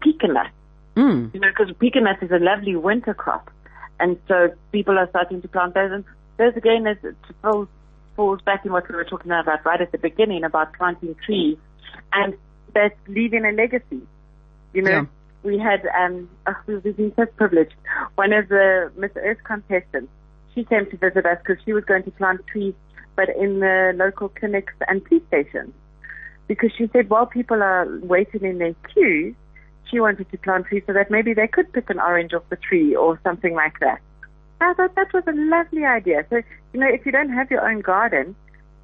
pecan 0.00 0.32
nuts. 0.32 0.48
Mm. 0.96 1.32
You 1.34 1.40
know, 1.40 1.48
because 1.48 1.72
pecan 1.78 2.04
nuts 2.04 2.22
is 2.22 2.30
a 2.30 2.38
lovely 2.38 2.74
winter 2.74 3.12
crop. 3.14 3.50
And 4.02 4.18
so 4.26 4.52
people 4.72 4.98
are 4.98 5.08
starting 5.10 5.40
to 5.42 5.48
plant 5.48 5.74
those. 5.74 5.92
And 5.92 6.04
those 6.36 6.56
again 6.56 6.88
is, 6.88 6.98
it 7.04 7.14
falls, 7.40 7.68
falls 8.16 8.42
back 8.42 8.66
in 8.66 8.72
what 8.72 8.88
we 8.88 8.96
were 8.96 9.04
talking 9.04 9.30
about 9.30 9.64
right 9.64 9.80
at 9.80 9.92
the 9.92 9.98
beginning 9.98 10.42
about 10.42 10.72
planting 10.74 11.14
trees 11.24 11.56
and 12.12 12.34
that's 12.74 12.96
leaving 13.06 13.44
a 13.44 13.52
legacy. 13.52 14.02
You 14.72 14.82
know, 14.82 14.90
Yeah. 14.90 15.04
we 15.44 15.56
had, 15.56 15.86
um, 15.96 16.28
oh, 16.48 16.56
we've 16.66 16.96
been 16.96 17.12
so 17.14 17.26
privileged. 17.26 17.74
One 18.16 18.32
of 18.32 18.48
the 18.48 18.90
Miss 18.96 19.12
Earth 19.14 19.38
contestants, 19.44 20.10
she 20.52 20.64
came 20.64 20.86
to 20.90 20.96
visit 20.96 21.24
us 21.24 21.38
because 21.44 21.62
she 21.64 21.72
was 21.72 21.84
going 21.84 22.02
to 22.02 22.10
plant 22.10 22.40
trees, 22.48 22.74
but 23.14 23.28
in 23.28 23.60
the 23.60 23.92
local 23.96 24.30
clinics 24.30 24.74
and 24.88 25.04
police 25.04 25.22
stations. 25.28 25.72
Because 26.48 26.72
she 26.76 26.88
said 26.92 27.08
while 27.08 27.26
people 27.26 27.62
are 27.62 27.86
waiting 28.02 28.42
in 28.44 28.58
their 28.58 28.74
queue, 28.92 29.36
she 29.90 30.00
wanted 30.00 30.30
to 30.30 30.38
plant 30.38 30.66
trees 30.66 30.82
so 30.86 30.92
that 30.92 31.10
maybe 31.10 31.34
they 31.34 31.48
could 31.48 31.72
pick 31.72 31.90
an 31.90 32.00
orange 32.00 32.32
off 32.32 32.42
the 32.48 32.56
tree 32.56 32.94
or 32.94 33.20
something 33.22 33.54
like 33.54 33.78
that. 33.80 34.00
I 34.60 34.74
thought 34.74 34.94
that 34.94 35.12
was 35.12 35.24
a 35.26 35.32
lovely 35.32 35.84
idea. 35.84 36.24
So, 36.30 36.40
you 36.72 36.80
know, 36.80 36.86
if 36.88 37.04
you 37.04 37.12
don't 37.12 37.32
have 37.32 37.50
your 37.50 37.68
own 37.68 37.80
garden, 37.80 38.36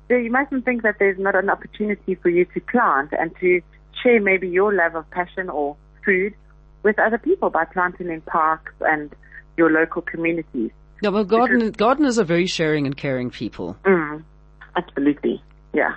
then 0.08 0.24
you 0.24 0.30
mustn't 0.30 0.64
think 0.64 0.82
that 0.82 0.96
there's 0.98 1.18
not 1.18 1.34
an 1.34 1.48
opportunity 1.48 2.14
for 2.16 2.28
you 2.28 2.44
to 2.46 2.60
plant 2.60 3.10
and 3.18 3.30
to 3.40 3.60
share 4.02 4.20
maybe 4.20 4.48
your 4.48 4.74
love 4.74 4.94
of 4.94 5.08
passion 5.10 5.48
or 5.48 5.76
food 6.04 6.34
with 6.82 6.98
other 6.98 7.18
people 7.18 7.50
by 7.50 7.64
planting 7.64 8.08
in 8.08 8.20
parks 8.22 8.72
and 8.80 9.14
your 9.56 9.70
local 9.70 10.02
communities. 10.02 10.70
Yeah, 11.02 11.10
well, 11.10 11.24
garden, 11.24 11.70
gardeners 11.72 12.18
are 12.18 12.24
very 12.24 12.46
sharing 12.46 12.86
and 12.86 12.96
caring 12.96 13.30
people. 13.30 13.76
Mm, 13.84 14.24
absolutely. 14.76 15.42
Yeah. 15.72 15.94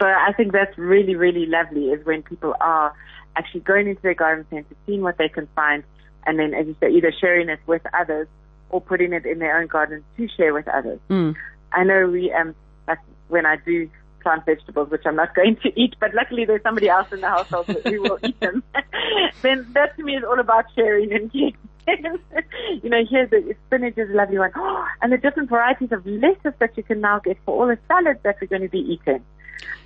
So 0.00 0.06
I 0.06 0.32
think 0.36 0.52
that's 0.52 0.76
really, 0.76 1.16
really 1.16 1.46
lovely 1.46 1.86
is 1.86 2.04
when 2.04 2.22
people 2.22 2.54
are 2.60 2.92
actually 3.36 3.60
going 3.60 3.88
into 3.88 4.02
their 4.02 4.14
garden 4.14 4.46
center, 4.50 4.74
seeing 4.86 5.02
what 5.02 5.18
they 5.18 5.28
can 5.28 5.48
find, 5.54 5.84
and 6.26 6.38
then, 6.38 6.54
as 6.54 6.66
you 6.66 6.76
say, 6.80 6.90
either 6.90 7.12
sharing 7.20 7.48
it 7.48 7.60
with 7.66 7.82
others 7.98 8.26
or 8.70 8.80
putting 8.80 9.12
it 9.12 9.24
in 9.26 9.38
their 9.38 9.58
own 9.60 9.66
garden 9.66 10.04
to 10.16 10.28
share 10.36 10.52
with 10.52 10.66
others. 10.68 10.98
Mm. 11.08 11.36
I 11.72 11.84
know 11.84 12.08
we, 12.08 12.32
um, 12.32 12.54
like 12.88 12.98
when 13.28 13.46
I 13.46 13.56
do 13.56 13.88
plant 14.22 14.44
vegetables, 14.44 14.90
which 14.90 15.02
I'm 15.06 15.16
not 15.16 15.34
going 15.40 15.56
to 15.62 15.80
eat, 15.80 15.94
but 16.00 16.14
luckily 16.14 16.44
there's 16.44 16.62
somebody 16.62 16.88
else 16.88 17.12
in 17.12 17.20
the 17.20 17.28
household 17.28 17.66
who 17.66 18.02
will 18.02 18.18
eat 18.22 18.38
them, 18.40 18.62
then 19.42 19.66
that 19.74 19.96
to 19.96 20.02
me 20.02 20.16
is 20.16 20.24
all 20.24 20.40
about 20.40 20.64
sharing 20.74 21.12
and 21.12 21.30
giving. 21.30 21.56
you 22.82 22.90
know, 22.90 23.04
here 23.08 23.26
the 23.26 23.54
spinach 23.66 23.96
is 23.96 24.10
a 24.10 24.12
lovely 24.12 24.38
one. 24.38 24.50
Oh, 24.56 24.84
and 25.02 25.12
the 25.12 25.18
different 25.18 25.48
varieties 25.48 25.92
of 25.92 26.04
lettuce 26.04 26.54
that 26.58 26.76
you 26.76 26.82
can 26.82 27.00
now 27.00 27.20
get 27.20 27.38
for 27.44 27.60
all 27.60 27.68
the 27.68 27.78
salads 27.86 28.20
that 28.24 28.38
we're 28.40 28.48
going 28.48 28.62
to 28.62 28.68
be 28.68 28.80
eating. 28.80 29.24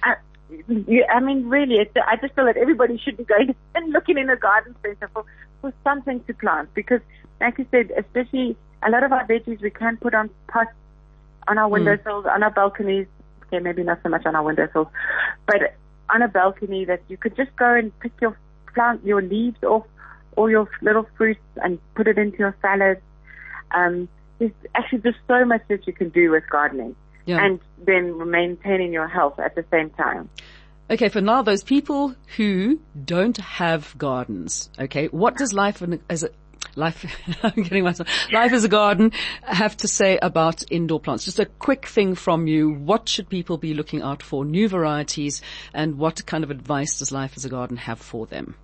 Uh, 0.03 0.15
yeah, 0.87 1.05
I 1.13 1.21
mean, 1.21 1.49
really, 1.49 1.77
it's, 1.77 1.93
I 1.97 2.17
just 2.17 2.35
feel 2.35 2.45
that 2.47 2.57
everybody 2.57 2.99
should 2.99 3.17
be 3.17 3.25
going 3.25 3.55
and 3.75 3.93
looking 3.93 4.19
in 4.19 4.31
a 4.31 4.37
garden 4.37 4.75
center 4.83 5.09
for, 5.13 5.25
for 5.61 5.73
something 5.85 6.23
to 6.25 6.35
plant 6.35 6.73
because, 6.75 7.01
like 7.41 7.59
you 7.59 7.67
said, 7.71 7.91
especially 7.97 8.57
a 8.83 8.91
lot 8.91 9.05
of 9.05 9.13
our 9.13 9.27
veggies 9.27 9.61
we 9.61 9.71
can 9.71 9.97
put 9.97 10.15
on 10.15 10.31
pots, 10.49 10.71
on 11.49 11.59
our 11.59 11.69
windowsills, 11.69 12.25
mm. 12.25 12.33
on 12.33 12.43
our 12.43 12.51
balconies. 12.51 13.07
Okay, 13.47 13.59
maybe 13.59 13.83
not 13.83 13.99
so 14.03 14.09
much 14.09 14.25
on 14.27 14.37
our 14.37 14.43
windowsills, 14.43 14.89
but 15.47 15.75
on 16.09 16.23
a 16.23 16.29
balcony 16.29 16.85
that 16.85 17.03
you 17.09 17.17
could 17.17 17.37
just 17.37 17.55
go 17.57 17.75
and 17.75 17.99
pick 18.01 18.13
your 18.21 18.37
plant, 18.75 19.05
your 19.05 19.23
leaves 19.23 19.63
off, 19.63 19.85
all 20.37 20.49
your 20.49 20.69
little 20.83 21.07
fruits 21.17 21.41
and 21.63 21.79
put 21.95 22.07
it 22.07 22.19
into 22.19 22.39
your 22.39 22.57
salads. 22.63 23.01
Um, 23.73 24.09
there's 24.39 24.53
actually 24.75 25.01
just 25.01 25.19
so 25.29 25.45
much 25.45 25.63
that 25.69 25.87
you 25.87 25.93
can 25.93 26.09
do 26.11 26.31
with 26.31 26.45
gardening 26.51 26.95
yeah. 27.31 27.45
and 27.45 27.61
then 27.85 28.31
maintaining 28.31 28.93
your 28.93 29.09
health 29.09 29.39
at 29.39 29.55
the 29.55 29.65
same 29.71 29.91
time. 29.91 30.29
Okay, 30.91 31.09
for 31.09 31.21
now, 31.21 31.43
those 31.43 31.63
people 31.63 32.17
who 32.37 32.81
don't 33.05 33.37
have 33.37 33.95
gardens, 33.97 34.71
okay, 34.79 35.07
what 35.07 35.37
does 35.37 35.53
life 35.53 35.83
as 36.09 36.25
a 36.25 36.31
life, 36.77 37.05
I'm 37.43 37.63
getting 37.63 37.85
myself, 37.85 38.09
life 38.33 38.53
is 38.53 38.65
a 38.65 38.69
garden 38.69 39.13
have 39.43 39.77
to 39.79 39.89
say 39.89 40.19
about 40.21 40.65
indoor 40.71 40.99
plants? 40.99 41.25
Just 41.25 41.39
a 41.39 41.47
quick 41.47 41.87
thing 41.87 42.15
from 42.15 42.47
you. 42.47 42.71
What 42.71 43.09
should 43.09 43.29
people 43.29 43.57
be 43.57 43.75
looking 43.75 44.03
out 44.03 44.23
for? 44.23 44.45
New 44.45 44.69
varieties 44.69 45.43
and 45.73 45.99
what 45.99 46.27
kind 46.27 46.45
of 46.45 46.51
advice 46.51 46.99
does 46.99 47.13
life 47.13 47.37
is 47.37 47.45
a 47.45 47.49
garden 47.49 47.77
have 47.77 48.01
for 48.01 48.27
them? 48.27 48.57